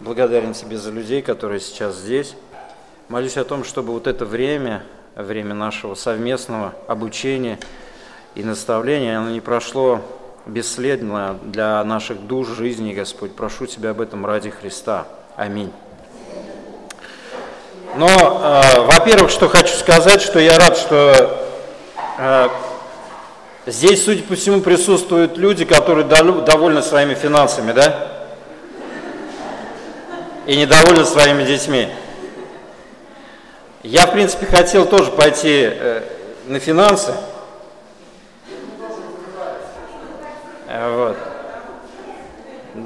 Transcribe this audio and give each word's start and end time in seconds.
Благодарен 0.00 0.52
тебе 0.52 0.78
за 0.78 0.92
людей, 0.92 1.22
которые 1.22 1.58
сейчас 1.58 1.96
здесь. 1.96 2.36
Молюсь 3.08 3.36
о 3.36 3.42
том, 3.42 3.64
чтобы 3.64 3.92
вот 3.92 4.06
это 4.06 4.24
время, 4.24 4.84
время 5.16 5.54
нашего 5.54 5.96
совместного 5.96 6.72
обучения 6.86 7.58
и 8.36 8.44
наставления, 8.44 9.18
оно 9.18 9.30
не 9.30 9.40
прошло 9.40 10.00
бесследно 10.46 11.36
для 11.42 11.82
наших 11.82 12.28
душ, 12.28 12.46
жизни, 12.46 12.94
Господь. 12.94 13.34
Прошу 13.34 13.66
Тебя 13.66 13.90
об 13.90 14.00
этом 14.00 14.24
ради 14.24 14.50
Христа. 14.50 15.08
Аминь. 15.34 15.72
Но, 17.96 18.06
э, 18.06 18.80
во-первых, 18.82 19.32
что 19.32 19.48
хочу 19.48 19.74
сказать, 19.74 20.22
что 20.22 20.38
я 20.38 20.56
рад, 20.58 20.76
что 20.76 21.40
э, 22.18 22.48
здесь, 23.66 24.04
судя 24.04 24.22
по 24.22 24.36
всему, 24.36 24.60
присутствуют 24.60 25.36
люди, 25.36 25.64
которые 25.64 26.04
довольны 26.06 26.82
своими 26.82 27.14
финансами, 27.14 27.72
да? 27.72 28.17
И 30.48 30.56
недовольны 30.56 31.04
своими 31.04 31.44
детьми. 31.44 31.88
Я, 33.82 34.06
в 34.06 34.12
принципе, 34.12 34.46
хотел 34.46 34.86
тоже 34.86 35.10
пойти 35.10 35.68
э, 35.70 36.02
на 36.46 36.58
финансы. 36.58 37.12
Вот. 40.66 41.18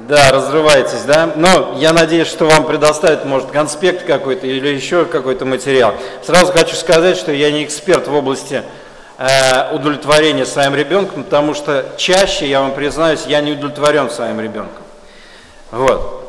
Да, 0.09 0.31
разрываетесь, 0.31 1.03
да? 1.03 1.31
Но 1.37 1.75
я 1.77 1.93
надеюсь, 1.93 2.27
что 2.27 2.45
вам 2.45 2.65
предоставят, 2.65 3.23
может, 3.23 3.49
конспект 3.51 4.05
какой-то 4.05 4.45
или 4.45 4.67
еще 4.67 5.05
какой-то 5.05 5.45
материал. 5.45 5.95
Сразу 6.21 6.51
хочу 6.51 6.75
сказать, 6.75 7.15
что 7.15 7.31
я 7.31 7.49
не 7.49 7.63
эксперт 7.63 8.09
в 8.09 8.13
области 8.13 8.61
э, 9.17 9.73
удовлетворения 9.73 10.45
своим 10.45 10.75
ребенком, 10.75 11.23
потому 11.23 11.53
что 11.53 11.85
чаще, 11.95 12.45
я 12.45 12.59
вам 12.59 12.73
признаюсь, 12.73 13.23
я 13.25 13.39
не 13.39 13.53
удовлетворен 13.53 14.09
своим 14.09 14.41
ребенком. 14.41 14.83
Вот. 15.71 16.22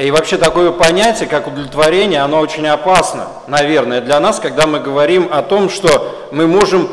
И 0.00 0.10
вообще 0.10 0.38
такое 0.38 0.72
понятие, 0.72 1.28
как 1.28 1.46
удовлетворение, 1.46 2.20
оно 2.20 2.40
очень 2.40 2.66
опасно, 2.66 3.28
наверное, 3.48 4.00
для 4.00 4.18
нас, 4.18 4.40
когда 4.40 4.66
мы 4.66 4.80
говорим 4.80 5.28
о 5.30 5.42
том, 5.42 5.68
что 5.68 6.26
мы 6.32 6.46
можем 6.46 6.88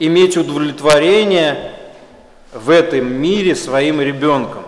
иметь 0.00 0.36
удовлетворение 0.36 1.72
в 2.52 2.70
этом 2.70 3.12
мире 3.12 3.54
своим 3.54 4.00
ребенком. 4.00 4.64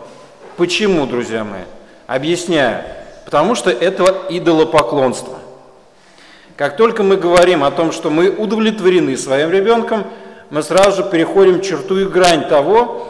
Почему, 0.56 1.05
друзья 1.05 1.42
мои? 1.42 1.62
Объясняю. 2.06 2.84
Потому 3.24 3.56
что 3.56 3.70
это 3.70 4.22
идолопоклонство. 4.30 5.38
Как 6.56 6.77
только 6.77 7.02
мы 7.02 7.16
говорим 7.16 7.64
о 7.64 7.72
том, 7.72 7.91
что 7.91 8.08
мы 8.08 8.30
удовлетворены 8.30 9.16
своим 9.16 9.50
ребенком, 9.50 10.05
мы 10.50 10.62
сразу 10.62 11.02
же 11.02 11.11
переходим 11.11 11.61
черту 11.61 11.98
и 11.98 12.05
грань 12.05 12.46
того, 12.48 13.08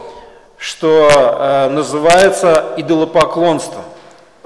что 0.57 1.07
э, 1.11 1.69
называется 1.69 2.73
идолопоклонством 2.77 3.83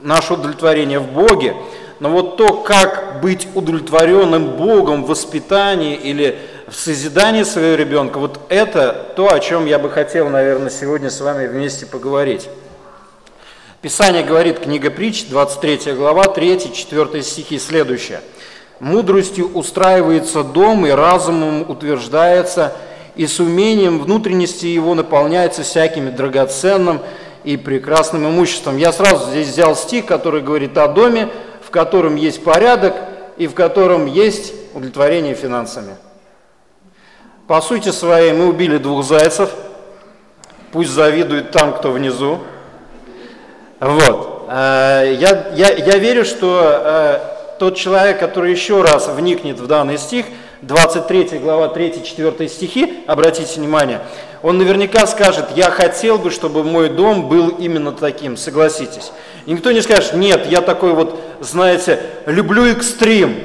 наше 0.06 0.34
удовлетворение 0.34 1.00
в 1.00 1.12
Боге, 1.12 1.56
но 2.00 2.10
вот 2.10 2.38
то, 2.38 2.54
как 2.54 3.22
быть 3.22 3.48
удовлетворенным 3.56 4.52
Богом 4.52 5.04
в 5.04 5.08
воспитании 5.08 5.96
или 5.96 6.38
в 6.68 6.76
созидании 6.76 7.44
своего 7.44 7.76
ребенка, 7.76 8.20
вот 8.20 8.40
это 8.50 9.14
то, 9.16 9.34
о 9.34 9.40
чем 9.40 9.66
я 9.66 9.80
бы 9.80 9.90
хотел, 9.90 10.30
наверное, 10.30 10.70
сегодня 10.70 11.10
с 11.10 11.20
вами 11.22 11.48
вместе 11.48 11.86
поговорить. 11.86 12.48
Писание 13.82 14.24
говорит, 14.24 14.60
книга 14.60 14.92
притч, 14.92 15.26
23 15.28 15.94
глава, 15.94 16.26
3-4 16.26 17.22
стихи, 17.22 17.60
следующее. 17.60 18.22
«Мудростью 18.80 19.52
устраивается 19.54 20.44
дом, 20.44 20.86
и 20.86 20.90
разумом 20.90 21.70
утверждается, 21.70 22.74
и 23.16 23.26
с 23.26 23.40
умением 23.40 24.00
внутренности 24.00 24.66
его 24.66 24.96
наполняется 24.96 25.64
всякими 25.64 26.10
драгоценным, 26.10 27.00
и 27.46 27.58
прекрасным 27.58 28.28
имуществом. 28.28 28.78
Я 28.78 28.92
сразу 28.92 29.30
здесь 29.30 29.48
взял 29.50 29.76
стих, 29.76 30.06
который 30.08 30.42
говорит 30.42 30.78
о 30.78 30.88
доме, 30.88 31.30
в 31.62 31.70
котором 31.70 32.16
есть 32.16 32.44
порядок 32.44 32.96
и 33.38 33.48
в 33.48 33.54
котором 33.54 34.08
есть 34.08 34.54
удовлетворение 34.74 35.36
финансами. 35.36 35.96
По 37.48 37.62
сути 37.62 37.90
своей 37.90 38.34
мы 38.34 38.48
убили 38.48 38.78
двух 38.78 39.06
зайцев, 39.06 39.52
пусть 40.72 40.90
завидует 40.90 41.52
там, 41.52 41.74
кто 41.74 41.92
внизу. 41.92 42.40
Вот. 43.80 44.48
Э, 44.50 45.16
я, 45.20 45.50
я, 45.54 45.72
я 45.74 45.98
верю, 45.98 46.26
что 46.26 46.62
э, 46.64 47.20
тот 47.60 47.76
человек, 47.76 48.20
который 48.20 48.52
еще 48.52 48.82
раз 48.82 49.08
вникнет 49.08 49.60
в 49.60 49.68
данный 49.68 50.00
стих, 50.00 50.26
23 50.64 51.38
глава 51.40 51.68
3-4 51.68 52.48
стихи, 52.48 53.04
обратите 53.06 53.60
внимание, 53.60 54.02
он 54.46 54.60
наверняка 54.60 55.08
скажет, 55.08 55.46
я 55.56 55.72
хотел 55.72 56.20
бы, 56.20 56.30
чтобы 56.30 56.64
мой 56.64 56.90
дом 56.90 57.28
был 57.28 57.50
именно 57.50 57.92
таким, 57.92 58.38
согласитесь. 58.38 59.12
И 59.48 59.52
никто 59.52 59.72
не 59.72 59.82
скажет, 59.82 60.14
нет, 60.14 60.46
я 60.46 60.62
такой 60.62 60.94
вот, 60.94 61.20
знаете, 61.40 62.00
люблю 62.28 62.64
экстрим. 62.68 63.40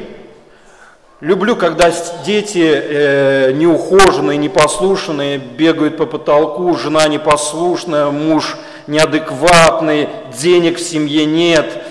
Люблю, 1.20 1.56
когда 1.56 1.90
дети 2.26 2.58
э, 2.62 3.52
неухоженные, 3.52 4.36
непослушные, 4.36 5.38
бегают 5.38 5.96
по 5.96 6.04
потолку, 6.04 6.76
жена 6.76 7.08
непослушная, 7.08 8.10
муж 8.10 8.58
неадекватный, 8.86 10.10
денег 10.38 10.76
в 10.76 10.82
семье 10.82 11.24
нет. 11.24 11.82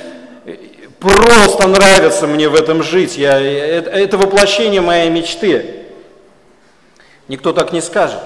Просто 0.99 1.67
нравится 1.67 2.27
мне 2.27 2.47
в 2.47 2.53
этом 2.53 2.83
жить. 2.83 3.17
Я, 3.17 3.39
это, 3.39 3.89
это 3.89 4.19
воплощение 4.19 4.81
моей 4.81 5.09
мечты. 5.09 5.87
Никто 7.27 7.53
так 7.53 7.73
не 7.73 7.81
скажет. 7.81 8.19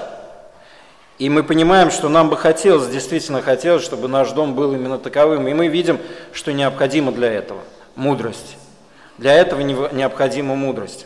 И 1.20 1.30
мы 1.30 1.44
понимаем, 1.44 1.92
что 1.92 2.10
нам 2.10 2.30
бы 2.30 2.38
хотелось, 2.38 2.88
действительно 2.88 3.42
хотелось, 3.42 3.84
чтобы 3.84 4.08
наш 4.08 4.32
дом 4.32 4.56
был 4.56 4.74
именно 4.74 4.98
таковым. 4.98 5.48
И 5.48 5.54
мы 5.54 5.68
видим, 5.68 6.00
что 6.32 6.52
необходимо 6.52 7.12
для 7.12 7.32
этого 7.32 7.62
мудрость. 7.96 8.58
Для 9.18 9.34
этого 9.34 9.62
необходима 9.62 10.56
мудрость. 10.56 11.06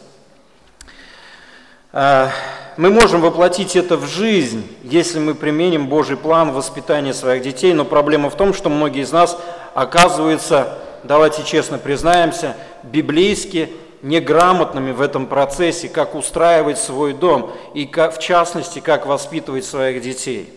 А, 1.92 2.30
мы 2.78 2.90
можем 2.90 3.22
воплотить 3.22 3.76
это 3.76 3.98
в 3.98 4.06
жизнь, 4.06 4.66
если 4.84 5.20
мы 5.20 5.36
применим 5.36 5.88
Божий 5.88 6.16
план 6.16 6.52
воспитания 6.52 7.14
своих 7.14 7.42
детей, 7.42 7.74
но 7.74 7.86
проблема 7.86 8.30
в 8.30 8.38
том, 8.38 8.54
что 8.54 8.70
многие 8.70 9.02
из 9.02 9.12
нас 9.12 9.38
оказываются, 9.74 10.78
давайте 11.04 11.44
честно 11.44 11.80
признаемся, 11.80 12.56
библейски 12.84 13.72
неграмотными 14.02 14.92
в 14.92 15.02
этом 15.02 15.28
процессе, 15.28 15.90
как 15.90 16.16
устраивать 16.16 16.78
свой 16.78 17.14
дом 17.14 17.52
и 17.74 17.86
как, 17.86 18.16
в 18.16 18.20
частности, 18.20 18.80
как 18.80 19.06
воспитывать 19.06 19.66
своих 19.66 20.02
детей. 20.02 20.54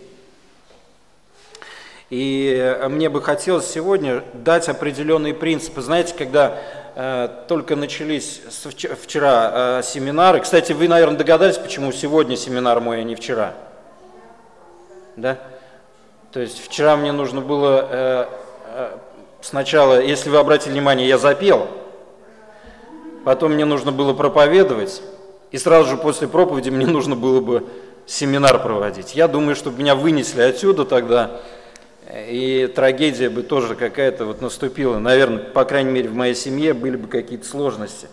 И 2.09 2.53
э, 2.55 2.87
мне 2.89 3.09
бы 3.09 3.21
хотелось 3.21 3.67
сегодня 3.67 4.23
дать 4.33 4.67
определенные 4.67 5.33
принципы. 5.33 5.81
Знаете, 5.81 6.13
когда 6.15 6.57
э, 6.95 7.29
только 7.47 7.75
начались 7.75 8.41
вчера 9.01 9.79
э, 9.79 9.83
семинары, 9.83 10.41
кстати, 10.41 10.73
вы, 10.73 10.87
наверное, 10.87 11.17
догадались, 11.17 11.57
почему 11.57 11.91
сегодня 11.91 12.35
семинар 12.35 12.81
мой, 12.81 12.99
а 12.99 13.03
не 13.03 13.15
вчера. 13.15 13.53
Да? 15.15 15.37
То 16.31 16.41
есть 16.41 16.63
вчера 16.63 16.97
мне 16.97 17.13
нужно 17.13 17.41
было 17.41 17.87
э, 17.89 18.25
э, 18.65 18.97
сначала, 19.41 20.01
если 20.01 20.29
вы 20.29 20.37
обратили 20.37 20.73
внимание, 20.73 21.07
я 21.07 21.17
запел– 21.17 21.67
потом 23.23 23.53
мне 23.53 23.65
нужно 23.65 23.91
было 23.91 24.13
проповедовать, 24.13 25.01
и 25.51 25.57
сразу 25.57 25.89
же 25.89 25.97
после 25.97 26.27
проповеди 26.27 26.69
мне 26.69 26.85
нужно 26.87 27.15
было 27.15 27.41
бы 27.41 27.65
семинар 28.05 28.61
проводить. 28.61 29.15
Я 29.15 29.27
думаю, 29.27 29.55
чтобы 29.55 29.79
меня 29.79 29.95
вынесли 29.95 30.41
отсюда 30.41 30.85
тогда, 30.85 31.41
и 32.13 32.71
трагедия 32.75 33.29
бы 33.29 33.43
тоже 33.43 33.75
какая-то 33.75 34.25
вот 34.25 34.41
наступила. 34.41 34.99
Наверное, 34.99 35.39
по 35.39 35.63
крайней 35.63 35.91
мере, 35.91 36.09
в 36.09 36.15
моей 36.15 36.35
семье 36.35 36.73
были 36.73 36.97
бы 36.97 37.07
какие-то 37.07 37.47
сложности. 37.47 38.07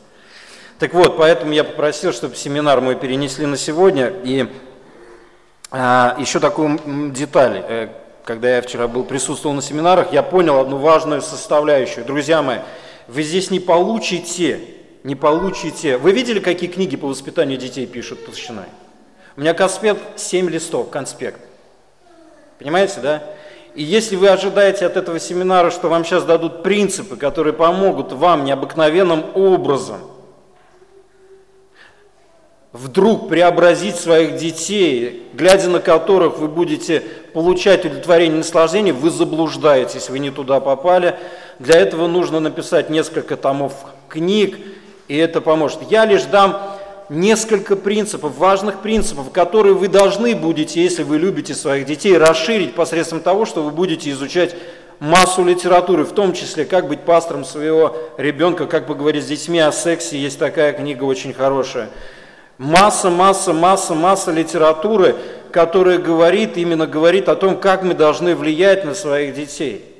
Так 0.78 0.94
вот, 0.94 1.16
поэтому 1.16 1.52
я 1.52 1.64
попросил, 1.64 2.12
чтобы 2.12 2.36
семинар 2.36 2.80
мой 2.80 2.94
перенесли 2.94 3.46
на 3.46 3.56
сегодня. 3.56 4.12
И 4.22 4.46
а, 5.70 6.16
еще 6.18 6.38
такую 6.38 6.78
деталь. 7.10 7.64
Э, 7.68 7.88
когда 8.24 8.56
я 8.56 8.62
вчера 8.62 8.86
был, 8.86 9.04
присутствовал 9.04 9.56
на 9.56 9.62
семинарах, 9.62 10.12
я 10.12 10.22
понял 10.22 10.60
одну 10.60 10.76
важную 10.76 11.20
составляющую. 11.20 12.04
Друзья 12.04 12.42
мои, 12.42 12.58
вы 13.08 13.22
здесь 13.22 13.50
не 13.50 13.58
получите 13.58 14.60
не 15.08 15.14
получите... 15.14 15.96
Вы 15.96 16.12
видели, 16.12 16.38
какие 16.38 16.68
книги 16.68 16.94
по 16.94 17.06
воспитанию 17.08 17.58
детей 17.58 17.86
пишут 17.86 18.26
толщиной? 18.26 18.66
У 19.38 19.40
меня 19.40 19.54
конспект 19.54 20.02
7 20.16 20.50
листов, 20.50 20.90
конспект. 20.90 21.40
Понимаете, 22.58 23.00
да? 23.00 23.22
И 23.74 23.82
если 23.82 24.16
вы 24.16 24.28
ожидаете 24.28 24.84
от 24.84 24.98
этого 24.98 25.18
семинара, 25.18 25.70
что 25.70 25.88
вам 25.88 26.04
сейчас 26.04 26.24
дадут 26.24 26.62
принципы, 26.62 27.16
которые 27.16 27.54
помогут 27.54 28.12
вам 28.12 28.44
необыкновенным 28.44 29.24
образом 29.34 30.00
вдруг 32.74 33.30
преобразить 33.30 33.96
своих 33.96 34.36
детей, 34.36 35.26
глядя 35.32 35.70
на 35.70 35.80
которых 35.80 36.36
вы 36.36 36.48
будете 36.48 37.02
получать 37.32 37.86
удовлетворение 37.86 38.34
и 38.34 38.38
наслаждение, 38.38 38.92
вы 38.92 39.08
заблуждаетесь, 39.08 40.10
вы 40.10 40.18
не 40.18 40.30
туда 40.30 40.60
попали. 40.60 41.16
Для 41.58 41.76
этого 41.76 42.08
нужно 42.08 42.40
написать 42.40 42.90
несколько 42.90 43.38
томов 43.38 43.72
книг, 44.10 44.58
и 45.08 45.16
это 45.16 45.40
поможет. 45.40 45.80
Я 45.90 46.04
лишь 46.04 46.24
дам 46.24 46.60
несколько 47.08 47.74
принципов, 47.74 48.36
важных 48.36 48.80
принципов, 48.80 49.30
которые 49.30 49.74
вы 49.74 49.88
должны 49.88 50.34
будете, 50.36 50.82
если 50.82 51.02
вы 51.02 51.18
любите 51.18 51.54
своих 51.54 51.86
детей, 51.86 52.16
расширить 52.16 52.74
посредством 52.74 53.20
того, 53.20 53.46
что 53.46 53.62
вы 53.62 53.70
будете 53.70 54.10
изучать 54.10 54.54
массу 55.00 55.44
литературы, 55.44 56.04
в 56.04 56.12
том 56.12 56.32
числе, 56.32 56.64
как 56.64 56.88
быть 56.88 57.00
пастором 57.00 57.44
своего 57.44 57.96
ребенка, 58.18 58.66
как 58.66 58.86
поговорить 58.86 59.24
с 59.24 59.28
детьми 59.28 59.58
о 59.58 59.72
сексе, 59.72 60.18
есть 60.18 60.38
такая 60.38 60.72
книга 60.72 61.04
очень 61.04 61.32
хорошая. 61.32 61.88
Масса, 62.58 63.08
масса, 63.08 63.52
масса, 63.52 63.94
масса 63.94 64.32
литературы, 64.32 65.14
которая 65.52 65.98
говорит, 65.98 66.56
именно 66.56 66.86
говорит 66.86 67.28
о 67.28 67.36
том, 67.36 67.56
как 67.56 67.84
мы 67.84 67.94
должны 67.94 68.34
влиять 68.34 68.84
на 68.84 68.94
своих 68.94 69.34
детей. 69.34 69.97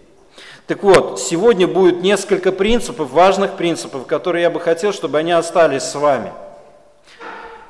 Так 0.69 0.83
вот, 0.83 1.19
сегодня 1.19 1.67
будет 1.67 2.03
несколько 2.03 2.53
принципов, 2.53 3.11
важных 3.11 3.57
принципов, 3.57 4.07
которые 4.07 4.43
я 4.43 4.51
бы 4.51 4.61
хотел, 4.61 4.93
чтобы 4.93 5.17
они 5.17 5.33
остались 5.33 5.83
с 5.83 5.95
вами. 5.95 6.31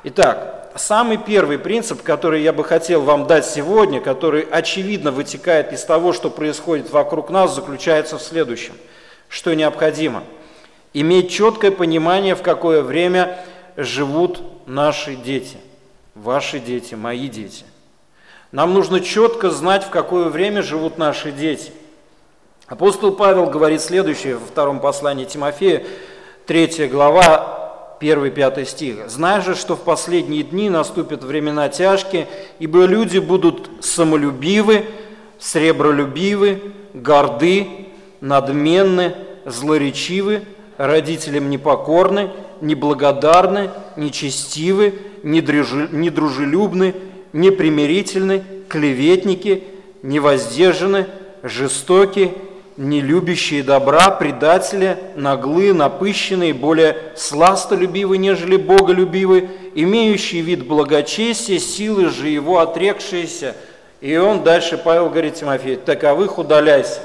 Итак, 0.03 0.73
самый 0.75 1.15
первый 1.15 1.59
принцип, 1.59 2.03
который 2.03 2.43
я 2.43 2.51
бы 2.51 2.65
хотел 2.65 3.01
вам 3.01 3.25
дать 3.25 3.45
сегодня, 3.45 4.01
который 4.01 4.41
очевидно 4.41 5.11
вытекает 5.11 5.71
из 5.71 5.85
того, 5.85 6.11
что 6.11 6.29
происходит 6.29 6.91
вокруг 6.91 7.29
нас, 7.29 7.55
заключается 7.55 8.17
в 8.17 8.21
следующем. 8.21 8.73
Что 9.29 9.53
необходимо? 9.53 10.25
Иметь 10.93 11.31
четкое 11.31 11.71
понимание, 11.71 12.35
в 12.35 12.41
какое 12.41 12.81
время 12.81 13.39
живут 13.77 14.41
наши 14.67 15.15
дети, 15.15 15.55
ваши 16.15 16.59
дети, 16.59 16.95
мои 16.95 17.29
дети. 17.29 17.63
Нам 18.51 18.73
нужно 18.73 18.99
четко 18.99 19.51
знать, 19.51 19.85
в 19.85 19.89
какое 19.89 20.25
время 20.27 20.61
живут 20.61 20.97
наши 20.97 21.31
дети. 21.31 21.71
Апостол 22.69 23.11
Павел 23.13 23.47
говорит 23.47 23.81
следующее 23.81 24.35
во 24.35 24.45
втором 24.45 24.79
послании 24.79 25.25
Тимофея, 25.25 25.83
3 26.45 26.87
глава, 26.87 27.97
1-5 27.99 28.65
стих. 28.65 29.09
«Знай 29.09 29.41
же, 29.41 29.55
что 29.55 29.75
в 29.75 29.79
последние 29.79 30.43
дни 30.43 30.69
наступят 30.69 31.23
времена 31.23 31.67
тяжкие, 31.69 32.27
ибо 32.59 32.85
люди 32.85 33.17
будут 33.17 33.71
самолюбивы, 33.81 34.85
сребролюбивы, 35.39 36.61
горды, 36.93 37.87
надменны, 38.21 39.15
злоречивы, 39.45 40.43
родителям 40.77 41.49
непокорны, 41.49 42.29
неблагодарны, 42.61 43.71
нечестивы, 43.95 44.93
недружелюбны, 45.23 46.93
непримирительны, 47.33 48.43
клеветники, 48.67 49.63
невоздержаны, 50.03 51.07
жестоки, 51.41 52.31
не 52.79 53.01
любящие 53.01 53.61
добра, 53.61 54.09
предатели, 54.09 54.97
наглые, 55.15 55.73
напыщенные, 55.73 56.53
более 56.53 56.95
сластолюбивы, 57.17 58.17
нежели 58.17 58.55
боголюбивы, 58.55 59.49
имеющие 59.75 60.41
вид 60.41 60.65
благочестия, 60.65 61.59
силы 61.59 62.07
же 62.07 62.29
его 62.29 62.59
отрекшиеся. 62.59 63.53
И 63.99 64.15
он 64.15 64.43
дальше, 64.45 64.77
Павел 64.77 65.09
говорит 65.09 65.35
Тимофей, 65.35 65.75
таковых 65.75 66.37
удаляйся. 66.37 67.01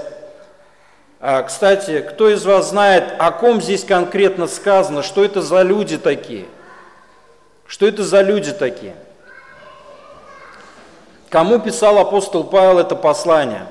А, 1.19 1.43
кстати, 1.43 2.03
кто 2.09 2.31
из 2.31 2.44
вас 2.44 2.71
знает, 2.71 3.12
о 3.19 3.32
ком 3.32 3.61
здесь 3.61 3.82
конкретно 3.82 4.47
сказано, 4.47 5.03
что 5.03 5.25
это 5.25 5.43
за 5.43 5.62
люди 5.62 5.99
такие? 5.99 6.44
Что 7.67 7.88
это 7.88 8.05
за 8.05 8.23
люди 8.23 8.53
такие? 8.53 8.94
Кому 11.31 11.59
писал 11.59 11.99
апостол 11.99 12.44
Павел 12.44 12.79
это 12.79 12.94
послание? 12.94 13.67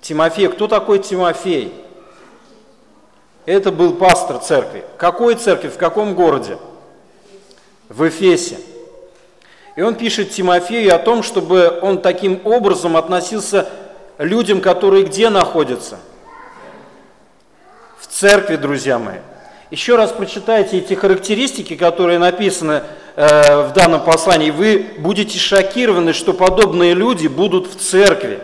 Тимофей. 0.00 0.48
Кто 0.48 0.66
такой 0.66 0.98
Тимофей? 0.98 1.72
Это 3.46 3.72
был 3.72 3.94
пастор 3.94 4.38
церкви. 4.38 4.84
Какой 4.98 5.34
церкви? 5.34 5.68
В 5.68 5.78
каком 5.78 6.14
городе? 6.14 6.58
В 7.88 8.06
Эфесе. 8.06 8.58
И 9.74 9.80
он 9.80 9.94
пишет 9.94 10.30
Тимофею 10.30 10.94
о 10.94 10.98
том, 10.98 11.22
чтобы 11.22 11.78
он 11.80 12.02
таким 12.02 12.40
образом 12.44 12.96
относился 12.96 13.68
людям, 14.18 14.60
которые 14.60 15.04
где 15.04 15.30
находятся? 15.30 15.98
В 17.98 18.06
церкви, 18.08 18.56
друзья 18.56 18.98
мои. 18.98 19.18
Еще 19.70 19.96
раз 19.96 20.12
прочитайте 20.12 20.78
эти 20.78 20.94
характеристики, 20.94 21.76
которые 21.76 22.18
написаны 22.18 22.82
э, 23.16 23.68
в 23.68 23.72
данном 23.72 24.02
послании. 24.02 24.50
Вы 24.50 24.86
будете 24.98 25.38
шокированы, 25.38 26.12
что 26.12 26.32
подобные 26.32 26.94
люди 26.94 27.28
будут 27.28 27.66
в 27.66 27.76
церкви. 27.76 28.40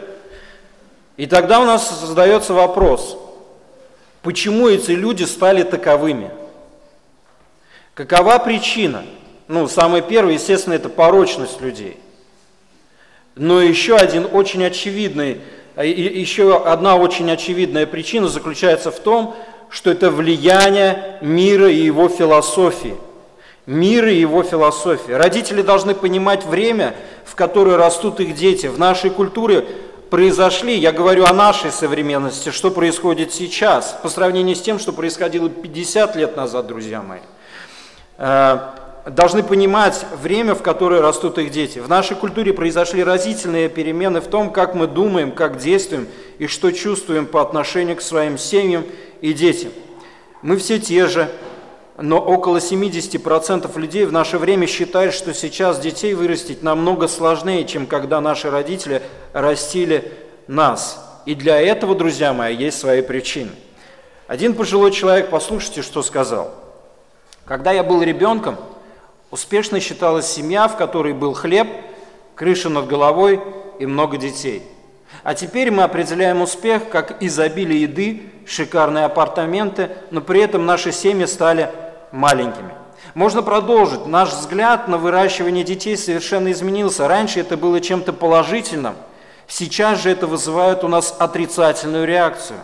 И 1.16 1.26
тогда 1.26 1.61
у 1.61 1.64
нас 1.64 2.00
задается 2.00 2.55
вопрос, 2.55 3.16
почему 4.22 4.69
эти 4.69 4.90
люди 4.90 5.25
стали 5.25 5.62
таковыми? 5.62 6.31
Какова 7.94 8.38
причина? 8.38 9.05
Ну, 9.46 9.69
самое 9.69 10.02
первое, 10.02 10.34
естественно, 10.34 10.75
это 10.75 10.88
порочность 10.88 11.61
людей. 11.61 11.99
Но 13.37 13.61
еще 13.61 13.96
один 13.96 14.26
очень 14.32 14.64
очевидный, 14.64 15.40
еще 15.76 16.56
одна 16.56 16.96
очень 16.96 17.31
очевидная 17.31 17.87
причина 17.87 18.28
заключается 18.28 18.90
в 18.90 18.99
том, 18.99 19.37
что 19.70 19.90
это 19.90 20.11
влияние 20.11 21.19
мира 21.20 21.70
и 21.70 21.76
его 21.76 22.08
философии. 22.08 22.96
Мира 23.66 24.11
и 24.11 24.20
его 24.20 24.43
философии. 24.43 25.12
Родители 25.12 25.62
должны 25.62 25.94
понимать 25.94 26.44
время, 26.44 26.94
в 27.25 27.34
которое 27.34 27.76
растут 27.76 28.20
их 28.20 28.34
дети. 28.34 28.66
В 28.66 28.78
нашей 28.78 29.11
культуре 29.11 29.66
произошли, 30.10 30.76
я 30.76 30.92
говорю 30.92 31.24
о 31.24 31.32
нашей 31.32 31.70
современности, 31.70 32.50
что 32.50 32.70
происходит 32.70 33.32
сейчас, 33.32 33.98
по 34.02 34.08
сравнению 34.08 34.56
с 34.56 34.60
тем, 34.60 34.78
что 34.78 34.92
происходило 34.92 35.48
50 35.48 36.16
лет 36.16 36.36
назад, 36.36 36.66
друзья 36.66 37.02
мои. 37.02 37.20
Э, 38.18 38.58
должны 39.06 39.42
понимать 39.42 40.06
время, 40.20 40.54
в 40.54 40.62
которое 40.62 41.00
растут 41.00 41.38
их 41.38 41.50
дети. 41.50 41.78
В 41.78 41.88
нашей 41.88 42.16
культуре 42.16 42.52
произошли 42.52 43.04
разительные 43.04 43.68
перемены 43.68 44.20
в 44.20 44.26
том, 44.26 44.50
как 44.50 44.74
мы 44.74 44.86
думаем, 44.86 45.32
как 45.32 45.58
действуем 45.58 46.08
и 46.38 46.46
что 46.46 46.70
чувствуем 46.70 47.26
по 47.26 47.42
отношению 47.42 47.96
к 47.96 48.02
своим 48.02 48.38
семьям 48.38 48.84
и 49.20 49.32
детям. 49.32 49.72
Мы 50.42 50.56
все 50.56 50.78
те 50.78 51.06
же, 51.06 51.28
но 51.96 52.19
около 52.19 52.56
70% 52.56 53.79
людей 53.79 54.05
в 54.05 54.12
наше 54.12 54.38
время 54.38 54.67
считают, 54.67 55.14
что 55.14 55.32
сейчас 55.32 55.79
детей 55.79 56.14
вырастить 56.14 56.62
намного 56.62 57.06
сложнее, 57.06 57.64
чем 57.64 57.87
когда 57.87 58.20
наши 58.20 58.50
родители 58.50 59.02
растили 59.32 60.12
нас. 60.49 61.23
И 61.25 61.35
для 61.35 61.61
этого, 61.61 61.94
друзья 61.94 62.32
мои, 62.32 62.55
есть 62.55 62.79
свои 62.79 63.00
причины. 63.00 63.52
Один 64.26 64.55
пожилой 64.55 64.91
человек, 64.91 65.31
послушайте, 65.31 65.82
что 65.82 66.02
сказал. 66.02 66.52
Когда 67.44 67.73
я 67.73 67.85
был 67.85 68.02
ребенком, 68.02 68.56
успешно 69.31 69.79
считалась 69.79 70.26
семья, 70.26 70.67
в 70.67 70.76
которой 70.76 71.12
был 71.12 71.35
хлеб, 71.35 71.69
крыша 72.35 72.70
над 72.70 72.87
головой 72.87 73.40
и 73.79 73.87
много 73.87 74.17
детей. 74.17 74.62
А 75.23 75.35
теперь 75.35 75.70
мы 75.70 75.85
определяем 75.85 76.43
успех 76.43 76.88
как 76.90 77.23
изобилие 77.23 77.82
еды, 77.82 78.23
шикарные 78.47 79.05
апартаменты, 79.05 79.90
но 80.11 80.20
при 80.20 80.40
этом 80.40 80.66
наши 80.66 80.90
семьи 80.90 81.25
стали 81.26 81.71
маленькими. 82.14 82.73
Можно 83.14 83.42
продолжить. 83.42 84.06
Наш 84.06 84.30
взгляд 84.30 84.88
на 84.88 84.99
выращивание 84.99 85.64
детей 85.64 85.97
совершенно 85.97 86.52
изменился. 86.52 87.06
Раньше 87.09 87.40
это 87.40 87.56
было 87.56 87.80
чем-то 87.80 88.12
положительным, 88.12 88.94
сейчас 89.47 90.02
же 90.02 90.11
это 90.11 90.26
вызывает 90.26 90.85
у 90.85 90.88
нас 90.88 91.14
отрицательную 91.18 92.06
реакцию. 92.06 92.59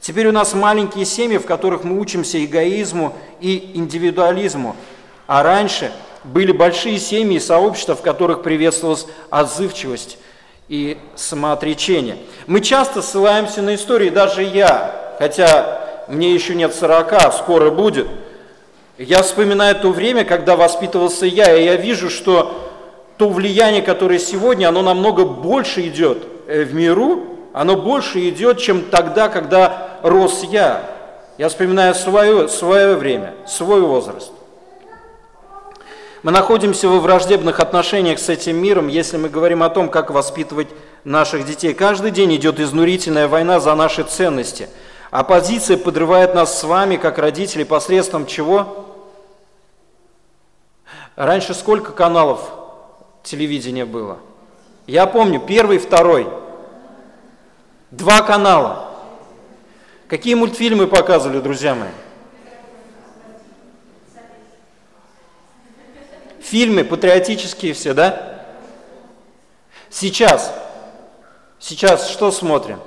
Теперь 0.00 0.28
у 0.28 0.32
нас 0.32 0.54
маленькие 0.54 1.04
семьи, 1.04 1.38
в 1.38 1.46
которых 1.46 1.84
мы 1.84 1.98
учимся 1.98 2.42
эгоизму 2.44 3.14
и 3.40 3.72
индивидуализму, 3.74 4.74
а 5.26 5.42
раньше 5.42 5.92
были 6.24 6.52
большие 6.52 6.98
семьи 6.98 7.36
и 7.36 7.40
сообщества, 7.40 7.94
в 7.94 8.02
которых 8.02 8.42
приветствовалась 8.42 9.06
отзывчивость 9.30 10.18
и 10.68 10.98
самоотречение. 11.16 12.16
Мы 12.46 12.60
часто 12.60 13.02
ссылаемся 13.02 13.62
на 13.62 13.74
истории, 13.74 14.08
даже 14.08 14.42
я, 14.42 15.14
хотя 15.18 16.06
мне 16.08 16.32
еще 16.32 16.54
нет 16.54 16.74
40, 16.74 17.12
а 17.12 17.32
скоро 17.32 17.70
будет– 17.70 18.08
я 19.02 19.22
вспоминаю 19.22 19.76
то 19.76 19.90
время, 19.90 20.26
когда 20.26 20.56
воспитывался 20.56 21.24
я, 21.24 21.56
и 21.56 21.64
я 21.64 21.76
вижу, 21.76 22.10
что 22.10 22.70
то 23.16 23.30
влияние, 23.30 23.80
которое 23.80 24.18
сегодня, 24.18 24.68
оно 24.68 24.82
намного 24.82 25.24
больше 25.24 25.88
идет 25.88 26.26
э, 26.46 26.64
в 26.64 26.74
миру, 26.74 27.22
оно 27.54 27.76
больше 27.76 28.28
идет, 28.28 28.58
чем 28.58 28.82
тогда, 28.82 29.28
когда 29.28 29.98
рос 30.02 30.44
я. 30.44 30.82
Я 31.38 31.48
вспоминаю 31.48 31.94
свое, 31.94 32.48
свое 32.48 32.94
время, 32.94 33.32
свой 33.46 33.80
возраст. 33.80 34.32
Мы 36.22 36.30
находимся 36.30 36.86
во 36.86 37.00
враждебных 37.00 37.58
отношениях 37.58 38.18
с 38.18 38.28
этим 38.28 38.56
миром, 38.56 38.88
если 38.88 39.16
мы 39.16 39.30
говорим 39.30 39.62
о 39.62 39.70
том, 39.70 39.88
как 39.88 40.10
воспитывать 40.10 40.68
наших 41.04 41.46
детей. 41.46 41.72
Каждый 41.72 42.10
день 42.10 42.36
идет 42.36 42.60
изнурительная 42.60 43.28
война 43.28 43.60
за 43.60 43.74
наши 43.74 44.02
ценности. 44.02 44.68
Оппозиция 45.10 45.78
подрывает 45.78 46.34
нас 46.34 46.60
с 46.60 46.64
вами, 46.64 46.96
как 46.96 47.16
родителей, 47.16 47.64
посредством 47.64 48.26
чего? 48.26 48.89
Раньше 51.16 51.54
сколько 51.54 51.92
каналов 51.92 52.50
телевидения 53.22 53.84
было? 53.84 54.18
Я 54.86 55.06
помню, 55.06 55.40
первый, 55.40 55.78
второй. 55.78 56.28
Два 57.90 58.22
канала. 58.22 58.88
Какие 60.08 60.34
мультфильмы 60.34 60.86
показывали, 60.86 61.40
друзья 61.40 61.74
мои? 61.74 61.90
Фильмы 66.40 66.84
патриотические 66.84 67.74
все, 67.74 67.94
да? 67.94 68.44
Сейчас, 69.88 70.52
сейчас 71.60 72.08
что 72.08 72.32
смотрим? 72.32 72.80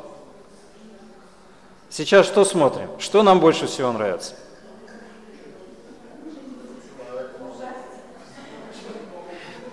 Сейчас 1.89 2.25
что 2.25 2.43
смотрим? 2.43 2.89
Что 2.99 3.23
нам 3.23 3.39
больше 3.39 3.67
всего 3.67 3.91
нравится? 3.91 4.35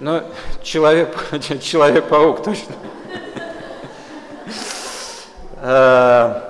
Ну, 0.01 0.23
человек, 0.63 1.15
человек-паук 1.63 2.43
точно. 2.43 2.75
Э, 5.61 6.41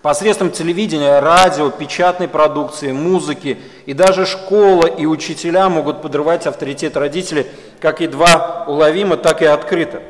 посредством 0.00 0.52
телевидения, 0.52 1.18
радио, 1.18 1.70
печатной 1.70 2.28
продукции, 2.28 2.92
музыки 2.92 3.58
и 3.84 3.94
даже 3.94 4.26
школа 4.26 4.86
и 4.86 5.06
учителя 5.06 5.68
могут 5.68 6.00
подрывать 6.00 6.46
авторитет 6.46 6.96
родителей 6.96 7.48
как 7.80 8.00
едва 8.00 8.64
уловимо, 8.68 9.16
так 9.16 9.42
и 9.42 9.46
открыто. 9.46 10.00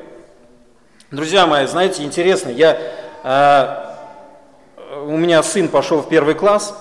Друзья 1.11 1.47
мои, 1.47 1.67
знаете, 1.67 2.03
интересно, 2.03 2.51
я, 2.51 2.79
э, 3.25 5.05
у 5.07 5.17
меня 5.17 5.43
сын 5.43 5.69
пошел 5.69 6.03
в 6.03 6.09
первый 6.11 6.35
класс, 6.35 6.77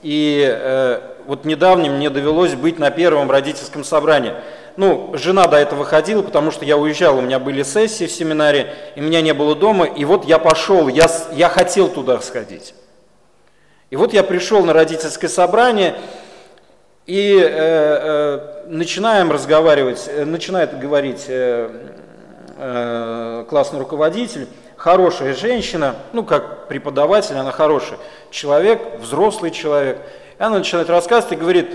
и 0.00 0.42
э, 0.50 1.17
вот 1.28 1.44
недавно 1.44 1.90
мне 1.90 2.08
довелось 2.08 2.54
быть 2.54 2.78
на 2.78 2.90
первом 2.90 3.30
родительском 3.30 3.84
собрании. 3.84 4.32
Ну, 4.78 5.10
жена 5.12 5.46
до 5.46 5.58
этого 5.58 5.84
ходила, 5.84 6.22
потому 6.22 6.50
что 6.50 6.64
я 6.64 6.78
уезжал, 6.78 7.18
у 7.18 7.20
меня 7.20 7.38
были 7.38 7.62
сессии 7.64 8.06
в 8.06 8.10
семинаре, 8.10 8.74
и 8.96 9.02
меня 9.02 9.20
не 9.20 9.34
было 9.34 9.54
дома, 9.54 9.84
и 9.84 10.06
вот 10.06 10.24
я 10.24 10.38
пошел, 10.38 10.88
я, 10.88 11.06
я 11.32 11.50
хотел 11.50 11.90
туда 11.90 12.18
сходить. 12.22 12.74
И 13.90 13.96
вот 13.96 14.14
я 14.14 14.22
пришел 14.22 14.64
на 14.64 14.72
родительское 14.72 15.28
собрание, 15.28 15.96
и 17.04 17.38
э, 17.38 17.46
э, 17.46 18.64
начинаем 18.68 19.30
разговаривать, 19.30 20.08
э, 20.08 20.24
начинает 20.24 20.78
говорить 20.78 21.26
э, 21.28 21.68
э, 22.56 23.44
классный 23.50 23.80
руководитель, 23.80 24.48
хорошая 24.78 25.34
женщина, 25.34 25.94
ну 26.14 26.24
как 26.24 26.68
преподаватель, 26.68 27.36
она 27.36 27.52
хороший 27.52 27.98
человек, 28.30 28.98
взрослый 28.98 29.50
человек. 29.50 29.98
И 30.38 30.42
она 30.42 30.58
начинает 30.58 30.88
рассказывать 30.88 31.32
и 31.32 31.36
говорит, 31.36 31.70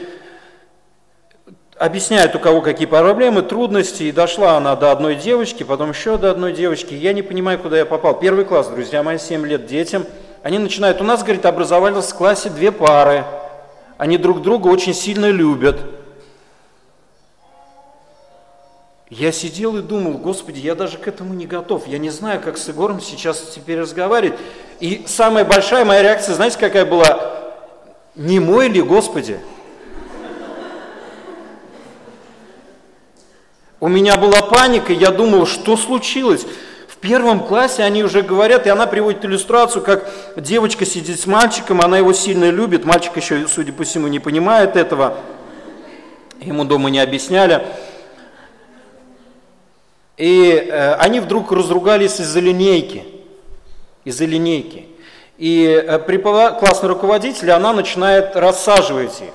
объясняет, 1.78 2.36
у 2.36 2.40
кого 2.40 2.62
какие 2.62 2.88
проблемы, 2.88 3.42
трудности, 3.42 4.04
и 4.04 4.12
дошла 4.12 4.56
она 4.58 4.76
до 4.76 4.92
одной 4.92 5.16
девочки, 5.16 5.64
потом 5.64 5.90
еще 5.90 6.18
до 6.18 6.32
одной 6.32 6.54
девочки. 6.54 6.94
Я 6.94 7.14
не 7.14 7.22
понимаю, 7.22 7.60
куда 7.60 7.78
я 7.78 7.86
попал. 7.86 8.18
Первый 8.20 8.46
класс, 8.46 8.68
друзья 8.68 9.04
мои, 9.04 9.18
7 9.18 9.46
лет 9.46 9.66
детям. 9.66 10.06
Они 10.44 10.60
начинают, 10.60 11.02
у 11.02 11.04
нас, 11.04 11.24
говорит, 11.24 11.46
образовались 11.46 12.06
в 12.06 12.16
классе 12.16 12.50
две 12.50 12.72
пары. 12.72 13.26
Они 13.98 14.18
друг 14.18 14.42
друга 14.42 14.68
очень 14.68 14.94
сильно 14.94 15.30
любят. 15.30 15.80
Я 19.10 19.32
сидел 19.32 19.78
и 19.78 19.82
думал, 19.82 20.14
Господи, 20.14 20.60
я 20.60 20.74
даже 20.74 20.98
к 20.98 21.08
этому 21.08 21.34
не 21.34 21.46
готов. 21.46 21.86
Я 21.88 22.00
не 22.00 22.10
знаю, 22.10 22.42
как 22.42 22.58
с 22.58 22.68
Егором 22.68 23.00
сейчас 23.00 23.42
теперь 23.54 23.80
разговаривать. 23.80 24.40
И 24.80 25.04
самая 25.06 25.46
большая 25.46 25.86
моя 25.86 26.02
реакция, 26.02 26.34
знаете, 26.34 26.58
какая 26.58 26.86
была? 26.86 27.33
Не 28.16 28.40
мой 28.40 28.68
ли, 28.68 28.82
Господи? 28.82 29.40
У 33.80 33.88
меня 33.88 34.18
была 34.18 34.42
паника, 34.44 34.94
я 34.94 35.12
думал, 35.12 35.46
что 35.46 35.76
случилось. 35.76 36.46
В 36.88 36.98
первом 36.98 37.42
классе 37.42 37.84
они 37.84 38.04
уже 38.04 38.22
говорят, 38.22 38.66
и 38.66 38.70
она 38.70 38.88
приводит 38.88 39.26
иллюстрацию, 39.26 39.84
как 39.84 40.10
девочка 40.38 40.86
сидит 40.86 41.20
с 41.20 41.26
мальчиком, 41.26 41.82
она 41.82 41.98
его 41.98 42.14
сильно 42.14 42.50
любит, 42.50 42.86
мальчик 42.86 43.18
еще, 43.18 43.46
судя 43.48 43.74
по 43.74 43.84
всему, 43.84 44.08
не 44.08 44.20
понимает 44.20 44.78
этого, 44.78 45.18
ему 46.40 46.64
дома 46.64 46.90
не 46.90 47.00
объясняли. 47.00 47.66
И 50.16 50.50
э, 50.50 50.94
они 50.94 51.20
вдруг 51.20 51.52
разругались 51.52 52.22
из-за 52.22 52.40
линейки, 52.40 53.04
из-за 54.06 54.26
линейки. 54.26 54.93
И 55.38 55.66
э, 55.66 56.00
классный 56.00 56.90
руководитель, 56.90 57.52
она 57.52 57.74
начинает 57.74 58.36
рассаживать 58.36 59.22
их. 59.22 59.34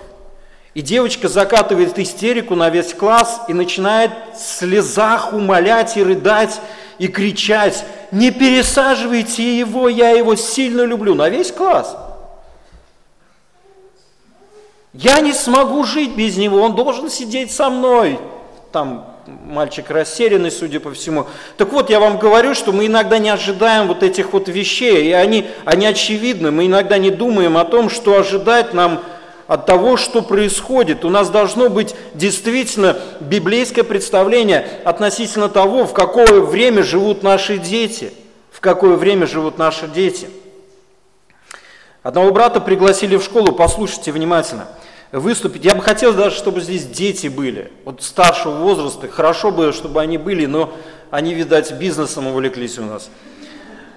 И 0.74 0.82
девочка 0.82 1.28
закатывает 1.28 1.98
истерику 1.98 2.54
на 2.54 2.70
весь 2.70 2.94
класс 2.94 3.40
и 3.48 3.52
начинает 3.52 4.12
в 4.34 4.38
слезах 4.38 5.32
умолять 5.32 5.96
и 5.96 6.04
рыдать 6.04 6.60
и 6.98 7.08
кричать, 7.08 7.84
не 8.10 8.30
пересаживайте 8.30 9.58
его, 9.58 9.88
я 9.88 10.10
его 10.10 10.34
сильно 10.34 10.82
люблю, 10.82 11.14
на 11.14 11.28
весь 11.28 11.52
класс. 11.52 11.96
Я 14.92 15.20
не 15.20 15.32
смогу 15.32 15.84
жить 15.84 16.16
без 16.16 16.36
него, 16.36 16.60
он 16.60 16.74
должен 16.74 17.08
сидеть 17.08 17.52
со 17.52 17.70
мной. 17.70 18.18
Там 18.72 19.06
мальчик 19.47 19.90
растерянный, 19.90 20.50
судя 20.50 20.80
по 20.80 20.92
всему. 20.92 21.26
Так 21.56 21.73
вот, 21.73 21.90
я 21.90 22.00
вам 22.00 22.18
говорю, 22.18 22.54
что 22.54 22.73
мы 22.73 22.87
иногда 22.87 23.18
не 23.18 23.30
ожидаем 23.30 23.88
вот 23.88 24.02
этих 24.02 24.32
вот 24.32 24.49
вещей, 24.49 25.08
и 25.08 25.12
они, 25.12 25.47
они 25.64 25.87
очевидны. 25.87 26.50
Мы 26.50 26.66
иногда 26.66 26.99
не 26.99 27.11
думаем 27.11 27.56
о 27.56 27.64
том, 27.64 27.90
что 27.90 28.18
ожидать 28.18 28.75
нам 28.75 29.02
от 29.47 29.64
того, 29.64 29.97
что 29.97 30.23
происходит. 30.23 31.04
У 31.04 31.11
нас 31.11 31.30
должно 31.30 31.70
быть 31.70 31.94
действительно 32.14 32.99
библейское 33.20 33.82
представление 33.82 34.68
относительно 34.85 35.49
того, 35.49 35.87
в 35.87 35.94
какое 35.94 36.40
время 36.40 36.82
живут 36.82 37.23
наши 37.23 37.56
дети. 37.56 38.12
В 38.52 38.61
какое 38.61 38.97
время 38.97 39.26
живут 39.26 39.56
наши 39.56 39.87
дети. 39.87 40.28
Одного 42.02 42.32
брата 42.32 42.61
пригласили 42.61 43.16
в 43.16 43.23
школу, 43.23 43.52
послушайте 43.52 44.12
внимательно, 44.12 44.66
выступить. 45.12 45.64
Я 45.64 45.74
бы 45.74 45.82
хотел 45.82 46.12
даже, 46.12 46.36
чтобы 46.36 46.60
здесь 46.60 46.86
дети 46.86 47.28
были, 47.28 47.72
вот 47.84 48.02
старшего 48.02 48.52
возраста. 48.52 49.08
Хорошо 49.08 49.50
бы, 49.50 49.72
чтобы 49.72 50.00
они 50.00 50.18
были, 50.18 50.46
но 50.46 50.72
они, 51.10 51.34
видать, 51.34 51.72
бизнесом 51.72 52.26
увлеклись 52.26 52.78
у 52.78 52.84
нас. 52.84 53.10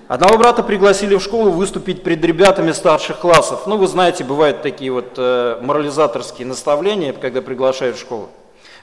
Одного 0.08 0.38
брата 0.38 0.62
пригласили 0.62 1.16
в 1.16 1.22
школу 1.22 1.52
выступить 1.52 2.04
перед 2.04 2.24
ребятами 2.26 2.74
старших 2.74 3.20
классов. 3.20 3.66
Ну, 3.66 3.78
вы 3.78 3.88
знаете, 3.88 4.26
бывают 4.26 4.62
такие 4.62 4.92
вот 4.92 5.14
э, 5.16 5.60
морализаторские 5.62 6.48
наставления, 6.48 7.14
когда 7.14 7.42
приглашают 7.42 7.96
в 7.96 8.02
школу. 8.02 8.30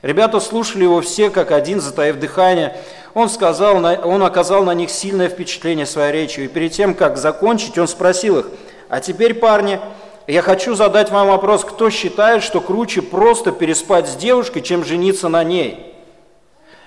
Ребята 0.01 0.41
слушали 0.41 0.85
его 0.85 1.01
все 1.01 1.29
как 1.29 1.51
один, 1.51 1.81
затаив 1.81 2.19
дыхание. 2.19 2.77
Он, 3.15 3.29
сказал, 3.29 3.77
он 3.77 4.23
оказал 4.23 4.65
на 4.65 4.73
них 4.73 4.91
сильное 4.91 5.29
впечатление 5.29 5.87
своей 5.87 6.13
речью. 6.13 6.45
И 6.45 6.49
перед 6.49 6.73
тем, 6.73 6.95
как 6.95 7.19
закончить, 7.19 7.77
он 7.77 7.89
спросил 7.89 8.39
их, 8.39 8.47
а 8.89 9.01
теперь, 9.01 9.35
парни, 9.35 9.81
я 10.29 10.43
хочу 10.43 10.75
задать 10.75 11.11
вам 11.11 11.29
вопрос, 11.29 11.65
кто 11.65 11.89
считает, 11.89 12.43
что 12.43 12.61
круче 12.61 13.01
просто 13.01 13.51
переспать 13.51 14.07
с 14.07 14.15
девушкой, 14.15 14.61
чем 14.61 14.85
жениться 14.85 15.29
на 15.29 15.43
ней? 15.43 15.95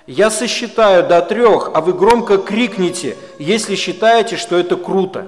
Я 0.05 0.29
сосчитаю 0.29 1.07
до 1.07 1.21
трех, 1.21 1.71
а 1.73 1.81
вы 1.81 1.93
громко 1.93 2.37
крикните, 2.37 3.17
если 3.39 3.75
считаете, 3.75 4.37
что 4.37 4.57
это 4.57 4.75
круто. 4.75 5.25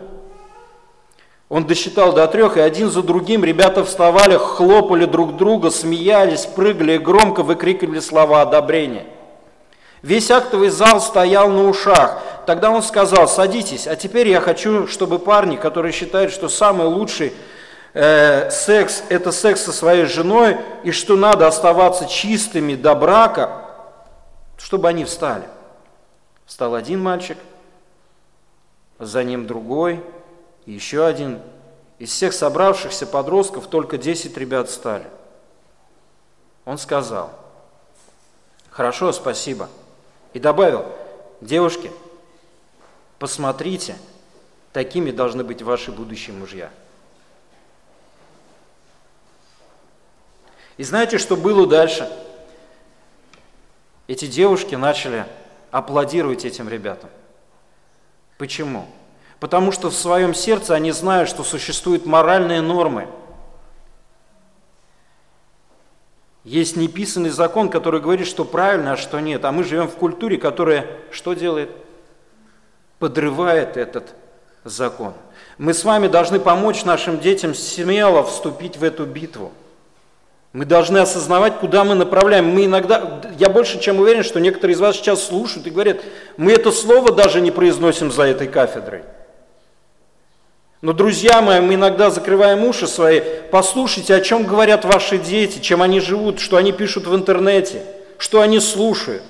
Он 1.50 1.66
досчитал 1.66 2.14
до 2.14 2.28
трех, 2.28 2.58
и 2.58 2.60
один 2.60 2.92
за 2.92 3.02
другим 3.02 3.44
ребята 3.44 3.84
вставали, 3.84 4.38
хлопали 4.38 5.06
друг 5.06 5.36
друга, 5.36 5.72
смеялись, 5.72 6.46
прыгали 6.46 6.94
и 6.94 7.00
громко 7.00 7.42
выкрикивали 7.42 8.00
слова 8.00 8.42
одобрения. 8.42 9.06
Весь 10.04 10.30
актовый 10.30 10.70
зал 10.70 11.02
стоял 11.02 11.50
на 11.50 11.68
ушах. 11.68 12.22
Тогда 12.46 12.70
он 12.70 12.84
сказал, 12.84 13.28
садитесь, 13.28 13.88
а 13.88 13.96
теперь 13.96 14.28
я 14.28 14.42
хочу, 14.42 14.86
чтобы 14.86 15.18
парни, 15.18 15.56
которые 15.56 15.94
считают, 15.94 16.32
что 16.32 16.50
самый 16.50 16.88
лучший 16.88 17.34
э, 17.94 18.50
секс– 18.50 19.04
это 19.10 19.32
секс 19.32 19.62
со 19.62 19.72
своей 19.72 20.06
женой, 20.06 20.58
и 20.84 20.92
что 20.92 21.16
надо 21.16 21.48
оставаться 21.48 22.08
чистыми 22.08 22.76
до 22.76 22.96
брака, 22.96 23.66
чтобы 24.58 24.88
они 24.88 25.06
встали. 25.06 25.48
Встал 26.46 26.76
один 26.76 27.02
мальчик, 27.02 27.38
за 29.00 29.24
ним 29.24 29.48
другой, 29.48 30.04
еще 30.66 31.06
один. 31.06 31.40
Из 32.00 32.10
всех 32.10 32.34
собравшихся 32.34 33.06
подростков 33.06 33.68
только 33.68 33.98
10 33.98 34.36
ребят 34.38 34.70
встали. 34.70 35.06
Он 36.66 36.78
сказал, 36.78 37.32
хорошо, 38.70 39.12
спасибо. 39.12 39.70
И 40.34 40.40
добавил, 40.40 40.86
девушки, 41.42 41.92
посмотрите, 43.20 43.96
такими 44.72 45.12
должны 45.12 45.44
быть 45.44 45.62
ваши 45.62 45.92
будущие 45.92 46.36
мужья. 46.36 46.72
И 50.78 50.84
знаете, 50.84 51.18
что 51.18 51.36
было 51.36 51.68
дальше? 51.68 52.10
Эти 54.08 54.26
девушки 54.26 54.76
начали 54.76 55.26
аплодировать 55.72 56.46
этим 56.46 56.68
ребятам. 56.68 57.10
Почему? 58.38 58.86
Потому 59.40 59.72
что 59.72 59.90
в 59.90 59.96
своем 59.96 60.34
сердце 60.34 60.74
они 60.74 60.92
знают, 60.92 61.30
что 61.30 61.44
существуют 61.44 62.06
моральные 62.06 62.62
нормы. 62.62 63.08
Есть 66.44 66.76
неписанный 66.76 67.30
закон, 67.30 67.70
который 67.70 68.02
говорит, 68.02 68.28
что 68.28 68.44
правильно, 68.44 68.94
а 68.94 68.98
что 68.98 69.20
нет. 69.20 69.46
А 69.46 69.52
мы 69.52 69.64
живем 69.64 69.88
в 69.88 69.96
культуре, 69.96 70.38
которая 70.38 70.88
что 71.12 71.34
делает? 71.34 71.70
Подрывает 73.00 73.78
этот 73.78 74.14
закон. 74.64 75.14
Мы 75.58 75.74
с 75.74 75.84
вами 75.84 76.08
должны 76.08 76.40
помочь 76.40 76.84
нашим 76.84 77.20
детям 77.20 77.54
смело 77.54 78.24
вступить 78.24 78.78
в 78.78 78.84
эту 78.84 79.06
битву– 79.06 79.54
мы 80.54 80.66
должны 80.66 81.00
осознавать, 81.00 81.60
куда 81.60 81.84
мы 81.84 81.96
направляем. 81.96 82.46
Мы 82.46 82.66
иногда, 82.66 83.22
я 83.38 83.50
больше 83.50 83.80
чем 83.80 84.00
уверен, 84.00 84.24
что 84.24 84.40
некоторые 84.40 84.76
из 84.76 84.80
вас 84.80 84.96
сейчас 84.96 85.24
слушают 85.24 85.66
и 85.68 85.72
говорят, 85.72 86.02
мы 86.38 86.54
это 86.54 86.72
слово 86.72 87.12
даже 87.12 87.42
не 87.42 87.52
произносим 87.52 88.12
за 88.12 88.24
этой 88.24 88.48
кафедрой. 88.48 89.02
Но, 90.82 90.94
друзья 90.94 91.42
мои, 91.42 91.60
мы 91.60 91.76
иногда 91.76 92.10
закрываем 92.12 92.64
уши 92.64 92.88
свои. 92.88 93.22
Послушайте, 93.52 94.14
о 94.14 94.22
чем 94.22 94.44
говорят 94.44 94.86
ваши 94.86 95.18
дети, 95.18 95.60
чем 95.60 95.82
они 95.82 96.00
живут, 96.00 96.40
что 96.40 96.58
они 96.58 96.72
пишут 96.72 97.08
в 97.08 97.16
интернете, 97.16 97.84
что 98.18 98.42
они 98.42 98.60
слушают. 98.60 99.24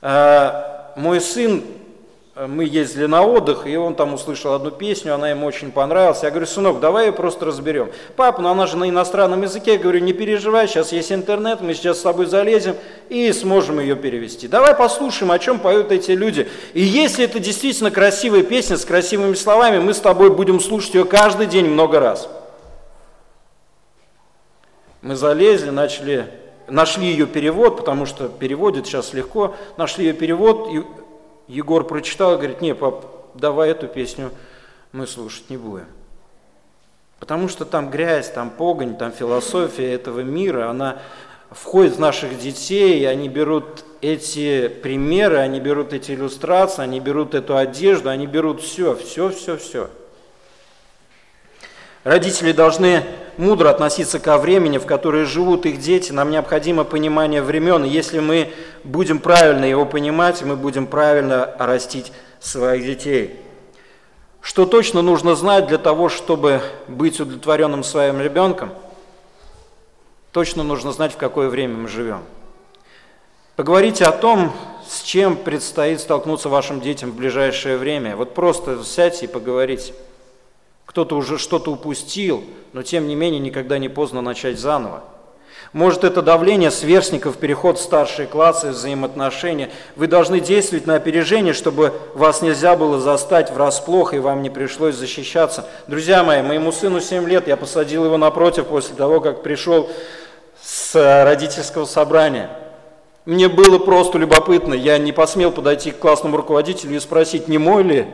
А, 0.00 0.92
мой 0.96 1.20
сын 1.20 1.62
Э, 1.62 1.79
мы 2.36 2.64
ездили 2.64 3.06
на 3.06 3.22
отдых, 3.22 3.66
и 3.66 3.76
он 3.76 3.94
там 3.96 4.14
услышал 4.14 4.54
одну 4.54 4.70
песню, 4.70 5.14
она 5.14 5.30
ему 5.30 5.46
очень 5.46 5.72
понравилась. 5.72 6.22
Я 6.22 6.30
говорю, 6.30 6.46
сынок, 6.46 6.78
давай 6.78 7.06
ее 7.06 7.12
просто 7.12 7.44
разберем. 7.44 7.90
Папа, 8.14 8.40
ну 8.40 8.48
она 8.48 8.66
же 8.66 8.76
на 8.76 8.88
иностранном 8.88 9.42
языке. 9.42 9.72
Я 9.72 9.78
говорю, 9.78 9.98
не 9.98 10.12
переживай, 10.12 10.68
сейчас 10.68 10.92
есть 10.92 11.10
интернет, 11.10 11.60
мы 11.60 11.74
сейчас 11.74 11.98
с 11.98 12.02
тобой 12.02 12.26
залезем 12.26 12.76
и 13.08 13.32
сможем 13.32 13.80
ее 13.80 13.96
перевести. 13.96 14.46
Давай 14.46 14.74
послушаем, 14.76 15.32
о 15.32 15.38
чем 15.40 15.58
поют 15.58 15.90
эти 15.90 16.12
люди. 16.12 16.48
И 16.72 16.82
если 16.82 17.24
это 17.24 17.40
действительно 17.40 17.90
красивая 17.90 18.44
песня 18.44 18.76
с 18.76 18.84
красивыми 18.84 19.34
словами, 19.34 19.80
мы 19.80 19.92
с 19.92 19.98
тобой 19.98 20.30
будем 20.30 20.60
слушать 20.60 20.94
ее 20.94 21.04
каждый 21.04 21.46
день 21.46 21.66
много 21.66 21.98
раз. 21.98 22.28
Мы 25.02 25.16
залезли, 25.16 25.70
начали 25.70 26.30
нашли 26.68 27.06
ее 27.06 27.26
перевод, 27.26 27.78
потому 27.78 28.06
что 28.06 28.28
переводит 28.28 28.86
сейчас 28.86 29.12
легко, 29.12 29.56
нашли 29.76 30.06
ее 30.06 30.12
перевод, 30.12 30.68
и 30.72 30.84
Егор 31.50 31.84
прочитал 31.84 32.34
и 32.34 32.36
говорит, 32.36 32.60
не, 32.60 32.74
пап, 32.74 33.04
давай 33.34 33.70
эту 33.70 33.88
песню 33.88 34.30
мы 34.92 35.06
слушать 35.06 35.50
не 35.50 35.56
будем. 35.56 35.86
Потому 37.18 37.48
что 37.48 37.64
там 37.64 37.90
грязь, 37.90 38.30
там 38.30 38.50
погонь, 38.50 38.96
там 38.96 39.12
философия 39.12 39.92
этого 39.92 40.20
мира, 40.20 40.70
она 40.70 41.02
входит 41.50 41.96
в 41.96 42.00
наших 42.00 42.38
детей, 42.38 43.00
и 43.00 43.04
они 43.04 43.28
берут 43.28 43.84
эти 44.00 44.68
примеры, 44.68 45.38
они 45.38 45.60
берут 45.60 45.92
эти 45.92 46.12
иллюстрации, 46.12 46.82
они 46.82 47.00
берут 47.00 47.34
эту 47.34 47.56
одежду, 47.56 48.08
они 48.08 48.26
берут 48.26 48.62
все, 48.62 48.94
все, 48.94 49.28
все, 49.30 49.56
все. 49.56 49.90
Родители 52.02 52.52
должны 52.52 53.04
мудро 53.36 53.68
относиться 53.68 54.18
ко 54.20 54.38
времени, 54.38 54.78
в 54.78 54.86
которое 54.86 55.26
живут 55.26 55.66
их 55.66 55.78
дети. 55.80 56.12
Нам 56.12 56.30
необходимо 56.30 56.84
понимание 56.84 57.42
времен. 57.42 57.84
Если 57.84 58.20
мы 58.20 58.52
будем 58.84 59.18
правильно 59.18 59.66
его 59.66 59.84
понимать, 59.84 60.42
мы 60.42 60.56
будем 60.56 60.86
правильно 60.86 61.54
растить 61.58 62.12
своих 62.38 62.86
детей. 62.86 63.38
Что 64.40 64.64
точно 64.64 65.02
нужно 65.02 65.34
знать 65.34 65.66
для 65.66 65.76
того, 65.76 66.08
чтобы 66.08 66.62
быть 66.88 67.20
удовлетворенным 67.20 67.84
своим 67.84 68.20
ребенком? 68.20 68.72
Точно 70.32 70.62
нужно 70.62 70.92
знать, 70.92 71.12
в 71.12 71.18
какое 71.18 71.48
время 71.48 71.76
мы 71.76 71.88
живем. 71.88 72.22
Поговорите 73.56 74.06
о 74.06 74.12
том, 74.12 74.52
с 74.88 75.02
чем 75.02 75.36
предстоит 75.36 76.00
столкнуться 76.00 76.48
вашим 76.48 76.80
детям 76.80 77.10
в 77.10 77.16
ближайшее 77.16 77.76
время. 77.76 78.16
Вот 78.16 78.32
просто 78.32 78.82
сядьте 78.84 79.26
и 79.26 79.28
поговорите. 79.28 79.92
Кто-то 80.90 81.14
уже 81.14 81.38
что-то 81.38 81.70
упустил, 81.70 82.42
но 82.72 82.82
тем 82.82 83.06
не 83.06 83.14
менее 83.14 83.38
никогда 83.38 83.78
не 83.78 83.88
поздно 83.88 84.22
начать 84.22 84.58
заново. 84.58 85.04
Может, 85.72 86.02
это 86.02 86.20
давление 86.20 86.72
сверстников, 86.72 87.36
переход 87.36 87.78
в 87.78 87.80
старшие 87.80 88.26
классы, 88.26 88.70
взаимоотношения. 88.70 89.70
Вы 89.94 90.08
должны 90.08 90.40
действовать 90.40 90.88
на 90.88 90.96
опережение, 90.96 91.52
чтобы 91.54 91.92
вас 92.14 92.42
нельзя 92.42 92.74
было 92.74 92.98
застать 92.98 93.52
врасплох, 93.52 94.14
и 94.14 94.18
вам 94.18 94.42
не 94.42 94.50
пришлось 94.50 94.96
защищаться. 94.96 95.64
Друзья 95.86 96.24
мои, 96.24 96.42
моему 96.42 96.72
сыну 96.72 97.00
7 97.00 97.24
лет, 97.28 97.46
я 97.46 97.56
посадил 97.56 98.04
его 98.04 98.16
напротив 98.16 98.66
после 98.66 98.96
того, 98.96 99.20
как 99.20 99.44
пришел 99.44 99.88
с 100.60 101.24
родительского 101.24 101.84
собрания. 101.84 102.50
Мне 103.26 103.48
было 103.48 103.78
просто 103.78 104.18
любопытно, 104.18 104.74
я 104.74 104.98
не 104.98 105.12
посмел 105.12 105.52
подойти 105.52 105.92
к 105.92 106.00
классному 106.00 106.36
руководителю 106.36 106.96
и 106.96 106.98
спросить, 106.98 107.46
не 107.46 107.58
мой 107.58 107.84
ли 107.84 108.06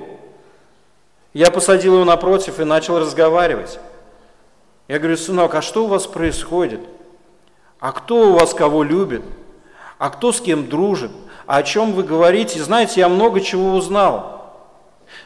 я 1.36 1.50
посадил 1.50 1.96
его 1.96 2.04
напротив 2.06 2.60
и 2.60 2.64
начал 2.64 2.98
разговаривать. 2.98 3.78
Я 4.88 4.98
говорю, 4.98 5.18
сынок, 5.18 5.54
а 5.54 5.60
что 5.60 5.84
у 5.84 5.86
вас 5.86 6.06
происходит? 6.06 6.80
А 7.78 7.92
кто 7.92 8.30
у 8.30 8.32
вас 8.32 8.54
кого 8.54 8.82
любит? 8.82 9.20
А 9.98 10.08
кто 10.08 10.32
с 10.32 10.40
кем 10.40 10.66
дружит? 10.66 11.10
А 11.46 11.58
о 11.58 11.62
чем 11.62 11.92
вы 11.92 12.04
говорите? 12.04 12.62
Знаете, 12.62 13.00
я 13.00 13.10
много 13.10 13.42
чего 13.42 13.74
узнал. 13.74 14.56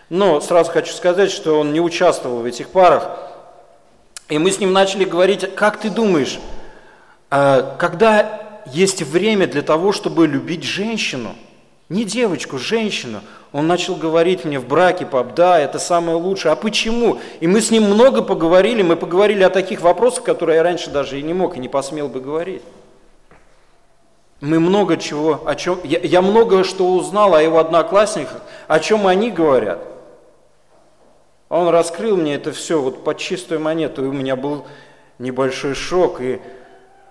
Но 0.09 0.41
сразу 0.41 0.73
хочу 0.73 0.93
сказать, 0.95 1.31
что 1.31 1.61
он 1.61 1.73
не 1.73 1.81
участвовал 1.81 2.39
в 2.39 2.45
этих 2.45 2.71
парах. 2.71 3.17
И 4.29 4.37
мы 4.39 4.51
с 4.51 4.59
ним 4.59 4.73
начали 4.73 5.05
говорить, 5.05 5.55
как 5.55 5.79
ты 5.79 5.91
думаешь, 5.91 6.41
а, 7.31 7.77
когда 7.79 8.63
есть 8.67 9.03
время 9.03 9.47
для 9.47 9.63
того, 9.63 9.93
чтобы 9.93 10.27
любить 10.27 10.65
женщину, 10.65 11.37
не 11.91 12.05
девочку, 12.05 12.57
женщину, 12.57 13.21
он 13.53 13.67
начал 13.67 13.97
говорить 13.97 14.45
мне 14.45 14.61
в 14.61 14.67
браке, 14.67 15.05
пап, 15.05 15.35
да, 15.35 15.59
это 15.59 15.81
самое 15.81 16.17
лучшее. 16.17 16.53
А 16.53 16.57
почему? 16.57 17.19
И 17.41 17.49
мы 17.49 17.61
с 17.61 17.73
ним 17.73 17.83
много 17.83 18.23
поговорили, 18.23 18.83
мы 18.83 18.95
поговорили 18.95 19.43
о 19.43 19.51
таких 19.51 19.81
вопросах, 19.81 20.23
которые 20.23 20.57
я 20.57 20.63
раньше 20.63 20.91
даже 20.91 21.19
и 21.19 21.23
не 21.23 21.35
мог, 21.35 21.57
и 21.57 21.61
не 21.61 21.69
посмел 21.69 22.09
бы 22.09 22.21
говорить. 22.21 22.63
Мы 24.41 24.61
много 24.61 24.97
чего, 24.97 25.43
о 25.45 25.55
чем, 25.57 25.81
я, 25.83 25.99
я 25.99 26.23
много 26.23 26.63
что 26.63 26.95
узнал 26.95 27.35
о 27.35 27.43
его 27.43 27.59
одноклассниках, 27.59 28.41
о 28.69 28.79
чем 28.79 29.09
они 29.09 29.33
говорят. 29.33 29.81
Он 31.49 31.69
раскрыл 31.69 32.17
мне 32.17 32.37
это 32.37 32.53
все 32.53 32.81
вот 32.81 33.03
под 33.03 33.19
чистую 33.19 33.61
монету, 33.61 34.05
и 34.05 34.09
у 34.09 34.13
меня 34.13 34.37
был 34.37 34.65
небольшой 35.19 35.75
шок, 35.75 36.21
и 36.21 36.41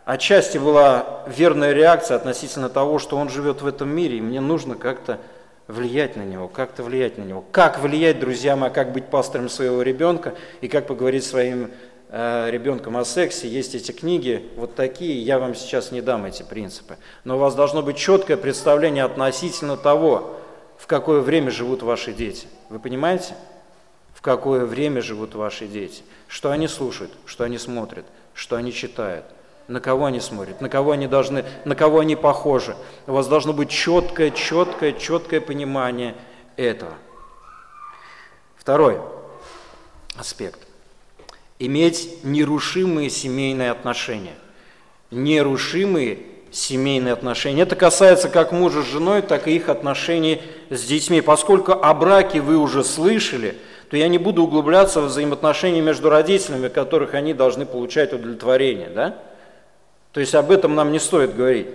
отчасти 0.10 0.58
была 0.58 1.24
верная 1.28 1.72
реакция 1.72 2.18
относительно 2.18 2.68
того, 2.68 2.98
что 2.98 3.16
он 3.16 3.30
живет 3.30 3.62
в 3.62 3.68
этом 3.68 3.90
мире, 3.90 4.18
и 4.18 4.22
мне 4.22 4.42
нужно 4.42 4.74
как-то 4.74 5.20
влиять 5.68 6.16
на 6.16 6.24
него, 6.24 6.48
как-то 6.48 6.82
влиять 6.82 7.20
на 7.20 7.22
него. 7.22 7.46
Как 7.52 7.80
влиять, 7.80 8.20
друзья 8.20 8.56
мои, 8.56 8.72
как 8.72 8.92
быть 8.92 9.06
пастором 9.06 9.50
своего 9.50 9.84
ребенка 9.84 10.34
и 10.62 10.68
как 10.68 10.88
поговорить 10.88 11.24
своим 11.24 11.70
э, 12.10 12.50
ребенком 12.50 12.98
о 12.98 13.06
сексе. 13.06 13.48
Есть 13.48 13.76
эти 13.76 13.92
книги, 13.92 14.50
вот 14.56 14.74
такие, 14.74 15.22
я 15.22 15.38
вам 15.38 15.54
сейчас 15.54 15.92
не 15.92 16.02
дам 16.02 16.26
эти 16.26 16.42
принципы. 16.42 16.98
Но 17.24 17.36
у 17.36 17.40
вас 17.40 17.54
должно 17.54 17.84
быть 17.84 17.98
четкое 17.98 18.36
представление 18.36 19.04
относительно 19.04 19.78
того, 19.78 20.40
в 20.80 20.88
какое 20.88 21.22
время 21.22 21.52
живут 21.52 21.84
ваши 21.84 22.14
дети. 22.14 22.48
Вы 22.70 22.80
понимаете? 22.80 23.36
В 24.16 24.24
какое 24.24 24.66
время 24.66 25.04
живут 25.04 25.36
ваши 25.36 25.68
дети. 25.68 26.02
Что 26.28 26.50
они 26.50 26.68
слушают, 26.68 27.12
что 27.28 27.44
они 27.44 27.60
смотрят, 27.60 28.06
что 28.34 28.56
они 28.56 28.74
читают– 28.74 29.26
на 29.70 29.80
кого 29.80 30.06
они 30.06 30.20
смотрят, 30.20 30.62
на 30.62 30.68
кого 30.68 30.92
они 30.92 31.08
должны, 31.08 31.46
на 31.64 31.76
кого 31.76 32.00
они 32.00 32.16
похожи. 32.16 32.76
У 33.08 33.14
вас 33.14 33.28
должно 33.28 33.54
быть 33.54 33.70
четкое, 33.70 34.32
четкое, 34.32 34.94
четкое 34.94 35.40
понимание 35.40 36.16
этого. 36.58 36.94
Второй 38.58 38.98
аспект. 40.18 40.60
Иметь 41.60 42.24
нерушимые 42.24 43.10
семейные 43.10 43.70
отношения. 43.72 44.36
Нерушимые 45.12 46.20
семейные 46.52 47.14
отношения. 47.14 47.62
Это 47.62 47.76
касается 47.76 48.28
как 48.28 48.52
мужа 48.52 48.82
с 48.82 48.88
женой, 48.88 49.22
так 49.22 49.48
и 49.48 49.56
их 49.56 49.70
отношений 49.70 50.42
с 50.72 50.84
детьми. 50.84 51.22
Поскольку 51.22 51.74
о 51.74 51.94
браке 51.94 52.42
вы 52.42 52.58
уже 52.58 52.84
слышали, 52.84 53.56
то 53.92 53.98
я 53.98 54.08
не 54.08 54.18
буду 54.18 54.44
углубляться 54.44 55.02
в 55.02 55.06
взаимоотношения 55.06 55.82
между 55.82 56.10
родителями, 56.10 56.70
которых 56.70 57.14
они 57.14 57.34
должны 57.36 57.68
получать 57.68 58.14
удовлетворение. 58.14 58.90
Да? 58.90 59.20
То 60.12 60.20
есть 60.20 60.34
об 60.36 60.52
этом 60.52 60.76
нам 60.76 60.92
не 60.92 61.00
стоит 61.00 61.36
говорить. 61.36 61.68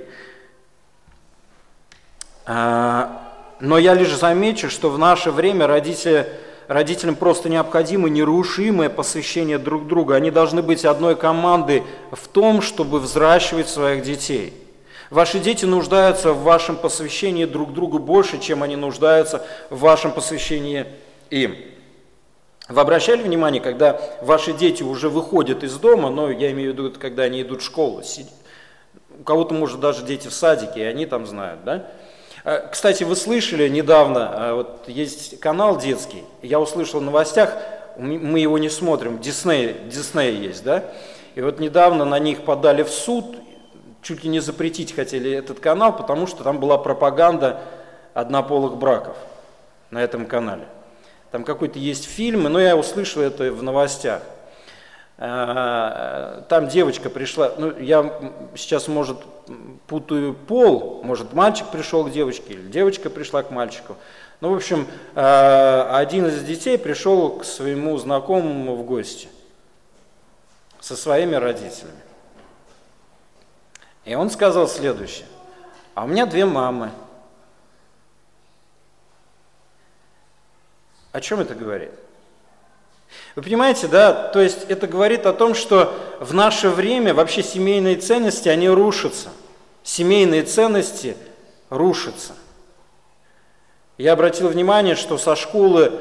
А, 2.46 3.32
но 3.60 3.78
я 3.78 3.94
лишь 3.94 4.14
замечу, 4.14 4.70
что 4.70 4.90
в 4.90 4.98
наше 4.98 5.30
время 5.30 5.66
родители, 5.66 6.28
родителям 6.68 7.14
просто 7.14 7.48
необходимо 7.48 8.08
нерушимое 8.08 8.90
посвящение 8.90 9.58
друг 9.58 9.86
друга. 9.86 10.16
Они 10.16 10.30
должны 10.30 10.62
быть 10.62 10.84
одной 10.84 11.16
командой 11.16 11.84
в 12.10 12.26
том, 12.28 12.60
чтобы 12.60 12.98
взращивать 12.98 13.68
своих 13.68 14.02
детей. 14.02 14.52
Ваши 15.10 15.38
дети 15.38 15.64
нуждаются 15.64 16.32
в 16.32 16.42
вашем 16.42 16.76
посвящении 16.76 17.44
друг 17.44 17.72
другу 17.72 17.98
больше, 17.98 18.40
чем 18.40 18.62
они 18.62 18.74
нуждаются 18.74 19.46
в 19.70 19.78
вашем 19.78 20.12
посвящении 20.12 20.86
им. 21.30 21.56
Вы 22.68 22.80
обращали 22.80 23.22
внимание, 23.22 23.60
когда 23.60 24.00
ваши 24.22 24.54
дети 24.54 24.82
уже 24.82 25.10
выходят 25.10 25.62
из 25.62 25.76
дома, 25.76 26.08
но 26.08 26.30
я 26.30 26.50
имею 26.52 26.72
в 26.72 26.78
виду, 26.78 26.92
когда 26.98 27.24
они 27.24 27.42
идут 27.42 27.60
в 27.60 27.64
школу, 27.64 28.02
у 29.18 29.22
кого-то, 29.22 29.52
может, 29.52 29.80
даже 29.80 30.02
дети 30.02 30.28
в 30.28 30.32
садике, 30.32 30.80
и 30.80 30.84
они 30.84 31.04
там 31.04 31.26
знают, 31.26 31.62
да? 31.64 31.90
А, 32.42 32.68
кстати, 32.68 33.04
вы 33.04 33.16
слышали 33.16 33.68
недавно, 33.68 34.30
а, 34.32 34.54
вот 34.54 34.88
есть 34.88 35.40
канал 35.40 35.78
детский, 35.78 36.24
я 36.42 36.58
услышал 36.58 37.00
в 37.00 37.02
новостях, 37.02 37.56
мы 37.98 38.40
его 38.40 38.58
не 38.58 38.70
смотрим, 38.70 39.18
Дисней, 39.18 39.76
Дисней 39.90 40.34
есть, 40.34 40.64
да? 40.64 40.84
И 41.34 41.42
вот 41.42 41.60
недавно 41.60 42.04
на 42.04 42.18
них 42.18 42.44
подали 42.44 42.82
в 42.82 42.90
суд, 42.90 43.36
чуть 44.02 44.24
ли 44.24 44.30
не 44.30 44.40
запретить 44.40 44.94
хотели 44.94 45.30
этот 45.30 45.60
канал, 45.60 45.94
потому 45.94 46.26
что 46.26 46.42
там 46.42 46.60
была 46.60 46.78
пропаганда 46.78 47.60
однополых 48.14 48.76
браков 48.76 49.16
на 49.90 50.02
этом 50.02 50.26
канале. 50.26 50.66
Там 51.34 51.42
какой-то 51.42 51.80
есть 51.80 52.04
фильм, 52.04 52.44
но 52.44 52.60
я 52.60 52.76
услышал 52.76 53.20
это 53.20 53.50
в 53.50 53.60
новостях. 53.60 54.22
А, 55.18 56.44
там 56.48 56.68
девочка 56.68 57.10
пришла, 57.10 57.50
ну 57.58 57.76
я 57.76 58.20
сейчас, 58.54 58.86
может, 58.86 59.18
путаю 59.88 60.34
пол, 60.34 61.02
может, 61.02 61.32
мальчик 61.32 61.66
пришел 61.72 62.04
к 62.04 62.12
девочке, 62.12 62.54
или 62.54 62.68
девочка 62.68 63.10
пришла 63.10 63.42
к 63.42 63.50
мальчику. 63.50 63.96
Ну, 64.40 64.52
в 64.52 64.54
общем, 64.54 64.86
э, 65.16 65.88
один 65.90 66.28
из 66.28 66.40
детей 66.44 66.78
пришел 66.78 67.30
к 67.38 67.44
своему 67.44 67.98
знакомому 67.98 68.76
в 68.76 68.84
гости 68.84 69.26
со 70.78 70.94
своими 70.94 71.34
родителями. 71.34 71.98
И 74.04 74.14
он 74.14 74.30
сказал 74.30 74.68
следующее. 74.68 75.26
А 75.96 76.04
у 76.04 76.06
меня 76.06 76.26
две 76.26 76.44
мамы. 76.44 76.92
О 81.14 81.20
чем 81.20 81.38
это 81.38 81.54
говорит? 81.54 81.92
Вы 83.36 83.42
понимаете, 83.42 83.86
да, 83.86 84.12
то 84.12 84.40
есть 84.40 84.64
это 84.68 84.88
говорит 84.88 85.26
о 85.26 85.32
том, 85.32 85.54
что 85.54 85.94
в 86.18 86.34
наше 86.34 86.70
время 86.70 87.14
вообще 87.14 87.44
семейные 87.44 87.94
ценности, 87.94 88.48
они 88.48 88.68
рушатся. 88.68 89.28
Семейные 89.84 90.42
ценности 90.42 91.16
рушатся. 91.70 92.32
Я 93.96 94.14
обратил 94.14 94.48
внимание, 94.48 94.96
что 94.96 95.16
со 95.16 95.36
школы 95.36 95.92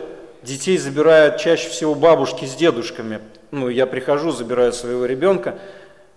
детей 0.41 0.79
забирают 0.79 1.37
чаще 1.37 1.69
всего 1.69 1.93
бабушки 1.93 2.45
с 2.45 2.55
дедушками. 2.55 3.21
Ну, 3.51 3.69
я 3.69 3.85
прихожу, 3.85 4.31
забираю 4.31 4.73
своего 4.73 5.05
ребенка, 5.05 5.59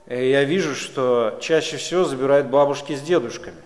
и 0.07 0.31
я 0.31 0.43
вижу, 0.45 0.75
что 0.75 1.37
чаще 1.43 1.77
всего 1.77 2.05
забирают 2.05 2.47
бабушки 2.47 2.97
с 2.97 3.03
дедушками. 3.03 3.59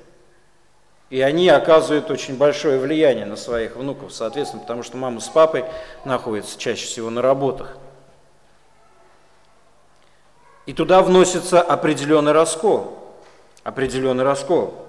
И 1.11 1.20
они 1.20 1.49
оказывают 1.49 2.09
очень 2.11 2.37
большое 2.37 2.79
влияние 2.79 3.27
на 3.27 3.37
своих 3.37 3.75
внуков, 3.75 4.12
соответственно, 4.12 4.62
потому 4.62 4.85
что 4.85 4.96
мама 4.96 5.20
с 5.20 5.29
папой 5.29 5.64
находятся 6.05 6.57
чаще 6.57 6.87
всего 6.87 7.11
на 7.11 7.20
работах. 7.20 7.77
И 10.66 10.73
туда 10.73 11.03
вносится 11.03 11.61
определенный 11.61 12.31
раскол. 12.31 12.96
Определенный 13.64 14.23
раскол. 14.23 14.87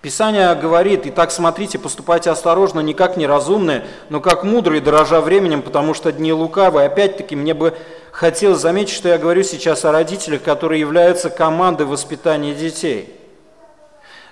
Писание 0.00 0.54
говорит, 0.54 1.04
и 1.04 1.10
так 1.10 1.30
смотрите, 1.30 1.78
поступайте 1.78 2.30
осторожно, 2.30 2.80
не 2.80 2.94
как 2.94 3.18
неразумные, 3.18 3.86
но 4.08 4.20
как 4.20 4.44
мудрые, 4.44 4.80
дорожа 4.80 5.20
временем, 5.20 5.62
потому 5.62 5.92
что 5.92 6.10
дни 6.10 6.32
лукавые. 6.32 6.86
Опять-таки, 6.86 7.36
мне 7.36 7.52
бы 7.52 7.76
хотелось 8.12 8.60
заметить, 8.60 8.94
что 8.94 9.08
я 9.08 9.18
говорю 9.18 9.42
сейчас 9.42 9.84
о 9.84 9.92
родителях, 9.92 10.42
которые 10.42 10.80
являются 10.80 11.28
командой 11.28 11.86
воспитания 11.86 12.54
детей. 12.54 13.15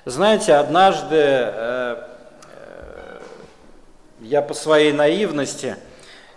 Знаете, 0.07 0.57
однажды 0.57 1.17
э, 1.17 1.97
э, 2.51 3.21
я 4.21 4.43
по 4.43 4.53
своей 4.53 4.93
наивности 4.93 5.77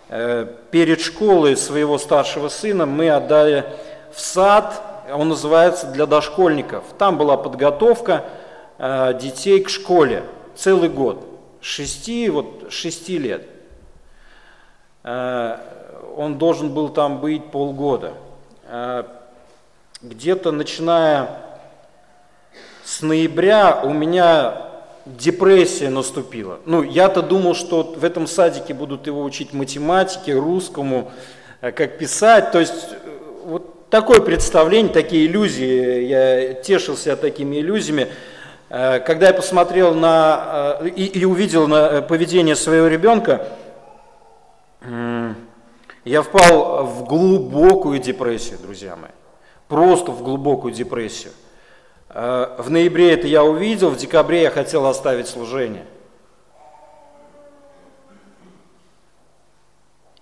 э, 0.07 0.47
перед 0.71 1.01
школой 1.01 1.57
своего 1.57 1.97
старшего 1.97 2.47
сына 2.47 2.85
мы 2.85 3.09
отдали 3.09 3.65
в 4.13 4.21
сад, 4.21 4.81
он 5.11 5.27
называется 5.27 5.87
для 5.87 6.05
дошкольников. 6.05 6.85
Там 6.97 7.17
была 7.17 7.35
подготовка, 7.35 8.23
детей 8.79 9.61
к 9.61 9.69
школе 9.69 10.23
целый 10.55 10.87
год, 10.87 11.25
шести, 11.59 12.29
вот, 12.29 12.71
шести 12.71 13.17
лет. 13.17 13.47
Он 15.03 16.37
должен 16.37 16.73
был 16.73 16.89
там 16.89 17.19
быть 17.19 17.51
полгода. 17.51 18.13
Где-то 20.01 20.51
начиная 20.51 21.46
с 22.87 23.01
ноября 23.01 23.81
у 23.83 23.91
меня 23.91 24.61
депрессия 25.05 25.89
наступила. 25.89 26.59
Ну, 26.65 26.83
я-то 26.83 27.21
думал, 27.21 27.53
что 27.53 27.83
в 27.83 28.05
этом 28.05 28.27
садике 28.27 28.73
будут 28.73 29.07
его 29.07 29.23
учить 29.25 29.51
математике, 29.51 30.33
русскому, 30.33 31.11
как 31.59 31.97
писать. 31.97 32.53
То 32.53 32.61
есть 32.61 32.87
вот 33.43 33.89
такое 33.89 34.21
представление, 34.21 34.93
такие 34.93 35.25
иллюзии, 35.25 36.05
я 36.05 36.53
тешился 36.53 37.17
такими 37.17 37.57
иллюзиями. 37.57 38.07
Э, 38.69 38.99
когда 38.99 39.27
я 39.27 39.33
посмотрел 39.33 39.93
на 39.93 40.77
э, 40.79 40.87
и, 40.87 41.07
и 41.07 41.25
увидел 41.25 41.67
на 41.67 41.89
э, 41.89 42.01
поведение 42.01 42.55
своего 42.55 42.87
ребенка, 42.87 43.49
я 46.05 46.21
впал 46.21 46.85
в 46.85 47.03
глубокую 47.03 47.99
депрессию, 47.99 48.59
друзья 48.59 48.95
мои. 48.95 49.11
Просто 49.67 50.11
в 50.11 50.23
глубокую 50.23 50.73
депрессию. 50.73 51.33
В 52.09 52.69
ноябре 52.69 53.13
это 53.13 53.27
я 53.27 53.43
увидел, 53.43 53.89
в 53.89 53.97
декабре 53.97 54.43
я 54.43 54.49
хотел 54.49 54.85
оставить 54.85 55.27
служение. 55.27 55.85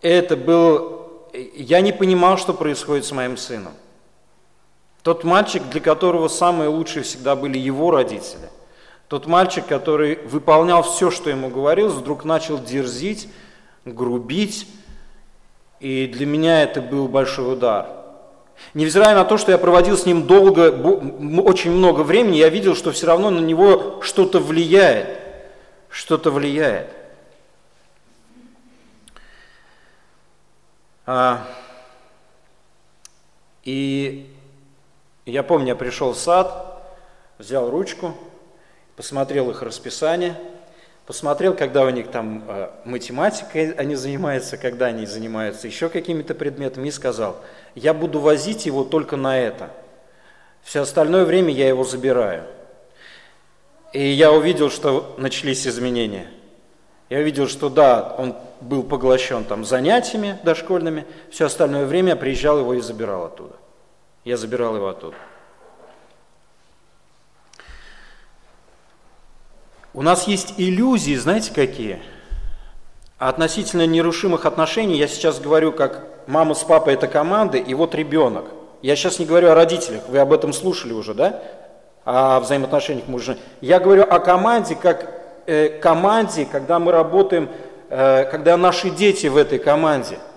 Это 0.02 0.36
был... 0.36 1.28
Я 1.54 1.82
не 1.82 1.91
понимал, 1.91 2.38
что 2.38 2.54
происходит 2.54 3.06
с 3.06 3.12
моим 3.12 3.38
сыном. 3.38 3.74
Тот 5.04 5.24
мальчик, 5.24 5.63
для 5.69 5.82
которого 5.82 6.28
самые 6.28 6.69
лучшие 6.69 7.04
всегда 7.04 7.36
были 7.36 7.58
его 7.58 7.91
родители. 7.91 8.50
Тот 9.08 9.28
мальчик, 9.28 9.65
который 9.67 10.15
выполнял 10.26 10.82
все, 10.82 11.12
что 11.12 11.30
ему 11.30 11.50
говорил, 11.50 11.89
вдруг 11.89 12.26
начал 12.26 12.58
дерзить, 12.58 13.30
грубить. 13.84 14.67
И 15.80 16.08
для 16.08 16.26
меня 16.26 16.63
это 16.63 16.82
был 16.82 17.08
большой 17.08 17.54
удар. 17.54 18.05
Невзирая 18.74 19.15
на 19.15 19.26
то, 19.26 19.38
что 19.38 19.52
я 19.52 19.58
проводил 19.58 19.98
с 19.98 20.06
ним 20.06 20.28
долго, 20.28 20.70
очень 21.41 21.72
много 21.72 22.02
времени, 22.02 22.38
я 22.38 22.50
видел, 22.50 22.76
что 22.76 22.91
все 22.91 23.08
равно 23.08 23.30
на 23.30 23.39
него 23.39 24.02
что-то 24.02 24.39
влияет. 24.39 25.20
Что-то 25.89 26.32
влияет. 26.32 26.89
А, 31.06 31.48
и 33.63 34.34
я 35.26 35.44
помню, 35.44 35.70
я 35.70 35.76
пришел 35.76 36.13
в 36.13 36.18
сад, 36.18 36.84
взял 37.38 37.70
ручку, 37.70 38.15
посмотрел 38.96 39.52
их 39.52 39.62
расписание, 39.62 40.36
посмотрел, 41.06 41.54
когда 41.54 41.84
у 41.84 41.89
них 41.89 42.10
там 42.10 42.44
э, 42.48 42.70
математикой 42.84 43.72
они 43.72 43.96
занимаются, 43.96 44.58
когда 44.58 44.88
они 44.88 45.06
занимаются 45.06 45.68
еще 45.68 45.89
какими-то 45.89 46.34
предметами, 46.36 46.88
и 46.88 46.91
сказал, 46.91 47.38
я 47.76 47.94
буду 47.94 48.20
возить 48.20 48.65
его 48.65 48.84
только 48.84 49.15
на 49.15 49.38
это. 49.38 49.70
Все 50.63 50.82
остальное 50.82 51.26
время 51.26 51.54
я 51.54 51.68
его 51.68 51.84
забираю. 51.84 52.44
И 53.94 54.10
я 54.10 54.32
увидел, 54.32 54.70
что 54.70 55.15
начались 55.18 55.68
изменения. 55.68 56.28
Я 57.10 57.20
увидел, 57.20 57.48
что 57.48 57.70
да, 57.70 58.15
он 58.18 58.36
был 58.62 58.82
поглощен 58.84 59.44
там 59.46 59.63
занятиями 59.63 60.39
дошкольными, 60.44 61.06
все 61.30 61.46
остальное 61.46 61.86
время 61.86 62.10
я 62.10 62.15
приезжал 62.15 62.60
его 62.60 62.74
и 62.74 62.82
забирал 62.82 63.26
оттуда. 63.26 63.56
Я 64.24 64.38
забирал 64.38 64.76
его 64.76 64.89
оттуда. 64.89 65.15
У 69.96 70.02
нас 70.02 70.28
есть 70.28 70.56
иллюзии, 70.58 71.16
знаете 71.16 71.54
какие? 71.54 72.02
Относительно 73.18 73.88
нерушимых 73.88 74.46
отношений, 74.46 74.98
я 74.98 75.08
сейчас 75.08 75.40
говорю, 75.40 75.72
как 75.72 76.04
мама 76.28 76.54
с 76.54 76.66
папой 76.66 76.96
это 76.96 77.08
команда, 77.08 77.58
и 77.58 77.74
вот 77.74 77.96
ребенок. 77.96 78.44
Я 78.82 78.98
сейчас 78.98 79.20
не 79.20 79.26
говорю 79.26 79.52
о 79.52 79.56
родителях, 79.56 80.02
вы 80.10 80.20
об 80.20 80.34
этом 80.34 80.52
слушали 80.52 80.92
уже, 80.92 81.14
да? 81.14 81.42
О 82.04 82.42
взаимоотношениях 82.42 83.08
мужа. 83.08 83.38
Я 83.62 83.80
говорю 83.80 84.04
о 84.04 84.20
команде, 84.20 84.76
как 84.76 85.10
э, 85.46 85.70
команде, 85.80 86.46
когда 86.46 86.78
мы 86.78 86.92
работаем, 86.92 87.48
э, 87.90 88.26
когда 88.26 88.58
наши 88.58 88.90
дети 88.90 89.28
в 89.28 89.38
этой 89.38 89.60
команде– 89.60 90.20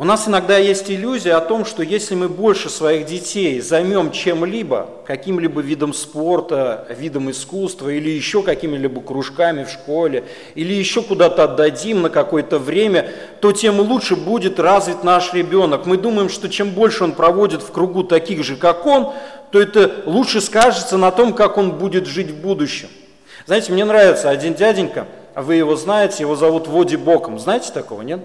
у 0.00 0.04
нас 0.04 0.26
иногда 0.26 0.56
есть 0.56 0.90
иллюзия 0.90 1.34
о 1.34 1.42
том, 1.42 1.66
что 1.66 1.82
если 1.82 2.14
мы 2.14 2.30
больше 2.30 2.70
своих 2.70 3.04
детей 3.04 3.60
займем 3.60 4.12
чем-либо, 4.12 4.88
каким-либо 5.06 5.60
видом 5.60 5.92
спорта, 5.92 6.86
видом 6.88 7.30
искусства 7.30 7.90
или 7.90 8.08
еще 8.08 8.42
какими-либо 8.42 9.02
кружками 9.02 9.64
в 9.64 9.68
школе, 9.68 10.24
или 10.54 10.72
еще 10.72 11.02
куда-то 11.02 11.44
отдадим 11.44 12.00
на 12.00 12.08
какое-то 12.08 12.58
время, 12.58 13.10
то 13.42 13.52
тем 13.52 13.78
лучше 13.78 14.16
будет 14.16 14.58
развит 14.58 15.04
наш 15.04 15.34
ребенок. 15.34 15.84
Мы 15.84 15.98
думаем, 15.98 16.30
что 16.30 16.48
чем 16.48 16.70
больше 16.70 17.04
он 17.04 17.12
проводит 17.12 17.60
в 17.60 17.70
кругу 17.70 18.02
таких 18.02 18.42
же, 18.42 18.56
как 18.56 18.86
он, 18.86 19.12
то 19.52 19.60
это 19.60 19.96
лучше 20.06 20.40
скажется 20.40 20.96
на 20.96 21.10
том, 21.10 21.34
как 21.34 21.58
он 21.58 21.72
будет 21.72 22.06
жить 22.06 22.30
в 22.30 22.40
будущем. 22.40 22.88
Знаете, 23.44 23.70
мне 23.70 23.84
нравится 23.84 24.30
один 24.30 24.54
дяденька, 24.54 25.06
вы 25.34 25.56
его 25.56 25.76
знаете, 25.76 26.22
его 26.22 26.36
зовут 26.36 26.68
Води 26.68 26.96
Боком. 26.96 27.38
Знаете 27.38 27.70
такого, 27.70 28.00
нет? 28.00 28.20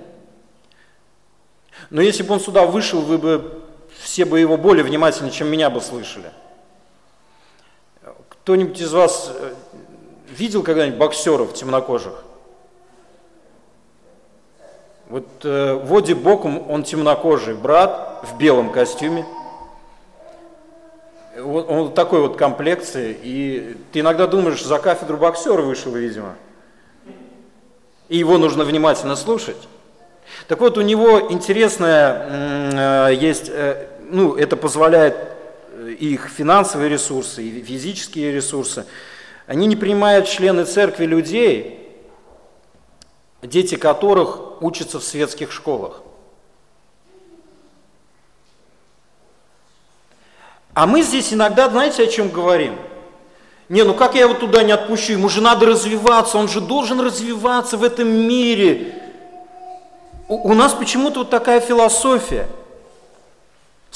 Но 1.89 2.01
если 2.01 2.23
бы 2.23 2.33
он 2.33 2.39
сюда 2.39 2.65
вышел, 2.65 3.01
вы 3.01 3.17
бы 3.17 3.61
все 3.99 4.25
бы 4.25 4.39
его 4.39 4.57
более 4.57 4.83
внимательно, 4.83 5.31
чем 5.31 5.47
меня 5.47 5.69
бы 5.69 5.81
слышали. 5.81 6.31
Кто-нибудь 8.29 8.79
из 8.79 8.93
вас 8.93 9.31
э, 9.33 9.53
видел 10.29 10.61
когда-нибудь 10.61 10.99
боксеров 10.99 11.53
темнокожих? 11.53 12.23
Вот 15.07 15.27
э, 15.43 15.73
Води 15.83 16.13
Боком, 16.13 16.69
он 16.69 16.83
темнокожий 16.83 17.55
брат 17.55 18.23
в 18.23 18.37
белом 18.37 18.71
костюме. 18.71 19.25
Он, 21.37 21.65
он 21.67 21.93
такой 21.93 22.21
вот 22.21 22.37
комплекции, 22.37 23.17
и 23.21 23.77
ты 23.91 23.99
иногда 23.99 24.25
думаешь, 24.27 24.63
за 24.63 24.79
кафедру 24.79 25.17
боксера 25.17 25.61
вышел, 25.61 25.91
видимо. 25.91 26.35
И 28.07 28.17
его 28.17 28.37
нужно 28.37 28.63
внимательно 28.63 29.15
слушать. 29.15 29.67
Так 30.47 30.59
вот, 30.59 30.77
у 30.77 30.81
него 30.81 31.31
интересная 31.31 33.09
э, 33.09 33.15
есть, 33.15 33.49
э, 33.49 33.87
ну, 34.09 34.35
это 34.35 34.55
позволяет 34.55 35.15
э, 35.71 35.91
их 35.91 36.29
финансовые 36.29 36.89
ресурсы, 36.89 37.43
и 37.43 37.63
физические 37.63 38.31
ресурсы. 38.31 38.85
Они 39.47 39.67
не 39.67 39.75
принимают 39.75 40.27
члены 40.27 40.65
церкви 40.65 41.05
людей, 41.05 41.79
дети 43.41 43.75
которых 43.75 44.61
учатся 44.61 44.99
в 44.99 45.03
светских 45.03 45.51
школах. 45.51 46.01
А 50.73 50.87
мы 50.87 51.01
здесь 51.03 51.33
иногда, 51.33 51.69
знаете, 51.69 52.03
о 52.03 52.07
чем 52.07 52.29
говорим? 52.29 52.75
Не, 53.69 53.83
ну 53.83 53.93
как 53.93 54.13
я 54.13 54.21
его 54.21 54.33
туда 54.33 54.61
не 54.61 54.73
отпущу? 54.73 55.13
Ему 55.13 55.29
же 55.29 55.41
надо 55.41 55.65
развиваться, 55.65 56.37
он 56.37 56.47
же 56.49 56.61
должен 56.61 56.99
развиваться 56.99 57.77
в 57.77 57.83
этом 57.83 58.09
мире. 58.09 59.04
У, 60.27 60.53
нас 60.53 60.73
почему-то 60.73 61.19
вот 61.19 61.29
такая 61.29 61.59
философия– 61.59 62.47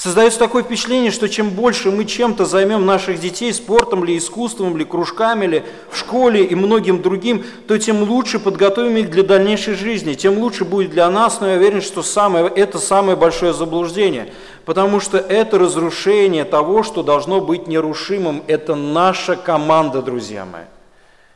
Создается 0.00 0.38
такое 0.38 0.62
впечатление, 0.62 1.10
что 1.10 1.28
чем 1.28 1.50
больше 1.50 1.90
мы 1.90 2.06
чем-то 2.06 2.46
займем 2.46 2.86
наших 2.86 3.20
детей, 3.20 3.52
спортом 3.52 4.02
ли, 4.02 4.16
искусством 4.16 4.74
ли, 4.78 4.86
кружками 4.86 5.44
ли, 5.44 5.62
в 5.90 5.98
школе 5.98 6.42
и 6.42 6.54
многим 6.54 7.02
другим, 7.02 7.44
то 7.68 7.78
тем 7.78 8.04
лучше 8.04 8.38
подготовим 8.38 8.96
их 8.96 9.10
для 9.10 9.24
дальнейшей 9.24 9.74
жизни, 9.74 10.14
тем 10.14 10.38
лучше 10.38 10.64
будет 10.64 10.90
для 10.90 11.10
нас, 11.10 11.42
но 11.42 11.50
я 11.50 11.58
уверен, 11.58 11.82
что 11.82 12.02
самое, 12.02 12.46
это 12.46 12.78
самое 12.78 13.14
большое 13.14 13.52
заблуждение, 13.52 14.32
потому 14.64 15.00
что 15.00 15.18
это 15.18 15.58
разрушение 15.58 16.46
того, 16.46 16.82
что 16.82 17.02
должно 17.02 17.42
быть 17.42 17.66
нерушимым. 17.66 18.42
Это 18.46 18.76
наша 18.76 19.36
команда, 19.36 20.00
друзья 20.00 20.46
мои. 20.46 20.62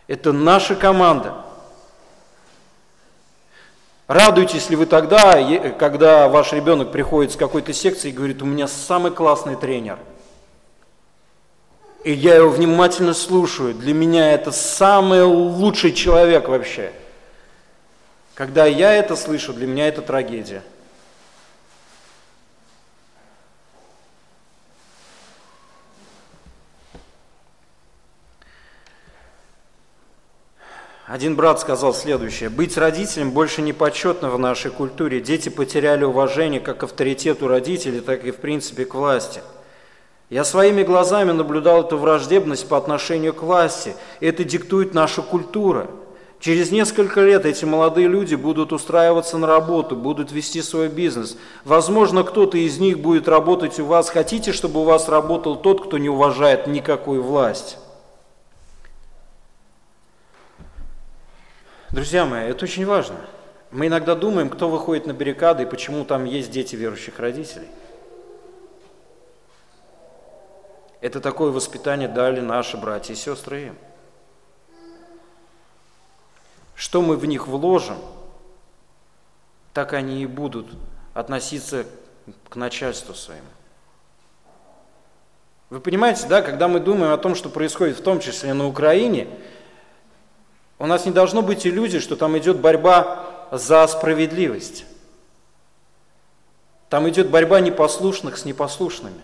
Это 0.09 0.33
наша 0.33 0.75
команда. 0.75 1.44
Радуетесь 4.07 4.69
ли 4.69 4.77
вы 4.77 4.85
тогда, 4.85 5.39
когда 5.79 6.29
ваш 6.29 6.53
ребенок 6.53 6.93
приходит 6.93 7.33
с 7.33 7.37
какой-то 7.37 7.73
секции 7.73 8.11
и 8.11 8.13
говорит, 8.13 8.43
у 8.43 8.47
меня 8.47 8.69
самый 8.69 9.11
классный 9.11 9.57
тренер. 9.57 9.99
И 12.05 12.13
я 12.13 12.35
его 12.35 12.51
внимательно 12.51 13.15
слушаю. 13.15 13.75
Для 13.75 13.95
меня 13.95 14.33
это 14.33 14.53
самый 14.53 15.23
лучший 15.23 15.93
человек 15.93 16.49
вообще. 16.49 16.93
Когда 18.35 18.67
я 18.67 18.93
это 18.93 19.17
слышу, 19.17 19.55
для 19.55 19.67
меня 19.67 19.89
это 19.89 20.03
трагедия. 20.03 20.63
Один 31.07 31.37
брат 31.37 31.61
сказал 31.61 31.93
следующее. 31.93 32.49
«Быть 32.49 32.79
родителем 32.79 33.31
больше 33.31 33.61
не 33.61 33.75
почетно 33.75 34.31
в 34.31 34.39
нашей 34.39 34.71
культуре. 34.71 35.21
Дети 35.21 35.51
потеряли 35.51 36.05
уважение 36.05 36.61
как 36.61 36.79
к 36.79 36.85
авторитету 36.85 37.47
родителей, 37.47 38.01
так 38.01 38.25
и 38.25 38.31
в 38.31 38.37
принципе 38.37 38.87
к 38.87 38.95
власти. 38.95 39.43
Я 40.31 40.45
своими 40.45 40.83
глазами 40.83 41.33
наблюдал 41.33 41.83
эту 41.83 41.99
враждебность 41.99 42.67
по 42.69 42.79
отношению 42.79 43.35
к 43.35 43.43
власти. 43.43 43.95
Это 44.21 44.45
диктует 44.45 44.95
наша 44.95 45.21
культура. 45.21 45.91
Через 46.41 46.71
несколько 46.71 47.21
лет 47.21 47.45
эти 47.45 47.67
молодые 47.67 48.09
люди 48.09 48.35
будут 48.35 48.73
устраиваться 48.73 49.37
на 49.37 49.47
работу, 49.47 49.97
будут 49.97 50.33
вести 50.33 50.63
свой 50.63 50.89
бизнес. 50.89 51.37
Возможно, 51.65 52.25
кто-то 52.25 52.57
из 52.57 52.79
них 52.79 53.01
будет 53.01 53.29
работать 53.29 53.79
у 53.79 53.85
вас. 53.85 54.09
Хотите, 54.09 54.53
чтобы 54.53 54.81
у 54.81 54.85
вас 54.85 55.11
работал 55.11 55.57
тот, 55.57 55.85
кто 55.85 55.99
не 55.99 56.09
уважает 56.09 56.67
никакую 56.67 57.23
власть?» 57.23 57.77
Друзья 61.95 62.27
мои, 62.27 62.49
это 62.49 62.65
очень 62.65 62.85
важно. 62.85 63.15
Мы 63.71 63.87
иногда 63.87 64.17
думаем, 64.17 64.51
кто 64.51 64.69
выходит 64.69 65.07
на 65.07 65.15
баррикады 65.15 65.63
и 65.63 65.67
почему 65.67 66.05
там 66.05 66.25
есть 66.25 66.51
дети 66.51 66.75
верующих 66.75 67.21
родителей. 67.21 67.69
Это 71.01 71.21
такое 71.21 71.53
воспитание 71.53 72.09
дали 72.09 72.41
наши 72.41 72.77
братья 72.77 73.13
и 73.13 73.17
сестры 73.17 73.67
им. 73.67 73.77
Что 76.75 77.01
мы 77.01 77.17
в 77.17 77.27
них 77.27 77.47
вложим, 77.47 77.99
так 79.73 79.93
они 79.93 80.21
и 80.21 80.27
будут 80.27 80.67
относиться 81.13 81.87
к 82.49 82.57
начальству 82.57 83.15
своему. 83.15 83.47
Вы 85.71 85.79
понимаете, 85.79 86.27
да, 86.27 86.43
когда 86.43 86.67
мы 86.67 86.81
думаем 86.81 87.13
о 87.13 87.19
том, 87.19 87.37
что 87.37 87.49
происходит 87.49 87.97
в 87.97 88.03
том 88.03 88.19
числе 88.19 88.53
на 88.53 88.67
Украине, 88.67 89.29
у 90.79 90.87
нас 90.87 91.07
не 91.07 91.13
должно 91.13 91.43
быть 91.43 91.67
иллюзий, 91.67 92.01
что 92.01 92.17
там 92.17 92.37
идет 92.39 92.59
борьба 92.59 93.49
за 93.53 93.87
справедливость. 93.87 94.85
Там 96.89 97.09
идет 97.09 97.31
борьба 97.31 97.61
непослушных 97.61 98.37
с 98.37 98.45
непослушными. 98.45 99.21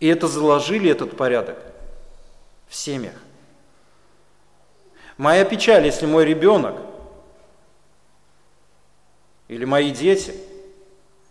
И 0.00 0.06
это 0.06 0.28
заложили 0.28 0.90
этот 0.90 1.16
порядок 1.16 1.58
в 2.68 2.74
семьях. 2.74 3.14
Моя 5.16 5.44
печаль, 5.44 5.86
если 5.86 6.06
мой 6.06 6.24
ребенок 6.24 6.76
или 9.48 9.64
мои 9.64 9.90
дети, 9.90 10.34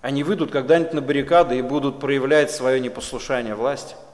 они 0.01 0.23
выйдут 0.23 0.51
когда-нибудь 0.51 0.93
на 0.93 1.01
баррикады 1.01 1.57
и 1.57 1.61
будут 1.61 1.99
проявлять 1.99 2.51
свое 2.51 2.79
непослушание 2.79 3.55
власти– 3.55 3.95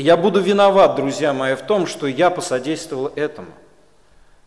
я 0.00 0.16
буду 0.16 0.40
виноват, 0.40 0.96
друзья 0.96 1.32
мои, 1.32 1.54
в 1.54 1.62
том, 1.62 1.86
что 1.86 2.06
я 2.06 2.30
посодействовал 2.30 3.12
этому. 3.14 3.48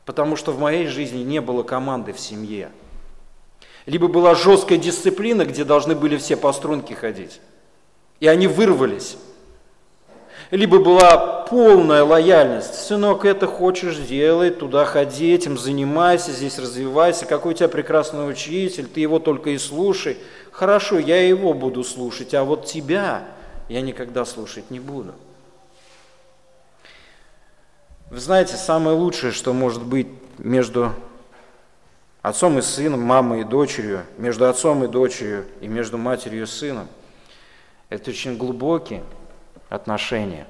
Потому 0.06 0.36
что 0.36 0.52
в 0.52 0.60
моей 0.60 0.88
жизни 0.88 1.24
не 1.24 1.42
было 1.42 1.64
команды 1.64 2.14
в 2.14 2.20
семье. 2.20 2.70
Либо 3.86 4.08
была 4.08 4.34
жесткая 4.34 4.78
дисциплина, 4.78 5.46
где 5.46 5.64
должны 5.64 5.96
были 5.96 6.18
все 6.18 6.36
по 6.36 6.52
струнке 6.54 6.96
ходить. 6.96 7.40
И 8.20 8.28
они 8.28 8.48
вырвались. 8.48 9.18
Либо 10.52 10.80
была 10.80 11.44
полная 11.50 12.04
лояльность. 12.04 12.76
Сынок, 12.76 13.26
это 13.26 13.48
хочешь 13.48 13.98
делай, 13.98 14.52
туда 14.52 14.86
ходи, 14.86 15.34
этим 15.34 15.58
занимайся, 15.58 16.32
здесь 16.32 16.60
развивайся. 16.60 17.26
Какой 17.26 17.54
у 17.54 17.56
тебя 17.56 17.68
прекрасный 17.68 18.30
учитель, 18.30 18.88
ты 18.88 19.02
его 19.02 19.20
только 19.20 19.52
и 19.52 19.58
слушай. 19.58 20.18
Хорошо, 20.52 21.00
я 21.00 21.28
его 21.28 21.54
буду 21.54 21.84
слушать, 21.84 22.34
а 22.34 22.44
вот 22.44 22.66
тебя 22.66 23.24
я 23.70 23.82
никогда 23.82 24.26
слушать 24.26 24.70
не 24.70 24.80
буду. 24.80 25.14
Вы 28.10 28.20
знаете, 28.20 28.56
самое 28.56 28.96
лучшее, 28.96 29.32
что 29.32 29.52
может 29.52 29.84
быть 29.84 30.08
между 30.38 30.94
отцом 32.22 32.60
и 32.60 32.62
сыном, 32.62 33.02
мамой 33.02 33.42
и 33.42 33.44
дочерью, 33.44 34.06
между 34.18 34.48
отцом 34.48 34.84
и 34.84 34.88
дочерью 34.88 35.46
и 35.60 35.68
между 35.68 35.98
матерью 35.98 36.44
и 36.44 36.46
сыном, 36.46 36.88
это 37.90 38.12
очень 38.12 38.38
глубокие 38.38 39.04
отношения. 39.70 40.48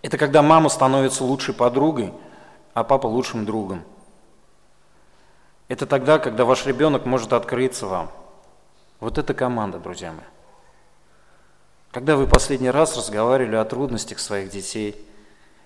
Это 0.00 0.16
когда 0.18 0.40
мама 0.40 0.68
становится 0.68 1.24
лучшей 1.24 1.52
подругой, 1.52 2.12
а 2.72 2.82
папа 2.82 3.06
лучшим 3.06 3.44
другом. 3.44 3.82
Это 5.68 5.84
тогда, 5.86 6.18
когда 6.18 6.44
ваш 6.44 6.64
ребенок 6.64 7.04
может 7.04 7.32
открыться 7.32 7.86
вам. 7.86 8.10
Вот 9.00 9.18
это 9.18 9.34
команда, 9.34 9.78
друзья 9.78 10.12
мои. 10.12 10.35
Когда 11.96 12.16
вы 12.18 12.26
последний 12.26 12.68
раз 12.68 12.94
разговаривали 12.94 13.56
о 13.56 13.64
трудностях 13.64 14.18
своих 14.18 14.50
детей? 14.50 15.02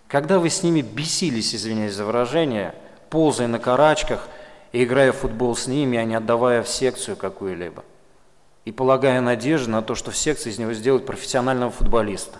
Когда 0.07 0.38
вы 0.38 0.49
с 0.49 0.62
ними 0.62 0.81
бесились, 0.81 1.57
извиняюсь 1.57 1.95
за 1.95 2.05
выражение, 2.05 2.73
ползая 3.09 3.49
на 3.49 3.59
карачках 3.59 4.29
и 4.71 4.85
играя 4.85 5.11
в 5.11 5.16
футбол 5.16 5.57
с 5.57 5.66
ними, 5.66 5.99
а 5.99 6.05
не 6.05 6.14
отдавая 6.14 6.62
в 6.62 6.69
секцию 6.69 7.16
какую-либо? 7.16 7.85
И 8.64 8.71
полагая 8.71 9.21
надежду 9.21 9.73
на 9.73 9.83
то, 9.83 9.97
что 9.97 10.12
в 10.12 10.16
секции 10.16 10.51
из 10.51 10.59
него 10.61 10.73
сделают 10.73 11.05
профессионального 11.05 11.73
футболиста, 11.73 12.38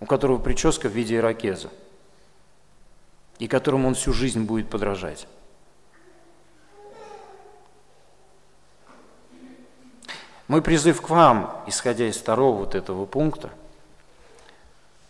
у 0.00 0.06
которого 0.06 0.38
прическа 0.38 0.88
в 0.88 0.92
виде 0.92 1.18
ирокеза, 1.18 1.70
и 3.38 3.46
которому 3.46 3.86
он 3.86 3.94
всю 3.94 4.12
жизнь 4.12 4.42
будет 4.42 4.68
подражать. 4.68 5.28
Мой 10.46 10.60
призыв 10.60 11.00
к 11.00 11.08
вам, 11.08 11.62
исходя 11.66 12.06
из 12.06 12.16
второго 12.16 12.58
вот 12.58 12.74
этого 12.74 13.06
пункта, 13.06 13.50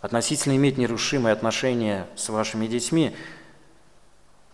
относительно 0.01 0.55
иметь 0.57 0.79
нерушимые 0.79 1.33
отношения 1.33 2.07
с 2.15 2.29
вашими 2.29 2.67
детьми, 2.67 3.17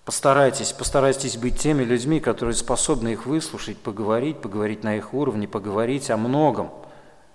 постарайтесь, 0.04 0.72
постарайтесь 0.72 1.36
быть 1.36 1.58
теми 1.58 1.82
людьми, 1.82 2.18
которые 2.18 2.54
способны 2.54 3.08
их 3.08 3.26
выслушать, 3.26 3.76
поговорить, 3.76 4.40
поговорить 4.40 4.82
на 4.82 4.96
их 4.96 5.12
уровне, 5.12 5.46
поговорить 5.46 6.10
о 6.10 6.16
многом. 6.16 6.70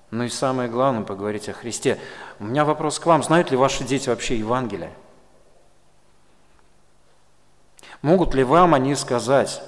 Ну 0.09 0.23
и 0.23 0.29
самое 0.29 0.69
главное, 0.69 1.03
поговорить 1.03 1.49
о 1.49 1.53
Христе. 1.53 1.99
У 2.39 2.45
меня 2.45 2.65
вопрос 2.65 2.99
к 2.99 3.05
вам. 3.05 3.21
Знают 3.21 3.51
ли 3.51 3.57
ваши 3.57 3.83
дети 3.83 4.09
вообще 4.09 4.39
Евангелие? 4.39 4.91
Могут 8.01 8.33
ли 8.33 8.43
вам 8.43 8.73
они 8.73 8.95
сказать, 8.95 9.61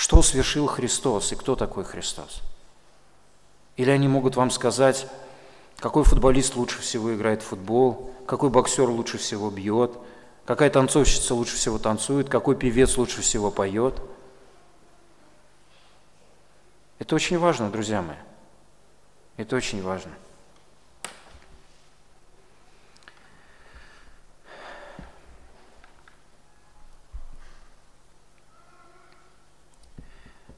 что 0.00 0.22
совершил 0.22 0.66
Христос 0.66 1.30
и 1.30 1.36
кто 1.36 1.56
такой 1.56 1.84
Христос. 1.84 2.40
Или 3.76 3.90
они 3.90 4.08
могут 4.08 4.34
вам 4.34 4.50
сказать, 4.50 5.06
какой 5.76 6.04
футболист 6.04 6.56
лучше 6.56 6.80
всего 6.80 7.14
играет 7.14 7.42
в 7.42 7.48
футбол, 7.48 8.10
какой 8.26 8.48
боксер 8.48 8.88
лучше 8.88 9.18
всего 9.18 9.50
бьет, 9.50 9.92
какая 10.46 10.70
танцовщица 10.70 11.34
лучше 11.34 11.56
всего 11.56 11.76
танцует, 11.76 12.30
какой 12.30 12.56
певец 12.56 12.96
лучше 12.96 13.20
всего 13.20 13.50
поет. 13.50 14.00
Это 16.98 17.14
очень 17.14 17.38
важно, 17.38 17.68
друзья 17.68 18.00
мои. 18.00 18.16
Это 19.36 19.54
очень 19.54 19.82
важно. 19.82 20.12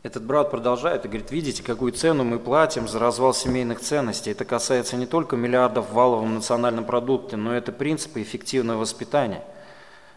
Этот 0.03 0.25
брат 0.25 0.51
продолжает 0.51 1.05
и 1.05 1.09
говорит, 1.09 1.31
видите, 1.31 1.63
какую 1.63 1.93
цену 1.93 2.25
мы 2.25 2.41
платим 2.41 2.89
за 2.89 2.99
развал 2.99 3.33
семейных 3.33 3.79
ценностей. 3.81 4.33
Это 4.33 4.45
касается 4.45 4.97
не 4.97 5.07
только 5.07 5.37
миллиардов 5.37 5.91
в 5.91 5.93
валовом 5.93 6.35
национальном 6.35 6.85
продукте, 6.85 7.37
но 7.37 7.55
это 7.55 7.71
принципы 7.71 8.21
эффективного 8.21 8.81
воспитания. 8.81 9.45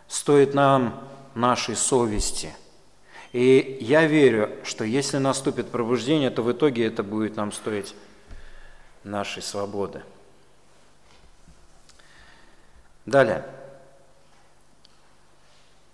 Стоит 0.07 0.55
нам 0.55 1.07
нашей 1.35 1.75
совести. 1.75 2.55
И 3.31 3.77
я 3.79 4.07
верю, 4.07 4.49
что 4.63 4.83
если 4.83 5.17
наступит 5.17 5.69
пробуждение, 5.69 6.31
то 6.31 6.41
в 6.41 6.51
итоге 6.51 6.87
это 6.87 7.03
будет 7.03 7.35
нам 7.35 7.51
стоить 7.51 7.93
нашей 9.03 9.43
свободы. 9.43 10.01
Далее. 13.05 13.45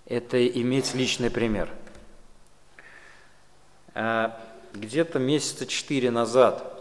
Это 0.05 0.47
иметь 0.47 0.93
личный 0.93 1.29
пример– 1.29 1.69
где-то 3.93 5.19
месяца 5.19 5.65
четыре 5.65 6.11
назад 6.11 6.71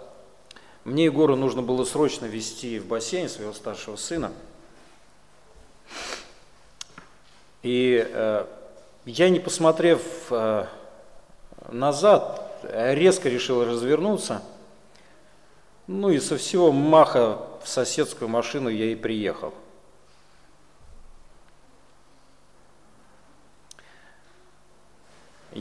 мне 0.85 1.05
Егору 1.05 1.37
нужно 1.37 1.61
было 1.61 1.85
срочно 1.85 2.25
вести 2.25 2.79
в 2.79 2.87
бассейн 2.87 3.29
своего 3.29 3.53
старшего 3.53 3.97
сына. 3.97 4.33
И 7.63 8.03
э, 8.09 8.47
я, 9.05 9.29
не 9.29 9.41
посмотрев 9.41 10.03
э, 10.31 10.65
назад, 11.69 12.65
резко 12.73 13.29
решил 13.29 13.65
развернуться. 13.65 14.43
Ну 15.87 16.09
и 16.09 16.19
со 16.19 16.39
всего 16.39 16.73
маха 16.73 17.47
в 17.63 17.69
соседскую 17.69 18.29
машину 18.29 18.71
я 18.71 18.87
и 18.87 18.95
приехал. 18.95 19.53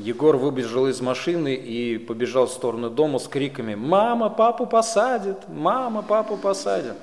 Егор 0.10 0.38
выбежал 0.38 0.88
из 0.88 1.02
машины 1.02 1.54
и 1.54 2.00
побежал 2.00 2.48
в 2.48 2.52
сторону 2.52 2.90
дома 2.90 3.20
с 3.20 3.28
криками 3.28 3.76
«Мама, 3.76 4.30
папу 4.30 4.66
посадят! 4.66 5.48
Мама, 5.48 6.02
папу 6.02 6.36
посадят!» 6.36 6.98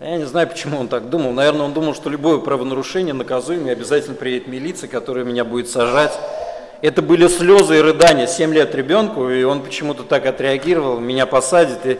Я 0.00 0.18
не 0.18 0.24
знаю, 0.24 0.46
почему 0.46 0.78
он 0.78 0.88
так 0.88 1.08
думал. 1.08 1.32
Наверное, 1.32 1.62
он 1.62 1.72
думал, 1.72 1.94
что 1.94 2.10
любое 2.10 2.38
правонарушение 2.38 3.14
наказуемо, 3.14 3.68
и 3.68 3.72
обязательно 3.72 4.14
приедет 4.14 4.48
милиция, 4.48 4.88
которая 4.88 5.24
меня 5.24 5.46
будет 5.46 5.70
сажать. 5.70 6.12
Это 6.82 7.00
были 7.00 7.26
слезы 7.28 7.78
и 7.78 7.80
рыдания. 7.80 8.26
Семь 8.26 8.52
лет 8.52 8.74
ребенку, 8.74 9.30
и 9.30 9.42
он 9.44 9.62
почему-то 9.62 10.02
так 10.02 10.26
отреагировал, 10.26 11.00
меня 11.00 11.24
посадит. 11.24 11.86
И... 11.86 11.98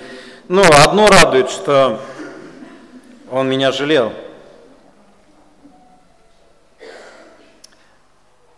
Ну, 0.48 0.62
одно 0.84 1.08
радует, 1.08 1.48
что 1.48 1.98
он 3.30 3.48
меня 3.48 3.72
жалел. 3.72 4.12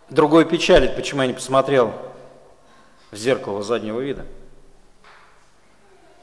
Другой 0.09 0.45
печалит, 0.45 0.95
почему 0.95 1.21
я 1.21 1.27
не 1.27 1.33
посмотрел 1.33 1.93
в 3.11 3.15
зеркало 3.15 3.61
заднего 3.61 3.99
вида. 3.99 4.25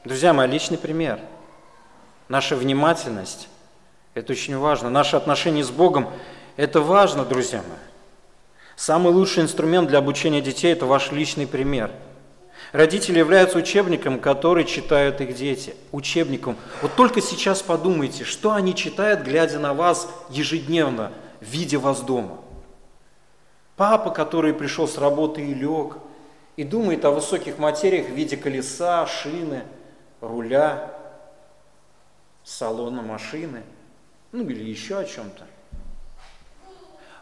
Друзья 0.04 0.32
мои, 0.32 0.48
личный 0.48 0.76
пример. 0.76 1.20
Наша 2.28 2.56
внимательность– 2.56 3.48
это 4.14 4.32
очень 4.32 4.58
важно. 4.58 4.90
Наши 4.90 5.14
отношения 5.14 5.62
с 5.62 5.70
Богом– 5.70 6.10
это 6.56 6.80
важно, 6.80 7.24
друзья 7.24 7.58
мои. 7.58 7.78
Самый 8.74 9.12
лучший 9.12 9.44
инструмент 9.44 9.88
для 9.88 9.98
обучения 9.98 10.40
детей– 10.40 10.72
это 10.72 10.86
ваш 10.86 11.12
личный 11.12 11.46
пример. 11.46 11.92
Родители 12.72 13.20
являются 13.20 13.58
учебником, 13.58 14.18
который 14.18 14.64
читают 14.64 15.20
их 15.20 15.36
дети. 15.36 15.76
Учебником. 15.92 16.56
Вот 16.82 16.94
только 16.96 17.20
сейчас 17.20 17.62
подумайте, 17.62 18.24
что 18.24 18.52
они 18.52 18.74
читают, 18.74 19.20
глядя 19.20 19.60
на 19.60 19.74
вас 19.74 20.08
ежедневно, 20.28 21.12
видя 21.40 21.78
вас 21.78 22.00
дома. 22.00 22.38
Папа, 23.76 24.10
который 24.10 24.54
пришел 24.54 24.88
с 24.88 24.96
работы 24.96 25.46
и 25.46 25.52
лег, 25.54 25.98
и 26.56 26.64
думает 26.64 27.04
о 27.04 27.10
высоких 27.10 27.58
материях 27.58 28.06
в 28.06 28.12
виде 28.12 28.36
колеса, 28.36 29.06
шины, 29.06 29.64
руля, 30.22 30.94
салона 32.42 33.02
машины, 33.02 33.62
ну 34.32 34.48
или 34.48 34.64
еще 34.64 34.98
о 34.98 35.04
чем-то. 35.04 35.44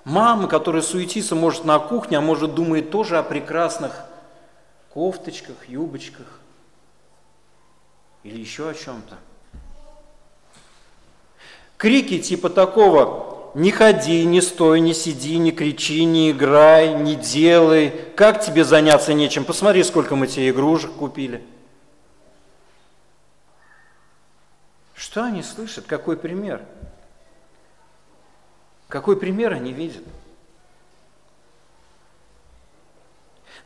Мама, 0.05 0.47
которая 0.47 0.83
суетится, 0.83 1.35
может, 1.35 1.65
на 1.65 1.79
кухне, 1.79 2.19
а 2.19 2.21
может, 2.21 2.55
думает 2.55 2.91
тоже 2.91 3.19
о 3.19 3.23
прекрасных 3.23 4.05
кофточках, 4.93 5.69
юбочках 5.69 6.41
или 8.23 8.39
еще 8.39 8.69
о 8.69 8.75
чем-то. 8.75 9.17
Крики 11.77 12.21
типа 12.21 12.49
такого 12.49 13.34
не 13.55 13.71
ходи, 13.71 14.25
не 14.25 14.41
стой, 14.41 14.81
не 14.81 14.95
сиди, 14.95 15.39
не 15.39 15.53
кричи, 15.53 16.05
не 16.05 16.33
играй, 16.33 16.95
не 16.95 17.15
делай. 17.15 17.91
Как 18.17 18.45
тебе 18.45 18.65
заняться 18.65 19.15
нечем? 19.15 19.45
Посмотри, 19.45 19.85
сколько 19.85 20.17
мы 20.17 20.27
тебе 20.27 20.51
игрушек 20.51 20.93
купили. 20.93 21.45
Что 24.95 25.25
они 25.25 25.43
слышат? 25.43 25.87
Какой 25.87 26.17
пример? 26.17 26.63
Какой 28.89 29.17
пример 29.17 29.53
они 29.53 29.73
видят? 29.73 30.03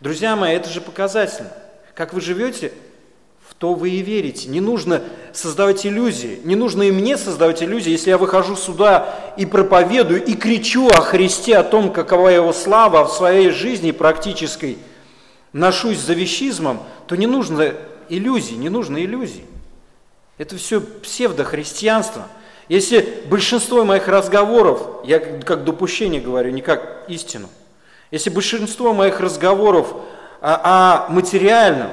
Друзья 0.01 0.37
мои, 0.37 0.55
это 0.55 0.68
же 0.68 0.81
показательно. 0.81 1.53
Как 1.94 2.12
вы 2.12 2.20
живете, 2.20 2.72
то 3.59 3.75
вы 3.75 3.90
и 3.90 4.03
верите. 4.03 4.49
Не 4.49 4.61
нужно 4.61 5.03
создавать 5.33 5.85
иллюзии, 5.85 6.40
не 6.44 6.55
нужно 6.55 6.85
и 6.85 6.92
мне 6.92 7.16
создавать 7.16 7.62
иллюзии. 7.62 7.90
Если 7.90 8.11
я 8.11 8.18
выхожу 8.18 8.55
сюда 8.55 9.14
и 9.37 9.47
проповедую, 9.47 10.25
и 10.25 10.35
кричу 10.35 10.88
о 10.88 11.01
Христе, 11.01 11.57
о 11.57 11.64
том, 11.64 11.92
какова 11.92 12.29
его 12.29 12.53
слава 12.53 13.05
в 13.05 13.12
своей 13.12 13.51
жизни 13.51 13.90
практической, 13.90 14.79
ношусь 15.53 15.99
за 15.99 16.14
вещизмом, 16.14 16.83
то 17.09 17.16
не 17.16 17.27
нужно 17.27 17.75
иллюзий, 18.09 18.55
не 18.55 18.68
нужно 18.68 19.03
иллюзий. 19.03 19.44
Это 20.37 20.57
все 20.57 20.81
псевдохристианство. 20.81 22.29
Если 22.68 23.25
большинство 23.29 23.85
моих 23.85 24.07
разговоров, 24.07 24.83
я 25.05 25.18
как 25.18 25.64
допущение 25.64 26.21
говорю, 26.21 26.53
не 26.53 26.62
как 26.62 27.07
истину, 27.09 27.49
если 28.12 28.31
большинство 28.31 28.94
моих 28.94 29.21
разговоров 29.21 29.94
о 30.40 31.07
материальном, 31.09 31.88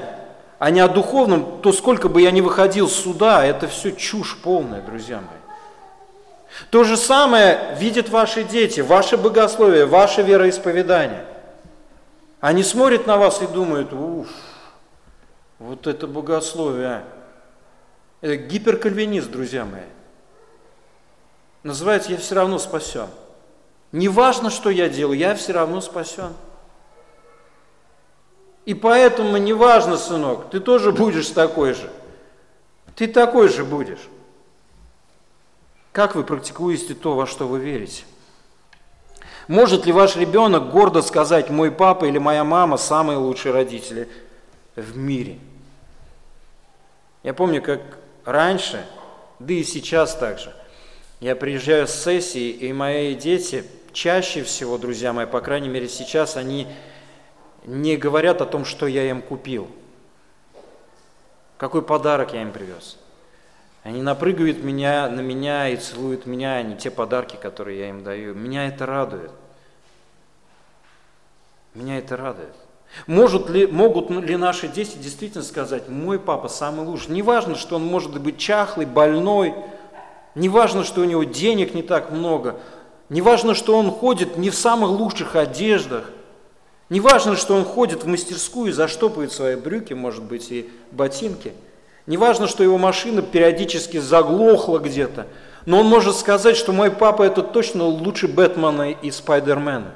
а 0.58 0.70
не 0.70 0.80
о 0.80 0.88
духовном, 0.88 1.60
то 1.60 1.72
сколько 1.72 2.08
бы 2.08 2.22
я 2.22 2.30
ни 2.30 2.40
выходил 2.40 2.88
сюда, 2.88 3.44
это 3.44 3.68
все 3.68 3.92
чушь 3.92 4.38
полная, 4.42 4.80
друзья 4.80 5.16
мои. 5.16 5.38
То 6.70 6.84
же 6.84 6.96
самое 6.96 7.76
видят 7.78 8.08
ваши 8.08 8.42
дети, 8.42 8.80
ваше 8.80 9.16
богословие, 9.16 9.84
ваше 9.84 10.22
вероисповедание. 10.22 11.26
Они 12.40 12.62
смотрят 12.62 13.06
на 13.06 13.16
вас 13.16 13.42
и 13.42 13.46
думают, 13.46 13.92
уф, 13.92 14.28
вот 15.58 15.86
это 15.86 16.06
богословие, 16.06 16.86
а. 16.86 17.04
Это 18.22 18.36
гиперкальвинист, 18.36 19.30
друзья 19.30 19.64
мои. 19.66 19.82
Называется 21.62 22.12
«Я 22.12 22.18
все 22.18 22.34
равно 22.34 22.58
спасен». 22.58 23.08
Не 23.92 24.08
важно, 24.08 24.50
что 24.50 24.70
я 24.70 24.88
делаю, 24.88 25.18
я 25.18 25.34
все 25.34 25.52
равно 25.52 25.80
спасен. 25.80 26.32
И 28.66 28.74
поэтому 28.74 29.36
не 29.36 29.52
важно, 29.52 29.96
сынок, 29.96 30.50
ты 30.50 30.60
тоже 30.60 30.92
будешь 30.92 31.28
такой 31.28 31.72
же. 31.72 31.90
Ты 32.96 33.06
такой 33.06 33.48
же 33.48 33.64
будешь. 33.64 34.08
Как 35.92 36.16
вы 36.16 36.24
практикуете 36.24 36.94
то, 36.94 37.14
во 37.14 37.26
что 37.26 37.46
вы 37.46 37.60
верите? 37.60 38.04
Может 39.46 39.86
ли 39.86 39.92
ваш 39.92 40.16
ребенок 40.16 40.70
гордо 40.72 41.00
сказать, 41.00 41.48
мой 41.48 41.70
папа 41.70 42.06
или 42.06 42.18
моя 42.18 42.42
мама 42.42 42.76
самые 42.76 43.18
лучшие 43.18 43.52
родители 43.52 44.08
в 44.74 44.96
мире? 44.96 45.38
Я 47.22 47.34
помню, 47.34 47.62
как 47.62 47.80
раньше, 48.24 48.84
да 49.38 49.54
и 49.54 49.62
сейчас 49.62 50.16
также, 50.16 50.52
я 51.20 51.36
приезжаю 51.36 51.86
с 51.86 51.94
сессии, 51.94 52.50
и 52.50 52.72
мои 52.72 53.14
дети 53.14 53.64
чаще 53.92 54.42
всего, 54.42 54.76
друзья 54.76 55.12
мои, 55.12 55.26
по 55.26 55.40
крайней 55.40 55.68
мере 55.68 55.88
сейчас, 55.88 56.36
они 56.36 56.66
не 57.66 57.96
говорят 57.96 58.40
о 58.40 58.46
том, 58.46 58.64
что 58.64 58.86
я 58.86 59.08
им 59.10 59.20
купил, 59.20 59.68
какой 61.58 61.82
подарок 61.82 62.32
я 62.32 62.42
им 62.42 62.52
привез. 62.52 62.98
Они 63.82 64.02
напрыгивают 64.02 64.64
меня, 64.64 65.08
на 65.08 65.20
меня 65.20 65.68
и 65.68 65.76
целуют 65.76 66.26
меня, 66.26 66.54
а 66.54 66.62
не 66.62 66.76
те 66.76 66.90
подарки, 66.90 67.36
которые 67.36 67.78
я 67.78 67.88
им 67.90 68.02
даю. 68.02 68.34
Меня 68.34 68.66
это 68.66 68.84
радует. 68.84 69.30
Меня 71.74 71.98
это 71.98 72.16
радует. 72.16 72.54
Может 73.06 73.48
ли, 73.50 73.66
могут 73.66 74.10
ли 74.10 74.36
наши 74.36 74.68
дети 74.68 74.96
действительно 74.96 75.44
сказать, 75.44 75.88
мой 75.88 76.18
папа 76.18 76.48
самый 76.48 76.86
лучший? 76.86 77.12
Не 77.12 77.22
важно, 77.22 77.54
что 77.54 77.76
он 77.76 77.84
может 77.84 78.18
быть 78.20 78.38
чахлый, 78.38 78.86
больной, 78.86 79.54
не 80.34 80.48
важно, 80.48 80.82
что 80.82 81.02
у 81.02 81.04
него 81.04 81.24
денег 81.24 81.74
не 81.74 81.82
так 81.82 82.10
много, 82.10 82.58
не 83.08 83.22
важно, 83.22 83.54
что 83.54 83.76
он 83.76 83.90
ходит 83.90 84.36
не 84.36 84.50
в 84.50 84.54
самых 84.54 84.90
лучших 84.90 85.36
одеждах, 85.36 86.10
Не 86.88 87.00
важно, 87.00 87.36
что 87.36 87.54
он 87.54 87.64
ходит 87.64 88.04
в 88.04 88.06
мастерскую 88.06 88.70
и 88.70 88.72
заштопывает 88.72 89.32
свои 89.32 89.56
брюки, 89.56 89.92
может 89.92 90.22
быть, 90.22 90.52
и 90.52 90.70
ботинки. 90.92 91.52
Не 92.06 92.16
важно, 92.16 92.46
что 92.46 92.62
его 92.62 92.78
машина 92.78 93.22
периодически 93.22 93.98
заглохла 93.98 94.78
где-то. 94.78 95.26
Но 95.64 95.80
он 95.80 95.86
может 95.86 96.14
сказать, 96.14 96.56
что 96.56 96.72
мой 96.72 96.92
папа 96.92 97.24
это 97.24 97.42
точно 97.42 97.84
лучше 97.84 98.28
Бэтмена 98.28 98.92
и 98.92 99.10
Спайдермена. 99.10 99.94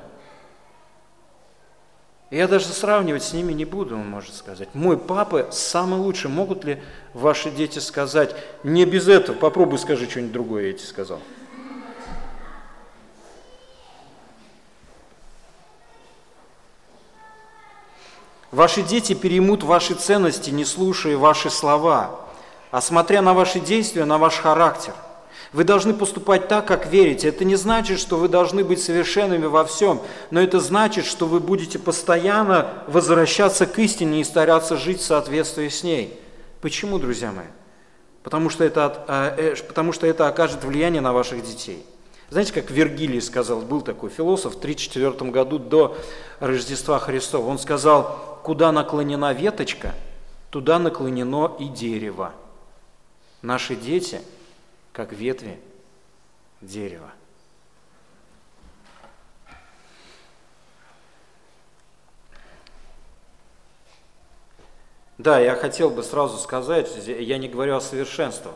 Я 2.32 2.46
даже 2.46 2.66
сравнивать 2.66 3.22
с 3.24 3.32
ними 3.32 3.52
не 3.52 3.64
буду, 3.64 3.96
он 3.96 4.08
может 4.08 4.34
сказать. 4.34 4.68
Мой 4.74 4.96
папа 4.96 5.48
самый 5.50 5.98
лучший. 6.00 6.30
Могут 6.30 6.64
ли 6.64 6.80
ваши 7.12 7.50
дети 7.50 7.78
сказать, 7.80 8.34
не 8.64 8.84
без 8.84 9.08
этого, 9.08 9.36
попробуй 9.36 9.78
скажи 9.78 10.08
что-нибудь 10.08 10.32
другое, 10.32 10.66
я 10.68 10.72
тебе 10.72 10.86
сказал. 10.86 11.20
Ваши 18.50 18.82
дети 18.82 19.14
переймут 19.14 19.62
ваши 19.62 19.94
ценности, 19.94 20.50
не 20.50 20.64
слушая 20.64 21.16
ваши 21.16 21.50
слова, 21.50 22.20
а 22.70 22.80
смотря 22.80 23.22
на 23.22 23.34
ваши 23.34 23.60
действия, 23.60 24.04
на 24.04 24.18
ваш 24.18 24.36
характер– 24.36 24.94
вы 25.52 25.64
должны 25.64 25.94
поступать 25.94 26.46
так, 26.46 26.66
как 26.66 26.86
верите. 26.86 27.28
Это 27.28 27.44
не 27.44 27.56
значит, 27.56 27.98
что 27.98 28.16
вы 28.16 28.28
должны 28.28 28.62
быть 28.62 28.80
совершенными 28.80 29.46
во 29.46 29.64
всем, 29.64 30.00
но 30.30 30.40
это 30.40 30.60
значит, 30.60 31.06
что 31.06 31.26
вы 31.26 31.40
будете 31.40 31.78
постоянно 31.78 32.84
возвращаться 32.86 33.66
к 33.66 33.76
истине 33.80 34.20
и 34.20 34.24
стараться 34.24 34.76
жить 34.76 35.00
в 35.00 35.04
соответствии 35.04 35.68
с 35.68 35.82
ней. 35.82 36.18
Почему, 36.60 36.98
друзья 36.98 37.32
мои? 37.32 37.46
Потому 38.22 38.48
что 38.48 38.62
это, 38.62 39.04
а, 39.08 39.34
э, 39.36 39.56
потому 39.66 39.92
что 39.92 40.06
это 40.06 40.28
окажет 40.28 40.62
влияние 40.62 41.00
на 41.00 41.12
ваших 41.12 41.42
детей. 41.44 41.84
Знаете, 42.30 42.52
как 42.52 42.70
Вергилий 42.70 43.20
сказал, 43.20 43.60
был 43.60 43.80
такой 43.82 44.10
философ 44.10 44.54
в 44.54 44.60
34 44.60 45.30
году 45.30 45.58
до 45.58 45.96
Рождества 46.38 46.98
Христова. 46.98 47.46
Он 47.46 47.58
сказал, 47.58 48.40
куда 48.44 48.72
наклонена 48.72 49.32
веточка, 49.32 49.94
туда 50.50 50.78
наклонено 50.78 51.56
и 51.58 51.66
дерево. 51.68 52.32
Наши 53.42 53.74
дети– 53.74 54.20
как 54.92 55.12
ветви 55.12 55.58
дерева. 56.60 57.10
Да, 65.18 65.38
я 65.38 65.54
хотел 65.54 65.90
бы 65.90 66.02
сразу 66.02 66.38
сказать, 66.38 66.90
я 67.06 67.38
не 67.38 67.48
говорю 67.48 67.76
о 67.76 67.80
совершенствах. 67.80 68.54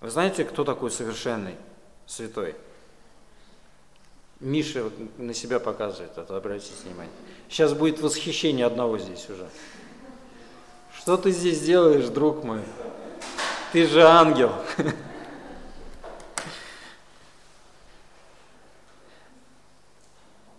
Вы 0.00 0.10
знаете, 0.10 0.44
кто 0.44 0.64
такой 0.64 0.90
совершенный, 0.90 1.54
святой? 2.06 2.54
Миша 4.40 4.90
на 5.16 5.32
себя 5.32 5.58
показывает 5.58 6.18
это, 6.18 6.36
обратите 6.36 6.74
внимание. 6.84 7.12
Сейчас 7.48 7.72
будет 7.72 8.00
восхищение 8.00 8.66
одного 8.66 8.98
здесь 8.98 9.30
уже. 9.30 9.48
Что 10.94 11.16
ты 11.16 11.30
здесь 11.30 11.60
делаешь, 11.60 12.06
друг 12.08 12.44
мой? 12.44 12.60
Ты 13.72 13.86
же 13.86 14.02
ангел. 14.02 14.52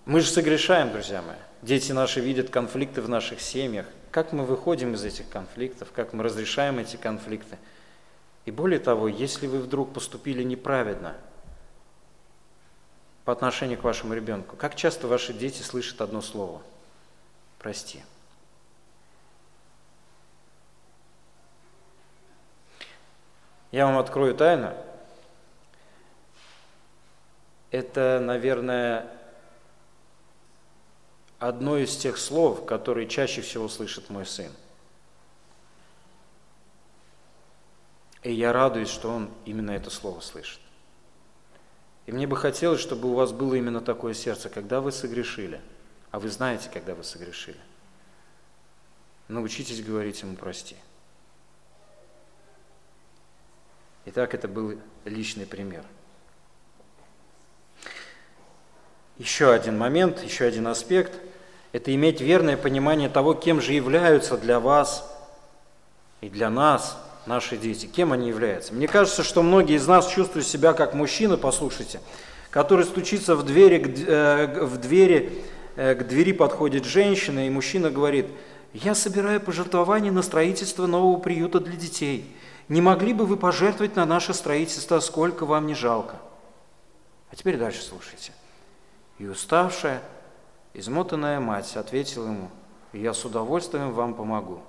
Мы 0.05 0.21
же 0.21 0.29
согрешаем, 0.29 0.91
друзья 0.91 1.21
мои. 1.21 1.35
Дети 1.61 1.91
наши 1.91 2.21
видят 2.21 2.49
конфликты 2.49 3.01
в 3.01 3.09
наших 3.09 3.41
семьях. 3.41 3.85
Как 4.09 4.31
мы 4.31 4.45
выходим 4.45 4.93
из 4.93 5.03
этих 5.03 5.27
конфликтов, 5.29 5.89
как 5.93 6.13
мы 6.13 6.23
разрешаем 6.23 6.79
эти 6.79 6.95
конфликты. 6.95 7.57
И 8.47 8.51
более 8.51 8.79
того, 8.79 9.09
если 9.09 9.45
вы 9.45 9.59
вдруг 9.59 9.91
поступили 9.91 10.41
неправедно 10.41 11.17
по 13.25 13.33
отношению 13.33 13.77
к 13.77 13.83
вашему 13.83 14.13
ребенку, 14.13 14.55
как 14.55 14.75
часто 14.75 15.09
ваши 15.09 15.33
дети 15.33 15.61
слышат 15.61 15.99
одно 15.99 16.21
слово– 16.21 16.61
прости. 17.59 18.01
Я 23.73 23.85
вам 23.85 23.97
открою 23.97 24.33
тайну. 24.33 24.73
Это, 27.69 28.21
наверное, 28.23 29.11
одно 31.37 31.77
из 31.77 31.97
тех 31.97 32.17
слов, 32.17 32.65
которые 32.65 33.09
чаще 33.09 33.41
всего 33.41 33.67
слышит 33.67 34.09
мой 34.09 34.25
сын. 34.25 34.53
И 38.23 38.33
я 38.33 38.51
радуюсь, 38.51 38.89
что 38.89 39.09
он 39.09 39.29
именно 39.45 39.71
это 39.71 39.89
слово 39.89 40.19
слышит. 40.21 40.59
И 42.05 42.11
мне 42.11 42.25
бы 42.25 42.37
хотелось, 42.37 42.79
чтобы 42.79 43.09
у 43.09 43.13
вас 43.13 43.31
было 43.31 43.55
именно 43.55 43.81
такое 43.81 44.13
сердце, 44.13 44.49
когда 44.49 44.81
вы 44.81 44.91
согрешили, 44.91 45.61
а 46.11 46.19
вы 46.19 46.29
знаете, 46.29 46.69
когда 46.73 46.95
вы 46.95 47.03
согрешили. 47.03 47.59
Научитесь 49.27 49.83
говорить 49.83 50.21
ему 50.21 50.35
прости. 50.35 50.77
Итак, 54.05 54.33
это 54.33 54.47
был 54.47 54.79
личный 55.03 55.45
пример. 55.45 55.83
Еще 59.17 59.51
один 59.51 59.77
момент, 59.77 60.23
еще 60.23 60.45
один 60.45 60.67
аспект– 60.67 61.13
это 61.73 61.93
иметь 61.93 62.21
верное 62.21 62.55
понимание 62.55 63.09
того, 63.09 63.33
кем 63.33 63.59
же 63.59 63.73
являются 63.73 64.37
для 64.37 64.61
вас 64.61 65.13
и 66.21 66.29
для 66.29 66.49
нас 66.49 66.97
наши 67.27 67.57
дети, 67.57 67.85
кем 67.85 68.13
они 68.13 68.29
являются. 68.29 68.73
Мне 68.73 68.87
кажется, 68.87 69.23
что 69.23 69.43
многие 69.43 69.75
из 69.75 69.87
нас 69.87 70.07
чувствуют 70.07 70.47
себя 70.47 70.73
как 70.73 70.93
мужчина, 70.93 71.37
послушайте, 71.37 71.99
который 72.49 72.85
стучится 72.85 73.35
в 73.35 73.43
двери, 73.43 74.05
э, 74.07 74.65
в 74.65 74.77
двери, 74.77 75.43
э, 75.75 75.95
к 75.95 76.07
двери 76.07 76.31
подходит 76.31 76.85
женщина, 76.85 77.45
и 77.45 77.49
мужчина 77.49 77.89
говорит, 77.89 78.27
я 78.73 78.95
собираю 78.95 79.39
пожертвования 79.41 80.11
на 80.11 80.21
строительство 80.21 80.87
нового 80.87 81.19
приюта 81.19 81.59
для 81.59 81.75
детей– 81.75 82.33
не 82.69 82.81
могли 82.81 83.13
бы 83.13 83.25
вы 83.25 83.37
пожертвовать 83.37 83.95
на 83.95 84.05
наше 84.05 84.33
строительство, 84.33 84.99
сколько 84.99 85.45
вам 85.45 85.67
не 85.67 85.73
жалко? 85.73 86.17
А 87.31 87.35
теперь 87.35 87.57
дальше 87.57 87.81
слушайте. 87.81 88.33
И 89.19 89.27
уставшая, 89.27 90.01
измотанная 90.73 91.39
мать 91.39 91.75
ответила 91.77 92.27
ему, 92.27 92.49
я 92.91 93.13
с 93.13 93.23
удовольствием 93.23 93.93
вам 93.93 94.13
помогу. 94.13 94.61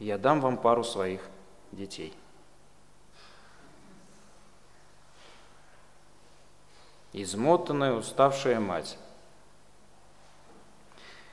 Я 0.00 0.16
дам 0.16 0.40
вам 0.40 0.56
пару 0.56 0.82
своих 0.82 1.20
детей. 1.72 2.14
Измотанная, 7.12 7.92
уставшая 7.92 8.60
мать. 8.60 8.96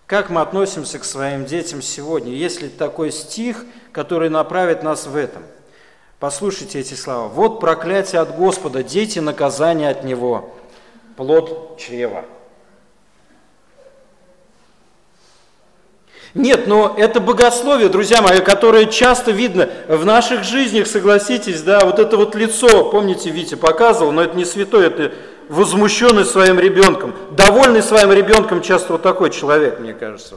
Как 0.06 0.30
мы 0.30 0.42
относимся 0.42 1.00
к 1.00 1.06
своим 1.06 1.46
детям 1.46 1.82
сегодня? 1.82 2.34
Есть 2.34 2.62
ли 2.62 2.68
такой 2.68 3.12
стих, 3.12 3.66
который 3.94 4.30
направит 4.30 4.84
нас 4.84 5.08
в 5.08 5.16
этом? 5.16 5.44
Послушайте 6.20 6.80
эти 6.80 6.94
слова. 6.94 7.30
«Вот 7.30 7.62
проклятие 7.62 8.20
от 8.20 8.36
Господа, 8.36 8.84
дети 8.84 9.20
наказание 9.20 9.90
от 9.90 10.04
Него, 10.04 10.54
плод 11.16 11.78
чрева». 11.80 12.26
Нет, 16.38 16.68
но 16.68 16.94
это 16.96 17.20
богословие, 17.20 17.90
друзья 17.90 18.22
мои, 18.22 18.42
которое 18.42 18.86
часто 18.86 19.32
видно 19.32 19.70
в 19.88 20.06
наших 20.06 20.44
жизнях, 20.44 20.86
согласитесь, 20.86 21.64
да, 21.64 21.84
вот 21.84 21.98
это 21.98 22.16
вот 22.16 22.36
лицо, 22.36 22.92
помните, 22.92 23.32
Витя 23.32 23.56
показывал, 23.56 24.12
но 24.12 24.22
это 24.22 24.38
не 24.38 24.46
святой, 24.46 24.86
это 24.86 25.14
возмущенный 25.50 26.26
своим 26.26 26.60
ребенком, 26.60 27.16
довольный 27.32 27.82
своим 27.82 28.14
ребенком, 28.14 28.62
часто 28.62 28.94
вот 28.94 29.02
такой 29.02 29.32
человек, 29.32 29.80
мне 29.80 29.96
кажется. 29.96 30.36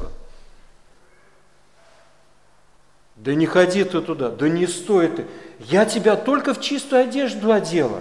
Да 3.16 3.34
не 3.34 3.44
ходи 3.44 3.84
ты 3.84 4.00
туда, 4.00 4.30
да 4.30 4.48
не 4.48 4.66
стой 4.66 5.08
ты. 5.08 5.26
Я 5.58 5.84
тебя 5.84 6.16
только 6.16 6.54
в 6.54 6.62
чистую 6.62 7.02
одежду 7.02 7.52
одела. 7.52 8.00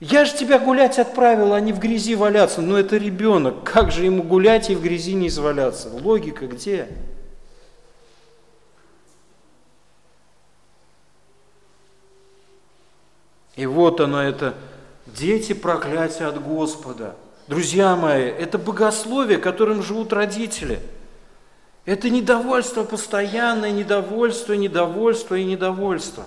Я 0.00 0.26
же 0.26 0.36
тебя 0.36 0.58
гулять 0.58 0.98
отправил, 0.98 1.54
а 1.54 1.60
не 1.60 1.72
в 1.72 1.78
грязи 1.78 2.14
валяться. 2.14 2.60
Ну 2.60 2.76
это 2.76 2.96
ребенок, 2.98 3.64
как 3.64 3.90
же 3.90 4.04
ему 4.04 4.22
гулять 4.22 4.68
и 4.68 4.74
в 4.74 4.82
грязи 4.82 5.14
не 5.14 5.28
изваляться? 5.28 5.88
Логика 5.88 6.46
где? 6.46 6.88
И 13.56 13.64
вот 13.64 14.02
оно 14.02 14.22
это, 14.22 14.54
дети 15.06 15.54
проклятия 15.54 16.26
от 16.26 16.42
Господа. 16.42 17.16
Друзья 17.48 17.96
мои, 17.96 18.24
это 18.24 18.58
богословие, 18.58 19.38
которым 19.38 19.82
живут 19.82 20.12
родители. 20.12 20.80
Это 21.86 22.10
недовольство 22.10 22.84
постоянное, 22.84 23.70
недовольство, 23.70 24.52
недовольство 24.52 25.36
и 25.36 25.44
недовольство. 25.44 26.26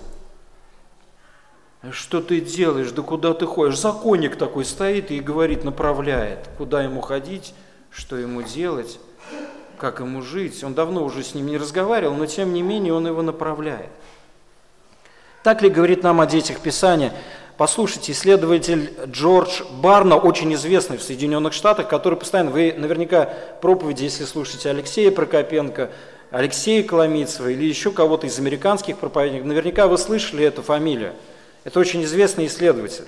Что 1.92 2.20
ты 2.20 2.42
делаешь, 2.42 2.90
да 2.90 3.00
куда 3.00 3.32
ты 3.32 3.46
ходишь? 3.46 3.78
Законник 3.78 4.36
такой 4.36 4.66
стоит 4.66 5.10
и 5.10 5.20
говорит, 5.20 5.64
направляет, 5.64 6.50
куда 6.58 6.82
ему 6.82 7.00
ходить, 7.00 7.54
что 7.90 8.18
ему 8.18 8.42
делать, 8.42 8.98
как 9.78 10.00
ему 10.00 10.20
жить. 10.20 10.62
Он 10.62 10.74
давно 10.74 11.02
уже 11.02 11.24
с 11.24 11.34
ним 11.34 11.46
не 11.46 11.56
разговаривал, 11.56 12.14
но 12.14 12.26
тем 12.26 12.52
не 12.52 12.60
менее 12.60 12.92
он 12.92 13.06
его 13.06 13.22
направляет. 13.22 13.88
Так 15.42 15.62
ли 15.62 15.70
говорит 15.70 16.02
нам 16.02 16.20
о 16.20 16.26
детях 16.26 16.60
Писания? 16.60 17.14
Послушайте, 17.56 18.12
исследователь 18.12 18.92
Джордж 19.06 19.62
Барна, 19.82 20.16
очень 20.16 20.52
известный 20.52 20.98
в 20.98 21.02
Соединенных 21.02 21.54
Штатах, 21.54 21.88
который 21.88 22.18
постоянно, 22.18 22.50
вы 22.50 22.74
наверняка 22.76 23.24
проповеди, 23.62 24.04
если 24.04 24.24
слушаете 24.24 24.68
Алексея 24.68 25.10
Прокопенко, 25.10 25.90
Алексея 26.30 26.82
Коломийцева 26.82 27.48
или 27.48 27.64
еще 27.64 27.90
кого-то 27.90 28.26
из 28.26 28.38
американских 28.38 28.98
проповедников, 28.98 29.46
наверняка 29.46 29.88
вы 29.88 29.96
слышали 29.96 30.44
эту 30.44 30.62
фамилию. 30.62 31.14
Это 31.64 31.78
очень 31.80 32.04
известный 32.04 32.46
исследователь. 32.46 33.04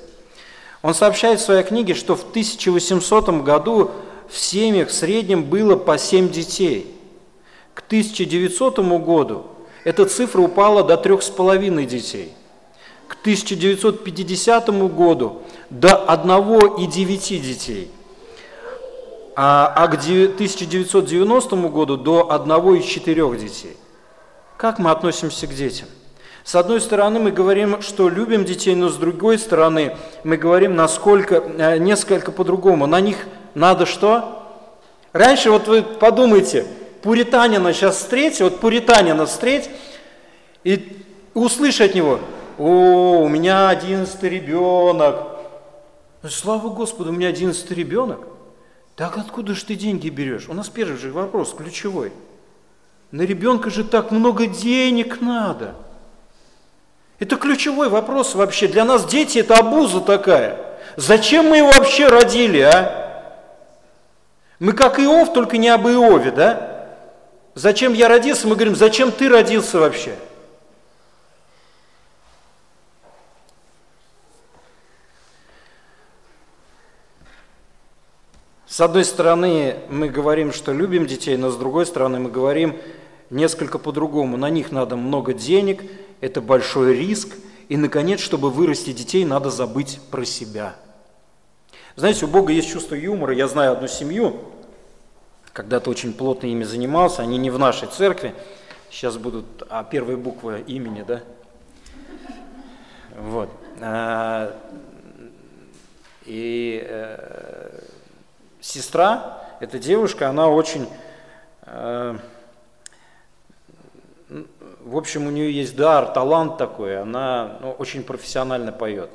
Он 0.83 0.95
сообщает 0.95 1.41
в 1.41 1.45
своей 1.45 1.63
книге, 1.63 1.95
что 1.95 2.17
в 2.17 2.23
1800 2.31 3.29
году 3.43 3.91
в 4.29 4.37
семьях 4.37 4.89
в 4.89 4.93
среднем 4.93 5.45
было 5.45 5.77
по 5.77 5.97
7 5.97 6.31
детей. 6.31 6.95
К 7.75 7.81
1900 7.81 8.79
году 9.01 9.47
эта 9.85 10.05
цифра 10.07 10.41
упала 10.41 10.83
до 10.83 10.95
3,5 10.95 11.87
детей. 11.87 12.33
К 13.09 13.17
1950 13.21 14.69
году 14.95 15.43
до 15.71 16.05
1,9 16.09 17.39
детей. 17.39 17.91
А, 19.35 19.73
а 19.75 19.89
к 19.89 19.95
1990 19.95 21.57
году 21.69 21.97
до 21.97 22.29
1,4 22.31 23.39
детей. 23.39 23.77
Как 24.57 24.79
мы 24.79 24.91
относимся 24.91 25.47
к 25.47 25.55
детям? 25.55 25.89
С 26.45 26.57
одной 26.57 26.81
стороны, 26.81 27.21
мы 27.21 27.31
говорим, 27.31 27.81
что 27.83 28.09
любим 28.09 28.45
детей, 28.45 28.75
но 28.75 28.89
с 28.89 28.97
другой 28.97 29.39
стороны, 29.39 29.97
мы 30.25 30.37
говорим 30.37 30.75
насколько, 30.75 31.37
э, 31.37 31.79
несколько 31.79 32.33
по-другому. 32.33 32.87
На 32.87 33.01
них 33.01 33.27
надо 33.55 33.87
что? 33.87 34.43
Раньше, 35.13 35.51
вот 35.51 35.69
вы 35.69 35.83
подумайте, 35.83 36.67
пуританина 37.03 37.73
сейчас 37.73 37.97
встретить, 37.97 38.41
вот 38.41 38.61
пуританина 38.61 39.27
встретить, 39.27 39.71
и 40.65 41.05
услышь 41.35 41.81
от 41.81 41.95
него, 41.95 42.19
о, 42.59 43.23
у 43.23 43.29
меня 43.29 43.69
одиннадцатый 43.69 44.31
ребенок. 44.31 45.29
Слава 46.29 46.69
Господу, 46.69 47.11
у 47.11 47.13
меня 47.13 47.29
одиннадцатый 47.29 47.77
ребенок. 47.77 48.21
Так 48.97 49.17
откуда 49.17 49.55
же 49.55 49.65
ты 49.65 49.75
деньги 49.75 50.09
берешь? 50.09 50.49
У 50.49 50.55
нас 50.55 50.69
первый 50.69 50.97
же 50.97 51.13
вопрос, 51.13 51.55
ключевой. 51.57 52.13
На 53.11 53.23
ребенка 53.23 53.71
же 53.71 53.85
так 53.85 54.11
много 54.11 54.47
денег 54.47 55.21
надо. 55.21 55.75
Это 57.23 57.37
ключевой 57.37 57.89
вопрос 57.89 58.35
вообще. 58.35 58.67
Для 58.67 58.85
нас 58.85 59.05
дети 59.05 59.39
это 59.39 59.55
обуза 59.55 60.01
такая. 60.01 60.59
Зачем 60.97 61.51
мы 61.51 61.59
его 61.59 61.71
вообще 61.71 62.09
родили, 62.09 62.59
а? 62.59 63.39
Мы 64.59 64.73
как 64.73 64.99
Иов, 64.99 65.33
только 65.33 65.57
не 65.57 65.69
об 65.69 65.87
Иове, 65.87 66.33
да? 66.33 66.89
Зачем 67.55 67.93
я 67.93 68.09
родился? 68.09 68.49
Мы 68.49 68.57
говорим, 68.57 68.75
зачем 68.75 69.13
ты 69.13 69.29
родился 69.29 69.79
вообще? 69.79 70.17
С 78.67 78.81
одной 78.81 79.05
стороны, 79.05 79.77
мы 79.89 80.09
говорим, 80.09 80.53
что 80.53 80.73
любим 80.73 81.07
детей, 81.07 81.37
но 81.37 81.51
с 81.51 81.57
другой 81.57 81.87
стороны, 81.87 82.19
мы 82.19 82.31
говорим 82.33 82.77
несколько 83.31 83.79
по-другому. 83.79 84.37
На 84.37 84.51
них 84.51 84.73
надо 84.73 84.97
много 84.97 85.33
денег, 85.33 85.85
это 86.23 86.41
большой 86.41 86.97
риск, 86.97 87.37
и, 87.69 87.77
наконец, 87.77 88.21
чтобы 88.21 88.51
вырасти 88.51 88.93
детей, 88.93 89.25
надо 89.25 89.51
забыть 89.51 90.01
про 90.11 90.25
себя. 90.25 90.77
Знаете, 91.97 92.25
у 92.25 92.29
Бога 92.29 92.53
есть 92.53 92.71
чувство 92.71 92.95
юмора. 92.95 93.35
Я 93.35 93.49
знаю 93.49 93.73
одну 93.73 93.89
семью, 93.89 94.41
когда-то 95.53 95.91
очень 95.91 96.15
плотно 96.15 96.47
ими 96.47 96.63
занимался, 96.63 97.23
они 97.23 97.39
не 97.39 97.51
в 97.51 97.59
нашей 97.59 97.89
церкви, 97.89 98.35
сейчас 98.89 99.17
будут, 99.17 99.65
а 99.69 99.83
первые 99.83 100.17
буквы 100.17 100.63
имени, 100.67 101.03
да? 101.03 101.23
Вот. 103.17 103.51
А, 103.81 104.57
и 106.25 106.87
э, 106.89 107.81
сестра, 108.61 109.43
эта 109.59 109.81
девушка, 109.81 110.29
она 110.29 110.49
очень 110.49 110.89
э, 111.63 112.17
в 114.85 114.97
общем, 114.97 115.27
у 115.27 115.31
нее 115.31 115.53
есть 115.53 115.77
дар, 115.77 116.07
талант 116.07 116.59
такой, 116.59 117.01
она 117.01 117.59
ну, 117.61 117.71
очень 117.73 118.03
профессионально 118.03 118.73
поет. 118.73 119.11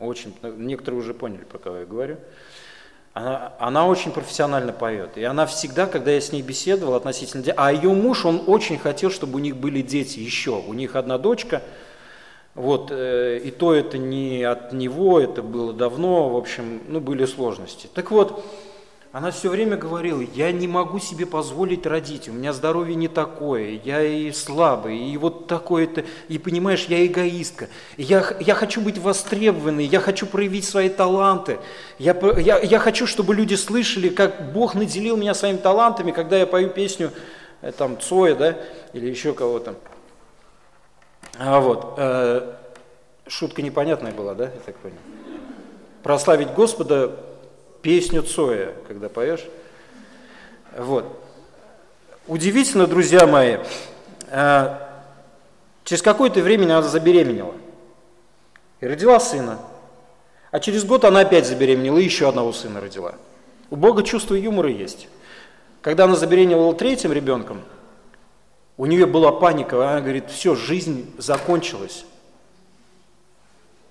Очень, 0.00 0.34
некоторые 0.42 1.00
уже 1.00 1.14
поняли, 1.14 1.44
про 1.44 1.58
кого 1.58 1.76
я 1.78 1.86
говорю. 1.86 2.16
Она, 3.14 3.52
она 3.58 3.86
очень 3.86 4.10
профессионально 4.10 4.72
поет. 4.72 5.16
И 5.16 5.22
она 5.22 5.46
всегда, 5.46 5.86
когда 5.86 6.10
я 6.10 6.20
с 6.20 6.32
ней 6.32 6.42
беседовал 6.42 6.94
относительно... 6.94 7.44
А 7.56 7.72
ее 7.72 7.90
муж, 7.90 8.24
он 8.24 8.42
очень 8.46 8.78
хотел, 8.78 9.10
чтобы 9.10 9.36
у 9.36 9.38
них 9.38 9.56
были 9.56 9.82
дети 9.82 10.18
еще. 10.18 10.62
У 10.66 10.72
них 10.72 10.96
одна 10.96 11.18
дочка. 11.18 11.62
Вот, 12.54 12.88
э, 12.90 13.38
и 13.44 13.50
то 13.50 13.74
это 13.74 13.98
не 13.98 14.42
от 14.42 14.72
него, 14.72 15.20
это 15.20 15.42
было 15.42 15.72
давно. 15.72 16.30
В 16.30 16.36
общем, 16.36 16.80
ну, 16.88 17.00
были 17.00 17.24
сложности. 17.26 17.88
Так 17.94 18.10
вот, 18.10 18.44
она 19.12 19.30
все 19.30 19.50
время 19.50 19.76
говорила, 19.76 20.22
я 20.34 20.50
не 20.52 20.66
могу 20.66 20.98
себе 20.98 21.26
позволить 21.26 21.84
родить, 21.84 22.30
у 22.30 22.32
меня 22.32 22.54
здоровье 22.54 22.94
не 22.94 23.08
такое, 23.08 23.78
я 23.84 24.02
и 24.02 24.32
слабый, 24.32 24.98
и 24.98 25.16
вот 25.18 25.46
такое-то, 25.46 26.04
и 26.28 26.38
понимаешь, 26.38 26.86
я 26.86 27.04
эгоистка, 27.04 27.68
я, 27.98 28.24
я 28.40 28.54
хочу 28.54 28.80
быть 28.80 28.96
востребованной, 28.96 29.84
я 29.84 30.00
хочу 30.00 30.26
проявить 30.26 30.64
свои 30.64 30.88
таланты, 30.88 31.58
я, 31.98 32.16
я, 32.38 32.58
я 32.58 32.78
хочу, 32.78 33.06
чтобы 33.06 33.34
люди 33.34 33.54
слышали, 33.54 34.08
как 34.08 34.50
Бог 34.54 34.74
наделил 34.74 35.18
меня 35.18 35.34
своими 35.34 35.58
талантами, 35.58 36.10
когда 36.10 36.38
я 36.38 36.46
пою 36.46 36.70
песню, 36.70 37.10
э, 37.60 37.70
там, 37.70 38.00
Цоя, 38.00 38.34
да, 38.34 38.56
или 38.94 39.10
еще 39.10 39.34
кого-то. 39.34 39.74
А 41.38 41.60
вот, 41.60 41.96
э, 41.98 42.54
шутка 43.26 43.60
непонятная 43.60 44.12
была, 44.12 44.32
да, 44.34 44.44
я 44.44 44.60
так 44.64 44.76
понял? 44.76 44.96
Прославить 46.02 46.54
Господа 46.54 47.12
песню 47.82 48.22
Цоя, 48.22 48.72
когда 48.88 49.08
поешь. 49.08 49.44
Вот. 50.76 51.20
Удивительно, 52.26 52.86
друзья 52.86 53.26
мои, 53.26 53.58
э, 54.28 54.78
через 55.84 56.02
какое-то 56.02 56.40
время 56.40 56.64
она 56.64 56.82
забеременела 56.82 57.54
и 58.80 58.86
родила 58.86 59.18
сына. 59.20 59.58
А 60.50 60.60
через 60.60 60.84
год 60.84 61.04
она 61.04 61.20
опять 61.20 61.46
забеременела 61.46 61.98
и 61.98 62.04
еще 62.04 62.28
одного 62.28 62.52
сына 62.52 62.80
родила. 62.80 63.14
У 63.70 63.76
Бога 63.76 64.02
чувство 64.02 64.34
юмора 64.34 64.70
есть. 64.70 65.08
Когда 65.80 66.04
она 66.04 66.14
забеременела 66.14 66.74
третьим 66.74 67.12
ребенком, 67.12 67.62
у 68.76 68.86
нее 68.86 69.06
была 69.06 69.32
паника, 69.32 69.76
она 69.90 70.00
говорит, 70.00 70.30
все, 70.30 70.54
жизнь 70.54 71.12
закончилась. 71.18 72.04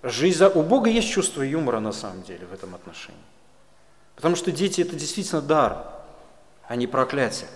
Жизнь... 0.04 0.44
У 0.46 0.64
Бога 0.64 0.90
есть 0.90 1.10
чувство 1.10 1.42
юмора 1.42 1.80
на 1.80 1.92
самом 1.92 2.24
деле 2.24 2.46
в 2.46 2.54
этом 2.54 2.74
отношении. 2.74 3.20
Потому 4.16 4.36
что 4.36 4.52
дети– 4.52 4.82
это 4.82 4.96
действительно 4.96 5.42
дар, 5.42 5.86
а 6.68 6.76
не 6.76 6.88
проклятие. 6.88 7.50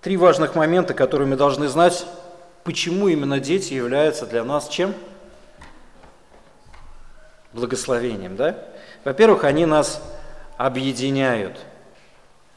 Три 0.00 0.16
важных 0.16 0.54
момента, 0.54 0.94
которые 0.94 1.28
мы 1.28 1.36
должны 1.36 1.68
знать, 1.68 2.06
почему 2.64 3.08
именно 3.08 3.38
дети 3.38 3.74
являются 3.74 4.26
для 4.26 4.44
нас 4.44 4.68
чем? 4.68 4.94
Благословением, 7.52 8.36
да? 8.36 8.56
Во-первых, 9.04 9.44
они 9.44 9.66
нас 9.66 10.02
объединяют. 10.56 11.58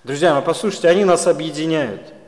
Друзья 0.04 0.34
мои, 0.34 0.44
послушайте, 0.44 0.90
они 0.90 1.06
нас 1.06 1.28
объединяют– 1.28 2.14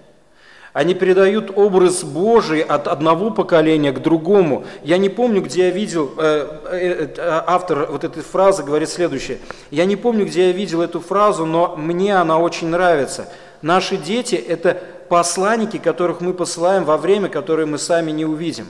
они 0.75 0.93
передают 0.93 1.57
образ 1.57 2.03
Божий 2.03 2.59
от 2.59 2.89
одного 2.89 3.31
поколения 3.31 3.93
к 3.93 4.01
другому. 4.01 4.65
Я 4.83 4.97
не 4.97 5.07
помню, 5.07 5.41
где 5.41 5.67
я 5.67 5.69
видел, 5.69 6.13
э, 6.17 6.59
э, 6.69 7.13
э, 7.15 7.43
автор 7.47 7.89
вот 7.89 8.03
этой 8.03 8.21
фразы 8.21 8.61
говорит 8.61 8.89
следующее. 8.89 9.39
Я 9.71 9.85
не 9.85 9.95
помню, 9.95 10.25
где 10.25 10.47
я 10.47 10.51
видел 10.51 10.81
эту 10.81 10.99
фразу, 10.99 11.45
но 11.45 11.77
мне 11.77 12.17
она 12.17 12.39
очень 12.39 12.67
нравится. 12.67 13.29
Наши 13.61 13.95
дети– 13.95 14.35
это 14.49 14.77
посланники, 15.07 15.77
которых 15.77 16.19
мы 16.19 16.33
посылаем 16.33 16.83
во 16.83 16.97
время, 16.97 17.29
которое 17.29 17.65
мы 17.65 17.77
сами 17.77 18.11
не 18.11 18.25
увидим. 18.25 18.67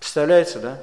Представляете, 0.00 0.58
да? 0.58 0.78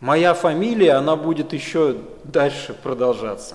Моя 0.00 0.34
фамилия, 0.34 0.94
она 0.94 1.14
будет 1.14 1.52
еще 1.52 1.98
дальше 2.24 2.74
продолжаться. 2.74 3.54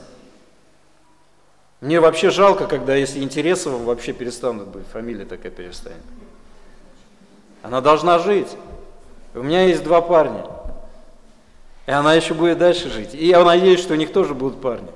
Мне 1.82 2.00
вообще 2.00 2.30
жалко, 2.30 2.68
когда 2.68 2.96
если 2.96 3.22
Интересова 3.22 3.84
вообще 3.84 4.14
перестанут 4.14 4.68
быть, 4.68 4.86
фамилия 4.94 5.26
такая 5.26 5.52
перестанет. 5.52 5.98
Она 7.64 7.82
должна 7.82 8.20
жить. 8.20 8.50
У 9.34 9.42
меня 9.42 9.64
есть 9.66 9.84
два 9.84 10.02
парня. 10.02 10.46
И 11.88 11.92
она 11.92 12.14
еще 12.14 12.36
будет 12.36 12.60
дальше 12.60 12.90
жить. 12.90 13.16
И 13.16 13.28
я 13.28 13.44
надеюсь, 13.44 13.80
что 13.80 13.94
у 13.94 13.98
них 13.98 14.14
тоже 14.14 14.36
будут 14.36 14.62
парни. 14.62 14.88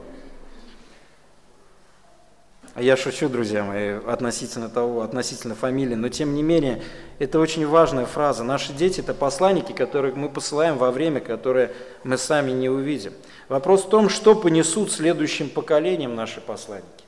А 2.76 2.82
я 2.82 2.98
шучу, 2.98 3.30
друзья 3.30 3.64
мои, 3.64 3.92
относительно 4.06 4.70
того, 4.70 5.02
относительно 5.02 5.56
фамилии, 5.56 5.96
но 5.96 6.10
тем 6.10 6.36
не 6.36 6.44
менее, 6.44 6.84
это 7.20 7.40
очень 7.40 7.66
важная 7.66 8.06
фраза. 8.06 8.44
Наши 8.44 8.74
дети– 8.74 9.00
это 9.02 9.14
посланники, 9.14 9.72
которых 9.72 10.18
мы 10.18 10.28
посылаем 10.28 10.78
во 10.78 10.92
время, 10.92 11.22
которое 11.22 11.72
мы 12.04 12.18
сами 12.18 12.52
не 12.52 12.68
увидим. 12.68 13.14
Вопрос 13.48 13.86
в 13.86 13.90
том, 13.90 14.10
что 14.10 14.36
понесут 14.36 14.92
следующим 14.92 15.50
поколениям 15.50 16.16
наши 16.16 16.42
посланники. 16.42 17.06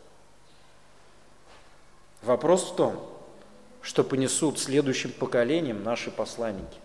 Вопрос 2.21 2.71
в 2.71 2.75
том, 2.75 3.05
что 3.81 4.05
понесут 4.05 4.59
следующим 4.59 5.11
поколениям 5.11 5.83
наши 5.83 6.11
посланники. 6.11 6.77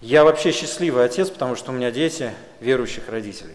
Я 0.00 0.24
вообще 0.24 0.50
счастливый 0.50 1.04
отец, 1.04 1.30
потому 1.30 1.54
что 1.54 1.70
у 1.70 1.74
меня 1.74 1.92
дети 1.92 2.32
верующих 2.58 3.08
родителей. 3.08 3.54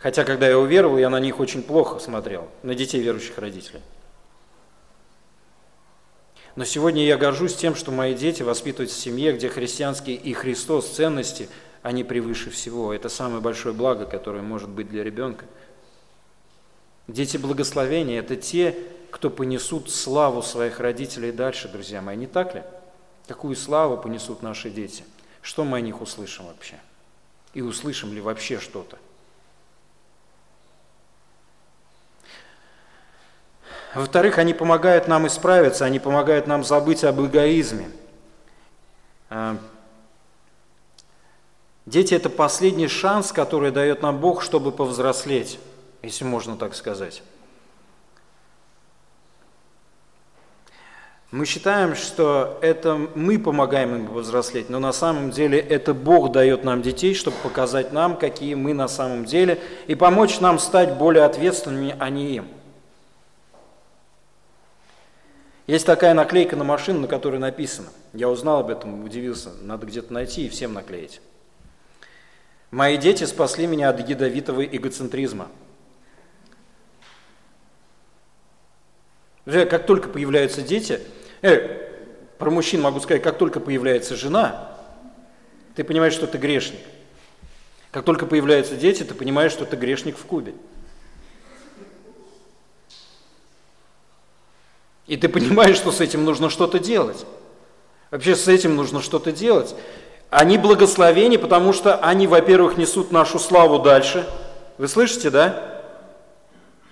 Хотя, 0.00 0.24
когда 0.24 0.48
я 0.48 0.58
уверовал, 0.58 0.96
я 0.96 1.10
на 1.10 1.20
них 1.20 1.40
очень 1.40 1.62
плохо 1.62 1.98
смотрел, 1.98 2.48
на 2.62 2.74
детей 2.74 3.00
верующих 3.02 3.36
родителей. 3.38 3.82
Но 6.56 6.64
сегодня 6.64 7.04
я 7.04 7.16
горжусь 7.18 7.54
тем, 7.54 7.74
что 7.74 7.90
мои 7.90 8.14
дети 8.14 8.42
воспитываются 8.42 8.96
в 8.96 9.00
семье, 9.00 9.32
где 9.32 9.48
христианские 9.48 10.16
и 10.16 10.32
Христос 10.32 10.88
ценности, 10.88 11.48
они 11.82 12.02
превыше 12.02 12.50
всего. 12.50 12.92
Это 12.92 13.08
самое 13.08 13.40
большое 13.40 13.74
благо, 13.74 14.06
которое 14.06 14.42
может 14.42 14.70
быть 14.70 14.88
для 14.88 15.04
ребенка. 15.04 15.44
Дети 17.06 17.36
благословения– 17.36 18.18
это 18.20 18.36
те, 18.36 18.76
кто 19.10 19.28
понесут 19.28 19.90
славу 19.90 20.42
своих 20.42 20.80
родителей 20.80 21.30
дальше, 21.30 21.68
друзья 21.68 22.00
мои, 22.00 22.16
не 22.16 22.26
так 22.26 22.54
ли? 22.54 22.62
Какую 23.26 23.54
славу 23.54 23.98
понесут 23.98 24.42
наши 24.42 24.70
дети? 24.70 25.04
Что 25.42 25.64
мы 25.64 25.78
о 25.78 25.80
них 25.80 26.00
услышим 26.00 26.46
вообще? 26.46 26.76
И 27.52 27.60
услышим 27.60 28.12
ли 28.14 28.20
вообще 28.20 28.58
что-то? 28.58 28.98
Во-вторых, 33.94 34.38
они 34.38 34.54
помогают 34.54 35.08
нам 35.08 35.26
исправиться, 35.26 35.84
они 35.84 35.98
помогают 35.98 36.46
нам 36.46 36.62
забыть 36.62 37.02
об 37.02 37.20
эгоизме. 37.20 37.90
А, 39.28 39.56
дети– 41.86 42.14
это 42.14 42.30
последний 42.30 42.86
шанс, 42.86 43.32
который 43.32 43.72
дает 43.72 44.02
нам 44.02 44.18
Бог, 44.18 44.42
чтобы 44.42 44.70
повзрослеть, 44.70 45.58
если 46.02 46.24
можно 46.24 46.56
так 46.56 46.76
сказать. 46.76 47.22
Мы 51.32 51.44
считаем, 51.46 51.94
что 51.94 52.58
это 52.60 52.96
мы 53.14 53.38
помогаем 53.38 53.94
им 53.94 54.06
повзрослеть, 54.08 54.68
но 54.68 54.80
на 54.80 54.92
самом 54.92 55.30
деле 55.30 55.58
это 55.60 55.94
Бог 55.94 56.32
дает 56.32 56.64
нам 56.64 56.82
детей, 56.82 57.14
чтобы 57.14 57.36
показать 57.42 57.92
нам, 57.92 58.16
какие 58.16 58.54
мы 58.54 58.72
на 58.72 58.88
самом 58.88 59.24
деле, 59.24 59.60
и 59.86 59.94
помочь 59.96 60.40
нам 60.40 60.58
стать 60.60 60.96
более 60.96 61.24
ответственными, 61.24 61.96
а 61.98 62.08
не 62.08 62.36
им– 62.36 62.48
Есть 65.70 65.86
такая 65.86 66.14
наклейка 66.14 66.56
на 66.56 66.64
машину, 66.64 66.98
на 66.98 67.06
которой 67.06 67.38
написано. 67.38 67.90
Я 68.12 68.28
узнал 68.28 68.58
об 68.58 68.70
этом, 68.70 69.04
удивился. 69.04 69.50
Надо 69.62 69.86
где-то 69.86 70.12
найти 70.12 70.46
и 70.46 70.48
всем 70.48 70.72
наклеить. 70.72 71.20
Мои 72.72 72.96
дети 72.96 73.22
спасли 73.22 73.68
меня 73.68 73.90
от 73.90 74.08
ядовитого 74.08 74.64
эгоцентризма. 74.64 75.46
Как 79.44 79.86
только 79.86 80.08
появляются 80.08 80.60
дети, 80.60 80.98
э, 81.40 81.88
про 82.38 82.50
мужчин 82.50 82.80
могу 82.80 82.98
сказать, 82.98 83.22
как 83.22 83.38
только 83.38 83.60
появляется 83.60 84.16
жена, 84.16 84.76
ты 85.76 85.84
понимаешь, 85.84 86.14
что 86.14 86.26
ты 86.26 86.36
грешник. 86.36 86.80
Как 87.92 88.04
только 88.04 88.26
появляются 88.26 88.74
дети, 88.74 89.04
ты 89.04 89.14
понимаешь, 89.14 89.52
что 89.52 89.66
ты 89.66 89.76
грешник 89.76 90.18
в 90.18 90.24
кубе. 90.24 90.52
И 95.10 95.16
ты 95.16 95.28
понимаешь, 95.28 95.74
что 95.74 95.90
с 95.90 96.00
этим 96.00 96.24
нужно 96.24 96.50
что-то 96.50 96.78
делать. 96.78 97.26
Вообще 98.12 98.36
с 98.36 98.46
этим 98.46 98.76
нужно 98.76 99.02
что-то 99.02 99.32
делать. 99.32 99.74
Они 100.30 100.56
благословения, 100.56 101.36
потому 101.36 101.72
что 101.72 101.96
они, 101.96 102.28
во-первых, 102.28 102.76
несут 102.76 103.10
нашу 103.10 103.40
славу 103.40 103.80
дальше. 103.80 104.24
Вы 104.78 104.86
слышите, 104.86 105.30
да? 105.30 105.82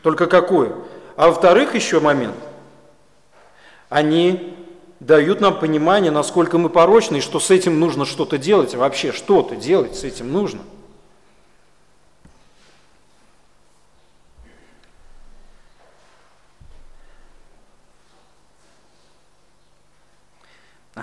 Только 0.03 0.27
какую? 0.27 0.85
А 1.15 1.29
во-вторых, 1.29 1.77
еще 1.77 2.01
момент. 2.01 2.35
Они 3.89 4.53
дают 4.99 5.41
нам 5.41 5.57
понимание, 5.57 6.11
насколько 6.11 6.59
мы 6.59 6.71
порочны, 6.71 7.19
и 7.19 7.21
что 7.21 7.39
с 7.39 7.53
этим 7.53 7.79
нужно 7.79 8.05
что-то 8.05 8.37
делать. 8.37 8.75
Вообще 8.75 9.13
что-то 9.13 9.55
делать 9.55 9.95
с 9.95 10.03
этим 10.03 10.33
нужно– 10.33 10.63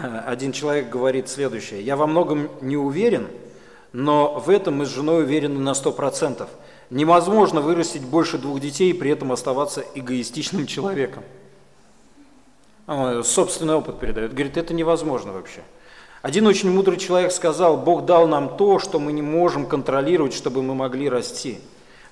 один 0.26 0.52
человек 0.52 0.90
говорит 0.90 1.30
следующее. 1.30 1.82
Я 1.82 1.96
во 1.96 2.08
многом 2.08 2.50
не 2.62 2.78
уверен, 2.78 3.28
но 3.94 4.40
в 4.40 4.50
этом 4.50 4.76
мы 4.76 4.86
с 4.86 4.90
женой 4.90 5.24
уверены 5.24 5.60
на 5.60 5.72
100%. 5.72 6.48
Невозможно 6.90 7.62
вырастить 7.62 8.04
больше 8.04 8.38
двух 8.38 8.60
детей 8.60 8.92
и 8.92 8.94
при 8.94 9.12
этом 9.12 9.32
оставаться 9.32 9.84
эгоистичным 9.96 10.68
человеком. 10.68 11.24
Собственный 13.24 13.74
опыт 13.74 14.00
передает. 14.00 14.34
Говорит, 14.34 14.58
это 14.58 14.74
невозможно 14.74 15.34
вообще. 15.34 15.62
Один 16.22 16.46
очень 16.48 16.72
мудрый 16.72 16.98
человек 16.98 17.32
сказал, 17.32 17.78
Бог 17.78 18.06
дал 18.06 18.28
нам 18.28 18.58
то, 18.58 18.80
что 18.80 19.00
мы 19.00 19.12
не 19.12 19.22
можем 19.22 19.66
контролировать, 19.66 20.34
чтобы 20.34 20.62
мы 20.62 20.76
могли 20.76 21.10
расти. 21.10 21.60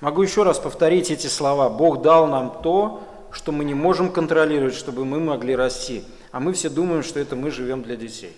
Могу 0.00 0.22
еще 0.22 0.42
раз 0.42 0.58
повторить 0.58 1.10
эти 1.10 1.28
слова. 1.28 1.68
Бог 1.68 2.02
дал 2.02 2.26
нам 2.26 2.60
то, 2.62 3.02
что 3.30 3.52
мы 3.52 3.64
не 3.64 3.74
можем 3.74 4.10
контролировать, 4.10 4.74
чтобы 4.74 5.04
мы 5.04 5.20
могли 5.20 5.54
расти 5.56 6.04
а 6.34 6.40
мы 6.40 6.52
все 6.52 6.68
думаем, 6.68 7.04
что 7.04 7.20
это 7.20 7.36
мы 7.36 7.52
живем 7.52 7.84
для 7.84 7.94
детей. 7.94 8.36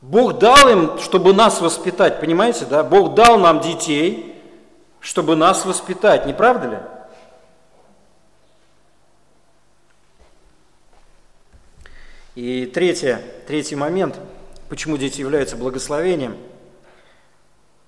Бог 0.00 0.40
дал 0.40 0.68
им, 0.68 0.98
чтобы 0.98 1.32
нас 1.32 1.60
воспитать, 1.60 2.18
понимаете, 2.18 2.64
да? 2.64 2.82
Бог 2.82 3.14
дал 3.14 3.38
нам 3.38 3.60
детей, 3.60 4.34
чтобы 4.98 5.36
нас 5.36 5.64
воспитать, 5.64 6.26
не 6.26 6.32
правда 6.32 6.68
ли? 6.68 6.78
И 12.34 12.66
третье, 12.66 13.22
третий 13.46 13.76
момент, 13.76 14.18
почему 14.68 14.96
дети 14.96 15.20
являются 15.20 15.56
благословением. 15.56 16.36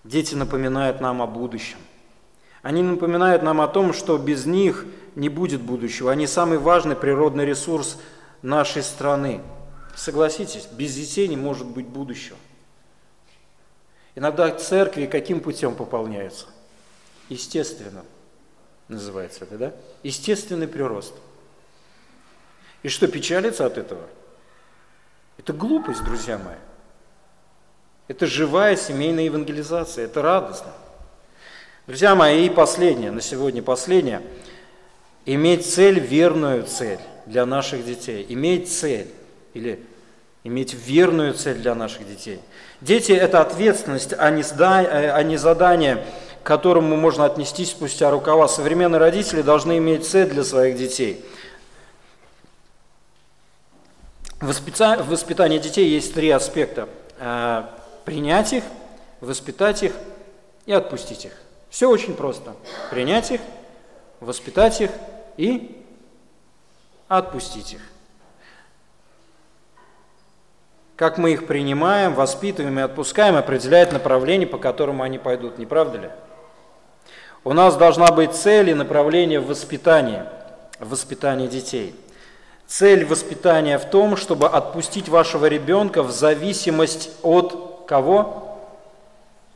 Дети 0.05 0.37
напоминают 0.37 1.01
нам 1.01 1.21
о 1.21 1.27
будущем. 1.27 1.79
Они 2.63 2.81
напоминают 2.81 3.43
нам 3.43 3.61
о 3.61 3.67
том, 3.67 3.93
что 3.93 4.19
без 4.19 4.47
них 4.47 4.87
не 5.17 5.29
будет 5.29 5.63
будущего. 5.63 6.13
Они 6.13 6.29
самый 6.29 6.59
важный 6.59 6.95
природный 6.95 7.45
ресурс 7.45 7.99
нашей 8.43 8.83
страны. 8.83 9.41
Согласитесь, 9.95 10.67
без 10.67 10.95
детей 10.95 11.29
не 11.29 11.37
может 11.37 11.67
быть 11.67 11.87
будущего. 11.87 12.37
Иногда 14.15 14.51
церкви 14.51 15.07
каким 15.07 15.41
путем 15.41 15.75
пополняются? 15.75 16.47
Естественно, 17.29 18.05
называется 18.89 19.45
это, 19.45 19.59
да? 19.59 19.75
Естественный 20.03 20.69
прирост. 20.69 21.15
И 22.83 22.89
что, 22.89 23.09
печалится 23.09 23.67
от 23.67 23.79
этого? 23.79 24.07
Это 25.39 25.53
глупость, 25.53 26.03
друзья 26.05 26.39
мои. 26.39 26.57
Это 28.09 28.27
живая 28.27 28.75
семейная 28.77 29.25
евангелизация, 29.25 30.07
это 30.07 30.23
радостно. 30.23 30.73
Друзья 31.87 32.15
мои, 32.15 32.47
и 32.47 32.51
последнее, 32.51 33.11
на 33.11 33.21
сегодня 33.21 33.63
последнее. 33.63 34.23
Иметь 35.27 35.67
цель, 35.67 36.01
верную 36.01 36.65
цель 36.65 37.01
для 37.31 37.47
наших 37.47 37.85
детей, 37.85 38.27
иметь 38.29 38.71
цель 38.71 39.09
или 39.55 39.83
иметь 40.45 40.75
верную 40.75 41.35
цель 41.35 41.59
для 41.59 41.75
наших 41.75 42.07
детей. 42.07 42.41
Дети– 42.81 43.13
это 43.13 43.41
ответственность, 43.41 44.15
а 44.19 44.31
не, 44.31 44.43
э, 44.43 45.11
а 45.11 45.23
не 45.23 45.37
задание, 45.37 46.05
к 46.43 46.47
которому 46.47 46.97
можно 46.97 47.25
отнестись 47.25 47.71
спустя 47.71 48.11
рукава. 48.11 48.49
Современные 48.49 48.99
родители 48.99 49.43
должны 49.43 49.79
иметь 49.79 50.07
цель 50.07 50.29
для 50.29 50.45
своих 50.45 50.77
детей. 50.77 51.25
В 54.41 54.47
воспитании 54.47 55.59
детей 55.59 55.89
есть 55.89 56.15
три 56.15 56.31
аспекта. 56.31 56.89
Э, 57.19 57.65
принять 58.05 58.53
их, 58.53 58.65
воспитать 59.21 59.83
их 59.83 59.93
и 60.67 60.73
отпустить 60.73 61.27
их. 61.27 61.33
Все 61.69 61.89
очень 61.89 62.15
просто. 62.15 62.55
Принять 62.91 63.31
их, 63.31 63.41
воспитать 64.21 64.81
их 64.81 64.91
и 65.37 65.80
отпустить 67.11 67.73
их. 67.73 67.81
Как 70.95 71.19
мы 71.19 71.33
их 71.33 71.47
принимаем, 71.47 72.15
воспитываем 72.15 72.79
и 72.79 72.83
отпускаем, 72.83 73.37
определяет 73.37 73.93
направление, 73.93 74.47
по 74.47 74.59
которому 74.59 75.03
они 75.03 75.19
пойдут, 75.19 75.59
не 75.59 75.67
правда 75.67 75.99
ли? 75.99 76.11
У 77.43 77.53
нас 77.53 77.77
должна 77.77 78.13
быть 78.13 78.35
цель 78.35 78.71
и 78.71 78.75
направление 78.75 79.41
в 79.41 79.47
воспитании, 79.47 80.23
в 80.79 80.91
воспитании 80.91 81.49
детей. 81.49 81.97
Цель 82.67 83.05
воспитания 83.05 83.79
в 83.79 83.87
том, 83.87 84.17
чтобы 84.17 84.47
отпустить 84.47 85.09
вашего 85.09 85.47
ребенка 85.47 86.05
в 86.05 86.13
зависимость 86.13 87.11
от 87.23 87.87
кого? 87.89 88.59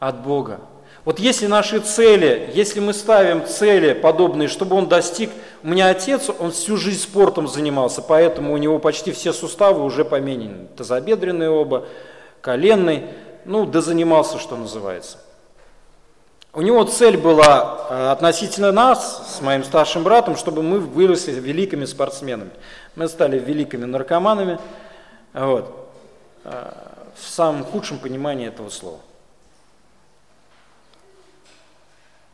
От 0.00 0.20
Бога. 0.22 0.58
Вот 1.04 1.18
если 1.18 1.46
наши 1.46 1.80
цели, 1.80 2.50
если 2.54 2.80
мы 2.80 2.94
ставим 2.94 3.46
цели 3.46 3.92
подобные, 3.92 4.48
чтобы 4.48 4.74
он 4.74 4.88
достиг, 4.88 5.30
у 5.62 5.68
меня 5.68 5.88
отец, 5.88 6.30
он 6.38 6.50
всю 6.50 6.78
жизнь 6.78 7.00
спортом 7.00 7.46
занимался, 7.46 8.00
поэтому 8.00 8.54
у 8.54 8.56
него 8.56 8.78
почти 8.78 9.12
все 9.12 9.34
суставы 9.34 9.84
уже 9.84 10.04
поменены. 10.04 10.66
Тазобедренные 10.76 11.50
оба, 11.50 11.84
коленный, 12.40 13.04
ну, 13.44 13.66
да 13.66 13.82
занимался, 13.82 14.38
что 14.38 14.56
называется. 14.56 15.18
У 16.54 16.62
него 16.62 16.84
цель 16.84 17.16
была 17.16 17.86
э, 17.90 18.10
относительно 18.10 18.70
нас, 18.70 19.36
с 19.36 19.40
моим 19.42 19.64
старшим 19.64 20.04
братом, 20.04 20.36
чтобы 20.36 20.62
мы 20.62 20.78
выросли 20.78 21.32
великими 21.32 21.84
спортсменами. 21.84 22.50
Мы 22.94 23.08
стали 23.08 23.38
великими 23.38 23.84
наркоманами. 23.84 24.58
Вот. 25.32 25.88
э, 26.44 26.72
в 27.16 27.28
самом 27.28 27.64
худшем 27.64 27.98
понимании 27.98 28.48
этого 28.48 28.70
слова. 28.70 28.98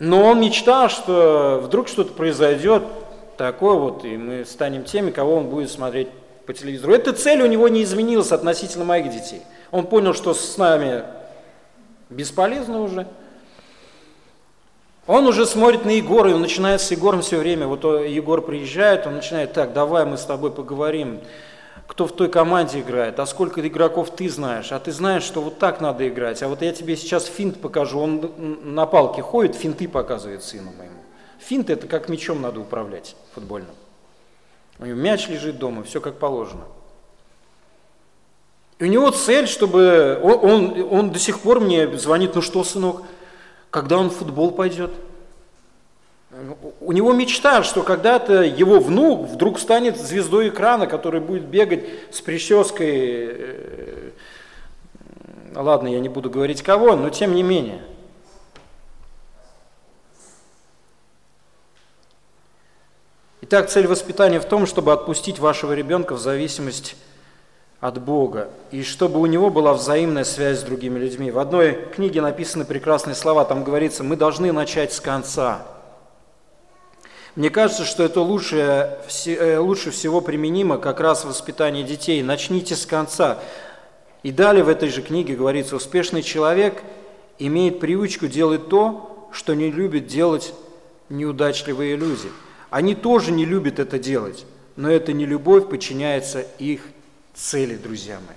Но 0.00 0.24
он 0.24 0.40
мечтал, 0.40 0.88
что 0.88 1.60
вдруг 1.62 1.86
что-то 1.86 2.14
произойдет 2.14 2.82
такое 3.36 3.74
вот, 3.74 4.04
и 4.04 4.16
мы 4.16 4.46
станем 4.46 4.84
теми, 4.84 5.10
кого 5.10 5.36
он 5.36 5.48
будет 5.48 5.70
смотреть 5.70 6.08
по 6.46 6.54
телевизору. 6.54 6.94
Эта 6.94 7.12
цель 7.12 7.42
у 7.42 7.46
него 7.46 7.68
не 7.68 7.82
изменилась 7.82 8.32
относительно 8.32 8.86
моих 8.86 9.10
детей. 9.10 9.42
Он 9.70 9.86
понял, 9.86 10.14
что 10.14 10.32
с 10.32 10.56
нами 10.56 11.04
бесполезно 12.08 12.80
уже. 12.80 13.06
Он 15.06 15.26
уже 15.26 15.44
смотрит 15.44 15.84
на 15.84 15.90
Егора, 15.90 16.30
и 16.30 16.32
он 16.32 16.40
начинает 16.40 16.80
с 16.80 16.90
Егором 16.90 17.20
все 17.20 17.36
время. 17.36 17.66
Вот 17.66 17.84
Егор 17.84 18.40
приезжает, 18.40 19.06
он 19.06 19.16
начинает, 19.16 19.52
так, 19.52 19.74
давай 19.74 20.06
мы 20.06 20.16
с 20.16 20.24
тобой 20.24 20.50
поговорим 20.50 21.20
кто 21.86 22.06
в 22.06 22.12
той 22.12 22.28
команде 22.28 22.80
играет, 22.80 23.18
а 23.18 23.26
сколько 23.26 23.66
игроков 23.66 24.14
ты 24.14 24.28
знаешь, 24.28 24.72
а 24.72 24.78
ты 24.78 24.92
знаешь, 24.92 25.22
что 25.22 25.42
вот 25.42 25.58
так 25.58 25.80
надо 25.80 26.08
играть, 26.08 26.42
а 26.42 26.48
вот 26.48 26.62
я 26.62 26.72
тебе 26.72 26.96
сейчас 26.96 27.26
финт 27.26 27.60
покажу, 27.60 27.98
он 27.98 28.32
на 28.62 28.86
палке 28.86 29.22
ходит, 29.22 29.56
финты 29.56 29.88
показывает 29.88 30.42
сыну 30.42 30.72
моему. 30.78 31.00
Финт 31.38 31.70
это 31.70 31.88
как 31.88 32.08
мячом 32.08 32.42
надо 32.42 32.60
управлять 32.60 33.16
футбольным. 33.34 33.74
У 34.78 34.86
него 34.86 34.98
мяч 34.98 35.28
лежит 35.28 35.58
дома, 35.58 35.82
все 35.82 36.00
как 36.00 36.18
положено. 36.18 36.64
И 38.78 38.84
у 38.84 38.86
него 38.86 39.10
цель, 39.10 39.46
чтобы... 39.46 40.18
Он, 40.22 40.50
он, 40.50 40.88
он 40.90 41.10
до 41.10 41.18
сих 41.18 41.40
пор 41.40 41.60
мне 41.60 41.86
звонит, 41.98 42.34
ну 42.34 42.40
что, 42.40 42.64
сынок, 42.64 43.02
когда 43.70 43.98
он 43.98 44.10
в 44.10 44.14
футбол 44.14 44.52
пойдет– 44.52 44.90
у 46.80 46.92
него 46.92 47.12
мечта, 47.12 47.62
что 47.62 47.82
когда-то 47.82 48.42
его 48.42 48.80
внук 48.80 49.28
вдруг 49.28 49.58
станет 49.58 49.98
звездой 49.98 50.48
экрана, 50.48 50.86
который 50.86 51.20
будет 51.20 51.44
бегать 51.44 51.84
с 52.10 52.20
прической. 52.20 53.28
Э, 53.30 54.10
ладно, 55.54 55.88
я 55.88 56.00
не 56.00 56.08
буду 56.08 56.30
говорить 56.30 56.62
кого, 56.62 56.96
но 56.96 57.10
тем 57.10 57.34
не 57.34 57.42
менее. 57.42 57.82
Итак, 63.42 63.68
цель 63.68 63.86
воспитания 63.86 64.38
в 64.38 64.44
том, 64.44 64.66
чтобы 64.66 64.92
отпустить 64.92 65.38
вашего 65.38 65.72
ребенка 65.72 66.14
в 66.14 66.20
зависимость 66.20 66.96
от 67.80 68.00
Бога, 68.00 68.50
и 68.70 68.82
чтобы 68.82 69.18
у 69.18 69.26
него 69.26 69.50
была 69.50 69.72
взаимная 69.72 70.24
связь 70.24 70.60
с 70.60 70.62
другими 70.62 70.98
людьми. 70.98 71.30
В 71.30 71.38
одной 71.38 71.72
книге 71.94 72.20
написаны 72.20 72.64
прекрасные 72.64 73.14
слова, 73.14 73.44
там 73.44 73.64
говорится, 73.64 74.04
мы 74.04 74.16
должны 74.16 74.52
начать 74.52 74.92
с 74.92 75.00
конца– 75.00 75.66
мне 77.40 77.48
кажется, 77.48 77.86
что 77.86 78.02
это 78.02 78.20
лучше, 78.20 78.98
э, 79.24 79.56
лучше 79.56 79.92
всего 79.92 80.20
применимо 80.20 80.76
как 80.76 81.00
раз 81.00 81.24
в 81.24 81.28
воспитании 81.28 81.82
детей. 81.82 82.22
Начните 82.22 82.76
с 82.76 82.84
конца. 82.84 83.38
И 84.22 84.30
далее 84.30 84.62
в 84.62 84.68
этой 84.68 84.90
же 84.90 85.00
книге 85.00 85.36
говорится, 85.36 85.74
успешный 85.74 86.22
человек 86.22 86.82
имеет 87.38 87.80
привычку 87.80 88.26
делать 88.26 88.68
то, 88.68 89.30
что 89.32 89.54
не 89.54 89.70
любят 89.70 90.06
делать 90.06 90.52
неудачливые 91.08 91.96
люди. 91.96 92.28
Они 92.68 92.94
тоже 92.94 93.32
не 93.32 93.46
любят 93.46 93.78
это 93.78 93.98
делать, 93.98 94.44
но 94.76 94.90
эта 94.90 95.14
нелюбовь 95.14 95.66
подчиняется 95.66 96.44
их 96.58 96.82
цели, 97.32 97.76
друзья 97.76 98.16
мои. 98.16 98.36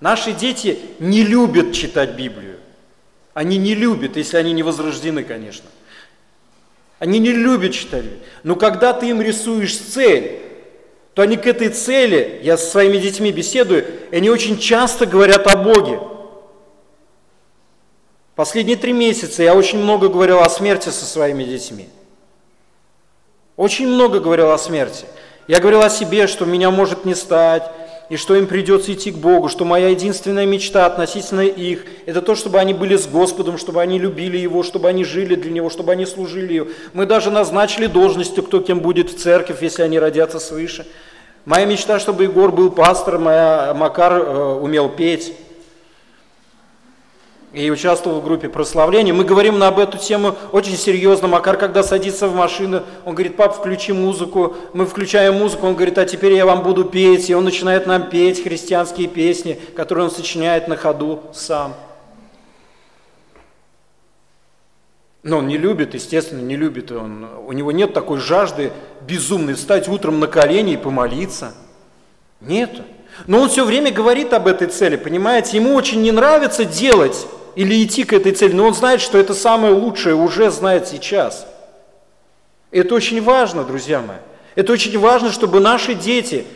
Наши 0.00 0.32
дети 0.32 0.78
не 1.00 1.22
любят 1.22 1.74
читать 1.74 2.16
Библию. 2.16 2.60
Они 3.34 3.58
не 3.58 3.74
любят, 3.74 4.16
если 4.16 4.38
они 4.38 4.54
не 4.54 4.62
возрождены, 4.62 5.22
конечно. 5.22 5.68
Они 6.98 7.18
не 7.18 7.32
любят 7.32 7.72
читать. 7.72 8.04
Но 8.42 8.56
когда 8.56 8.92
ты 8.92 9.08
им 9.10 9.20
рисуешь 9.20 9.76
цель, 9.76 10.40
то 11.14 11.22
они 11.22 11.36
к 11.36 11.46
этой 11.46 11.68
цели, 11.68 12.40
я 12.42 12.56
со 12.56 12.70
своими 12.70 12.98
детьми 12.98 13.32
беседую, 13.32 13.86
и 14.10 14.16
они 14.16 14.30
очень 14.30 14.58
часто 14.58 15.06
говорят 15.06 15.46
о 15.46 15.56
Боге. 15.56 16.00
Последние 18.34 18.76
три 18.76 18.92
месяца 18.92 19.42
я 19.42 19.54
очень 19.54 19.78
много 19.78 20.08
говорил 20.08 20.40
о 20.40 20.48
смерти 20.50 20.90
со 20.90 21.06
своими 21.06 21.44
детьми. 21.44 21.88
Очень 23.56 23.88
много 23.88 24.20
говорил 24.20 24.50
о 24.50 24.58
смерти. 24.58 25.06
Я 25.48 25.60
говорил 25.60 25.80
о 25.80 25.88
себе, 25.88 26.26
что 26.26 26.44
меня 26.44 26.70
может 26.70 27.04
не 27.06 27.14
стать, 27.14 27.70
и 28.08 28.16
что 28.16 28.36
им 28.36 28.46
придется 28.46 28.92
идти 28.92 29.10
к 29.10 29.16
Богу, 29.16 29.48
что 29.48 29.64
моя 29.64 29.88
единственная 29.88 30.46
мечта 30.46 30.86
относительно 30.86 31.40
их– 31.40 31.84
это 32.06 32.22
то, 32.22 32.34
чтобы 32.34 32.58
они 32.58 32.72
были 32.72 32.96
с 32.96 33.06
Господом, 33.06 33.58
чтобы 33.58 33.82
они 33.82 33.98
любили 33.98 34.36
Его, 34.36 34.62
чтобы 34.62 34.88
они 34.88 35.04
жили 35.04 35.34
для 35.34 35.50
Него, 35.50 35.70
чтобы 35.70 35.92
они 35.92 36.06
служили 36.06 36.54
Его. 36.54 36.68
Мы 36.92 37.06
даже 37.06 37.30
назначили 37.30 37.86
должностью, 37.86 38.44
кто 38.44 38.60
кем 38.60 38.80
будет 38.80 39.10
в 39.10 39.18
церковь, 39.18 39.62
если 39.62 39.82
они 39.82 39.98
родятся 39.98 40.38
свыше. 40.38 40.86
Моя 41.44 41.64
мечта, 41.64 41.98
чтобы 41.98 42.24
Егор 42.24 42.52
был 42.52 42.70
пастором, 42.70 43.24
моя 43.24 43.72
Макар 43.74 44.12
э, 44.14 44.58
умел 44.60 44.88
петь 44.88 45.32
и 47.56 47.70
участвовал 47.70 48.20
в 48.20 48.24
группе 48.24 48.50
прославления. 48.50 49.14
Мы 49.14 49.24
говорим 49.24 49.58
на 49.58 49.68
об 49.68 49.78
эту 49.78 49.96
тему 49.96 50.34
очень 50.52 50.76
серьезно. 50.76 51.26
Макар, 51.26 51.56
когда 51.56 51.82
садится 51.82 52.28
в 52.28 52.34
машину, 52.34 52.82
он 53.06 53.14
говорит, 53.14 53.34
пап, 53.36 53.56
включи 53.56 53.94
музыку. 53.94 54.54
Мы 54.74 54.84
включаем 54.84 55.36
музыку, 55.36 55.66
он 55.66 55.74
говорит, 55.74 55.96
а 55.96 56.04
теперь 56.04 56.34
я 56.34 56.44
вам 56.44 56.62
буду 56.62 56.84
петь. 56.84 57.30
И 57.30 57.34
он 57.34 57.44
начинает 57.44 57.86
нам 57.86 58.10
петь 58.10 58.42
христианские 58.42 59.08
песни, 59.08 59.58
которые 59.74 60.04
он 60.04 60.10
сочиняет 60.10 60.68
на 60.68 60.76
ходу 60.76 61.22
сам. 61.32 61.74
Но 65.22 65.38
он 65.38 65.48
не 65.48 65.56
любит, 65.56 65.94
естественно, 65.94 66.42
не 66.42 66.56
любит. 66.56 66.92
Он, 66.92 67.26
у 67.46 67.52
него 67.52 67.72
нет 67.72 67.94
такой 67.94 68.18
жажды 68.18 68.70
безумной 69.00 69.54
встать 69.54 69.88
утром 69.88 70.20
на 70.20 70.26
колени 70.26 70.74
и 70.74 70.76
помолиться. 70.76 71.54
Нет. 72.42 72.82
Но 73.26 73.40
он 73.40 73.48
все 73.48 73.64
время 73.64 73.90
говорит 73.90 74.34
об 74.34 74.46
этой 74.46 74.68
цели, 74.68 74.96
понимаете? 74.96 75.56
Ему 75.56 75.74
очень 75.74 76.02
не 76.02 76.12
нравится 76.12 76.66
делать 76.66 77.26
или 77.56 77.84
идти 77.84 78.04
к 78.04 78.12
этой 78.12 78.32
цели, 78.32 78.52
но 78.52 78.66
он 78.66 78.74
знает, 78.74 79.00
что 79.00 79.18
это 79.18 79.34
самое 79.34 79.74
лучшее, 79.74 80.14
уже 80.14 80.50
знает 80.50 80.86
сейчас. 80.86 81.46
Это 82.70 82.94
очень 82.94 83.20
важно, 83.22 83.64
друзья 83.64 84.00
мои. 84.00 84.18
Это 84.54 84.72
очень 84.72 84.96
важно, 84.98 85.32
чтобы 85.32 85.58
наши 85.58 85.94
дети 85.94 86.46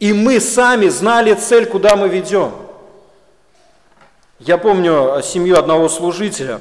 и 0.00 0.14
мы 0.14 0.40
сами 0.40 0.88
знали 0.88 1.34
цель, 1.34 1.66
куда 1.66 1.94
мы 1.94 2.08
ведем. 2.08 2.52
Я 4.38 4.56
помню 4.56 5.20
семью 5.22 5.58
одного 5.58 5.90
служителя, 5.90 6.60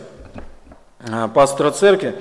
а, 1.09 1.29
пастора 1.29 1.71
церкви. 1.71 2.15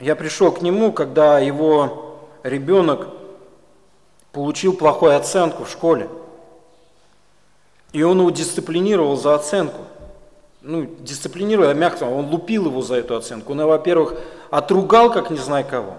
Я 0.00 0.16
пришел 0.16 0.50
к 0.50 0.62
нему, 0.62 0.92
когда 0.92 1.38
его 1.38 2.18
ребенок 2.42 3.06
получил 4.32 4.72
плохую 4.76 5.16
оценку 5.16 5.64
в 5.64 5.70
школе. 5.70 6.08
И 7.92 8.02
он 8.02 8.18
его 8.18 8.30
дисциплинировал 8.30 9.16
за 9.16 9.34
оценку. 9.34 9.82
Ну, 10.62 10.88
дисциплинировал, 11.00 11.72
мягко, 11.74 12.04
он 12.04 12.26
лупил 12.26 12.66
его 12.66 12.82
за 12.82 12.96
эту 12.96 13.16
оценку. 13.16 13.52
Он, 13.52 13.64
во-первых, 13.66 14.14
отругал, 14.50 15.12
как 15.12 15.30
не 15.30 15.38
знаю 15.38 15.64
кого. 15.64 15.96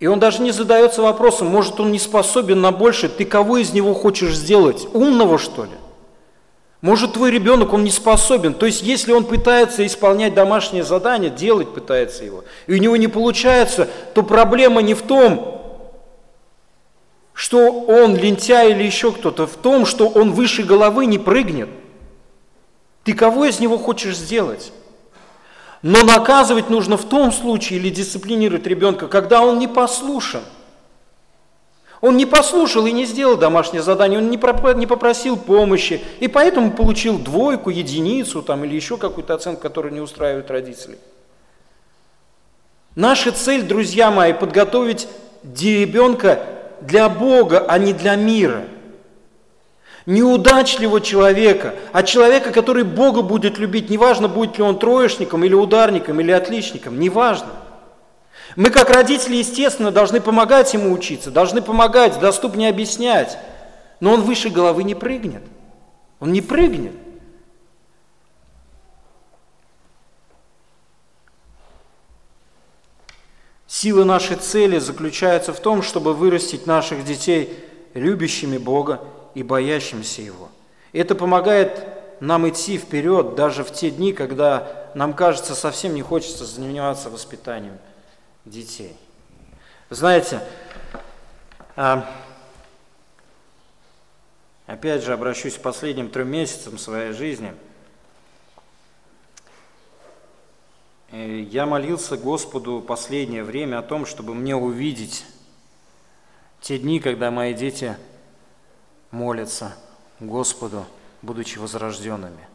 И 0.00 0.06
он 0.08 0.18
даже 0.18 0.42
не 0.42 0.50
задается 0.50 1.00
вопросом, 1.00 1.46
может 1.46 1.78
он 1.78 1.92
не 1.92 1.98
способен 2.00 2.60
на 2.60 2.72
больше, 2.72 3.08
ты 3.08 3.24
кого 3.24 3.58
из 3.58 3.72
него 3.72 3.94
хочешь 3.94 4.34
сделать? 4.34 4.88
Умного, 4.94 5.38
что 5.38 5.64
ли? 5.64 5.70
Может, 6.80 7.12
твой 7.12 7.30
ребенок, 7.30 7.72
он 7.72 7.84
не 7.84 7.92
способен. 7.92 8.54
То 8.54 8.66
есть, 8.66 8.82
если 8.82 9.12
он 9.12 9.24
пытается 9.24 9.86
исполнять 9.86 10.34
домашнее 10.34 10.82
задание, 10.82 11.30
делать 11.30 11.72
пытается 11.72 12.24
его, 12.24 12.42
и 12.66 12.74
у 12.74 12.78
него 12.78 12.96
не 12.96 13.06
получается, 13.06 13.88
то 14.14 14.24
проблема 14.24 14.82
не 14.82 14.94
в 14.94 15.02
том, 15.02 15.61
что 17.42 17.72
он 17.72 18.14
лентяй 18.14 18.70
или 18.70 18.84
еще 18.84 19.10
кто-то, 19.10 19.48
в 19.48 19.56
том, 19.56 19.84
что 19.84 20.06
он 20.06 20.30
выше 20.30 20.62
головы 20.62 21.06
не 21.06 21.18
прыгнет. 21.18 21.68
Ты 23.02 23.14
кого 23.14 23.46
из 23.46 23.58
него 23.58 23.78
хочешь 23.78 24.16
сделать? 24.16 24.72
Но 25.82 26.04
наказывать 26.04 26.70
нужно 26.70 26.96
в 26.96 27.04
том 27.04 27.32
случае 27.32 27.80
или 27.80 27.90
дисциплинировать 27.90 28.64
ребенка, 28.68 29.08
когда 29.08 29.42
он 29.42 29.58
не 29.58 29.66
послушен. 29.66 30.42
Он 32.00 32.16
не 32.16 32.26
послушал 32.26 32.86
и 32.86 32.92
не 32.92 33.06
сделал 33.06 33.36
домашнее 33.36 33.82
задание, 33.82 34.20
он 34.20 34.30
не 34.30 34.86
попросил 34.86 35.36
помощи, 35.36 36.00
и 36.20 36.28
поэтому 36.28 36.70
получил 36.70 37.18
двойку, 37.18 37.70
единицу 37.70 38.42
там, 38.42 38.62
или 38.62 38.76
еще 38.76 38.98
какую-то 38.98 39.34
оценку, 39.34 39.62
которая 39.62 39.92
не 39.92 40.00
устраивает 40.00 40.48
родителей. 40.48 40.98
Наша 42.94 43.32
цель, 43.32 43.62
друзья 43.62 44.12
мои, 44.12 44.32
подготовить 44.32 45.08
ребенка 45.42 46.60
для 46.86 47.08
Бога, 47.08 47.64
а 47.68 47.78
не 47.78 47.92
для 47.92 48.16
мира. 48.16 48.64
Неудачливого 50.04 51.00
человека, 51.00 51.74
а 51.92 52.02
человека, 52.02 52.50
который 52.50 52.82
Бога 52.82 53.22
будет 53.22 53.58
любить, 53.58 53.88
неважно, 53.88 54.28
будет 54.28 54.58
ли 54.58 54.64
он 54.64 54.78
троечником 54.78 55.44
или 55.44 55.54
ударником 55.54 56.20
или 56.20 56.32
отличником, 56.32 56.98
неважно. 56.98 57.50
Мы, 58.56 58.70
как 58.70 58.90
родители, 58.90 59.36
естественно, 59.36 59.90
должны 59.90 60.20
помогать 60.20 60.74
ему 60.74 60.92
учиться, 60.92 61.30
должны 61.30 61.62
помогать, 61.62 62.18
доступнее 62.18 62.70
объяснять, 62.70 63.38
но 64.00 64.12
он 64.12 64.22
выше 64.22 64.50
головы 64.50 64.82
не 64.82 64.94
прыгнет. 64.94 65.42
Он 66.20 66.32
не 66.32 66.40
прыгнет. 66.40 66.92
Сила 73.82 74.04
нашей 74.04 74.36
цели 74.36 74.78
заключается 74.78 75.52
в 75.52 75.58
том, 75.58 75.82
чтобы 75.82 76.14
вырастить 76.14 76.68
наших 76.68 77.04
детей 77.04 77.58
любящими 77.94 78.56
Бога 78.56 79.00
и 79.34 79.42
боящимися 79.42 80.22
Его. 80.22 80.50
Это 80.92 81.16
помогает 81.16 81.84
нам 82.20 82.48
идти 82.48 82.78
вперед 82.78 83.34
даже 83.34 83.64
в 83.64 83.72
те 83.72 83.90
дни, 83.90 84.12
когда 84.12 84.88
нам 84.94 85.14
кажется 85.14 85.56
совсем 85.56 85.96
не 85.96 86.02
хочется 86.02 86.44
заниматься 86.44 87.10
воспитанием 87.10 87.76
детей. 88.44 88.96
Знаете, 89.90 90.40
а, 91.74 92.08
опять 94.68 95.02
же 95.02 95.12
обращусь 95.12 95.54
к 95.54 95.60
последним 95.60 96.08
трем 96.08 96.28
месяцам 96.28 96.78
своей 96.78 97.10
жизни. 97.14 97.52
Э, 101.01 101.01
я 101.12 101.66
молился 101.66 102.16
Господу 102.16 102.80
последнее 102.80 103.44
время 103.44 103.78
о 103.78 103.82
том, 103.82 104.06
чтобы 104.06 104.34
мне 104.34 104.56
увидеть 104.56 105.24
те 106.60 106.78
дни, 106.78 107.00
когда 107.00 107.30
мои 107.30 107.54
дети 107.54 107.96
молятся 109.10 109.76
Господу– 110.20 110.84
будучи 111.22 111.58
возрожденными. 111.58 112.48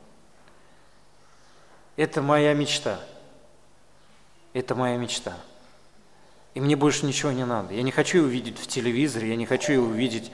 Это 1.95 2.21
моя 2.21 2.53
мечта. 2.53 2.99
Это 4.53 4.75
моя 4.75 4.97
мечта. 4.97 5.37
И 6.53 6.59
мне 6.59 6.75
больше 6.75 7.05
ничего 7.05 7.31
не 7.31 7.45
надо. 7.45 7.73
Я 7.73 7.83
не 7.83 7.91
хочу 7.91 8.23
увидеть 8.23 8.59
в 8.59 8.67
телевизоре, 8.67 9.29
я 9.29 9.35
не 9.35 9.45
хочу 9.45 9.81
увидеть 9.81 10.31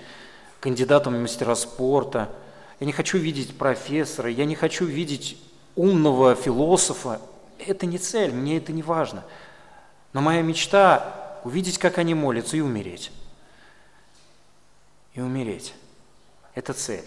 кандидатом 0.59 1.15
в 1.15 1.21
мастера 1.21 1.55
спорта, 1.55 2.29
я 2.79 2.85
не 2.85 2.93
хочу 2.93 3.17
видеть 3.17 3.57
профессора, 3.57 4.29
я 4.29 4.45
не 4.45 4.55
хочу 4.55 4.85
видеть 4.85 5.37
умного 5.75 6.35
философа. 6.35 7.21
Это 7.59 7.85
не 7.85 7.97
цель, 7.97 8.31
мне 8.31 8.57
это 8.57 8.71
не 8.71 8.83
важно. 8.83 9.23
Но 10.13 10.21
моя 10.21 10.41
мечта– 10.41 11.19
увидеть, 11.43 11.77
как 11.77 11.97
они 11.97 12.13
молятся, 12.13 12.57
и 12.57 12.61
умереть. 12.61 13.11
И 15.13 15.21
умереть. 15.21 15.73
Это 16.55 16.73
цель. 16.73 17.05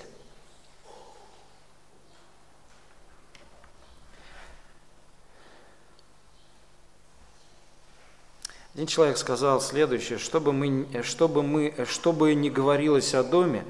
Один 8.74 8.86
человек 8.86 9.16
сказал 9.16 9.62
следующее, 9.62 10.18
чтобы 10.18 10.53
мы, 10.53 10.86
чтобы 11.03 11.42
мы, 11.42 11.74
чтобы 11.88 12.34
не 12.34 12.51
говорилось 12.51 13.14
о 13.14 13.24
доме, 13.24 13.64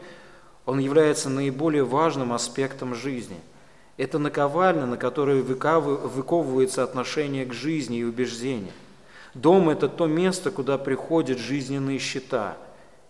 он 0.64 0.80
является 0.80 1.28
наиболее 1.28 1.84
важным 1.84 2.32
аспектом 2.32 2.92
жизни. 2.92 3.40
Это 3.96 4.18
наковальня, 4.18 4.86
на 4.86 4.96
которой 4.96 5.40
выковывается 5.40 6.82
отношение 6.82 7.46
к 7.46 7.54
жизни 7.54 7.98
и 7.98 8.04
убеждения. 8.04 8.72
Дом– 9.34 9.68
это 9.70 9.88
то 9.88 10.06
место, 10.06 10.50
куда 10.50 10.76
приходят 10.76 11.38
жизненные 11.38 11.98
счета. 11.98 12.56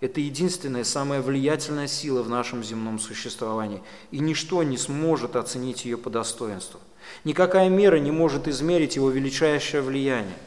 Это 0.00 0.20
единственная, 0.20 0.84
самая 0.84 1.22
влиятельная 1.22 1.86
сила 1.86 2.22
в 2.22 2.28
нашем 2.28 2.62
земном 2.62 2.98
существовании, 2.98 3.82
и 4.10 4.18
ничто 4.18 4.62
не 4.62 4.76
сможет 4.76 5.36
оценить 5.36 5.84
ее 5.84 5.96
по 5.96 6.10
достоинству. 6.10 6.80
Никакая 7.24 7.68
мера 7.68 7.96
не 7.96 8.10
может 8.10 8.46
измерить 8.46 8.96
его 8.96 9.10
величайшее 9.10 9.82
влияние– 9.82 10.36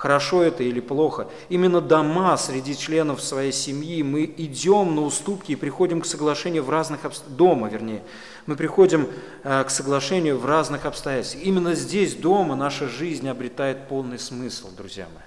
хорошо 0.00 0.42
это 0.42 0.62
или 0.62 0.80
плохо. 0.80 1.28
Именно 1.50 1.82
дома 1.82 2.34
среди 2.38 2.74
членов 2.74 3.20
своей 3.20 3.52
семьи 3.52 4.02
мы 4.02 4.24
идем 4.24 4.94
на 4.94 5.02
уступки 5.02 5.52
и 5.52 5.56
приходим 5.56 6.00
к 6.00 6.06
соглашению 6.06 6.62
в 6.62 6.70
разных 6.70 7.04
обстоятельствах, 7.04 7.36
дома 7.36 7.68
вернее, 7.68 8.02
мы 8.50 8.56
приходим 8.56 9.08
э, 9.44 9.62
к 9.62 9.70
соглашению 9.70 10.36
в 10.36 10.44
разных 10.44 10.84
обстоятельствах. 10.84 11.44
Именно 11.44 11.76
здесь, 11.76 12.16
дома, 12.16 12.56
наша 12.56 12.88
жизнь 12.88 13.28
обретает 13.28 13.86
полный 13.86 14.18
смысл, 14.18 14.74
друзья 14.74 15.06
мои. 15.14 15.22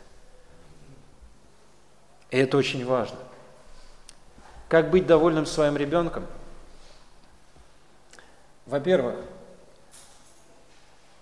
И 2.32 2.44
это 2.44 2.58
очень 2.58 2.86
важно. 2.86 3.16
Как 4.68 4.90
быть 4.90 5.08
довольным 5.08 5.46
своим 5.46 5.78
ребенком? 5.78 6.26
Во-первых, 8.66 9.16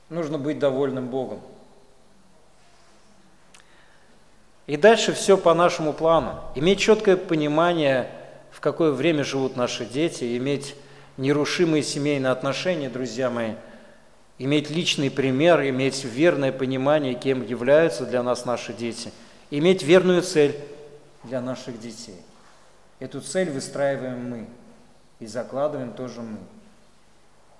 нужно 0.09 0.39
быть 0.39 0.57
довольным 0.57 1.07
Богом. 1.07 1.39
И 4.65 4.75
дальше 4.75 5.13
все 5.13 5.37
по 5.37 5.53
нашему 5.53 5.93
плану. 5.93 6.41
Иметь 6.55 6.79
четкое 6.79 7.15
понимание, 7.15 8.09
в 8.49 8.59
какое 8.59 8.91
время 8.91 9.23
живут 9.23 9.55
наши 9.55 9.85
дети, 9.85 10.35
иметь 10.35 10.75
нерушимые 11.17 11.83
семейные 11.83 12.31
отношения, 12.31 12.89
друзья 12.89 13.29
мои, 13.29 13.55
иметь 14.37 14.69
личный 14.69 15.11
пример, 15.11 15.61
иметь 15.67 16.03
верное 16.03 16.51
понимание, 16.51 17.13
кем 17.13 17.45
являются 17.45 18.05
для 18.05 18.23
нас 18.23 18.45
наши 18.45 18.73
дети, 18.73 19.11
иметь 19.49 19.83
верную 19.83 20.21
цель 20.21 20.55
для 21.23 21.41
наших 21.41 21.79
детей. 21.79 22.19
Эту 22.99 23.21
цель 23.21 23.49
выстраиваем 23.49 24.29
мы 24.29 24.47
и 25.19 25.25
закладываем 25.25 25.93
тоже 25.93 26.21
мы. 26.21 26.37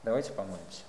Давайте 0.03 0.31
помолимся. 0.31 0.83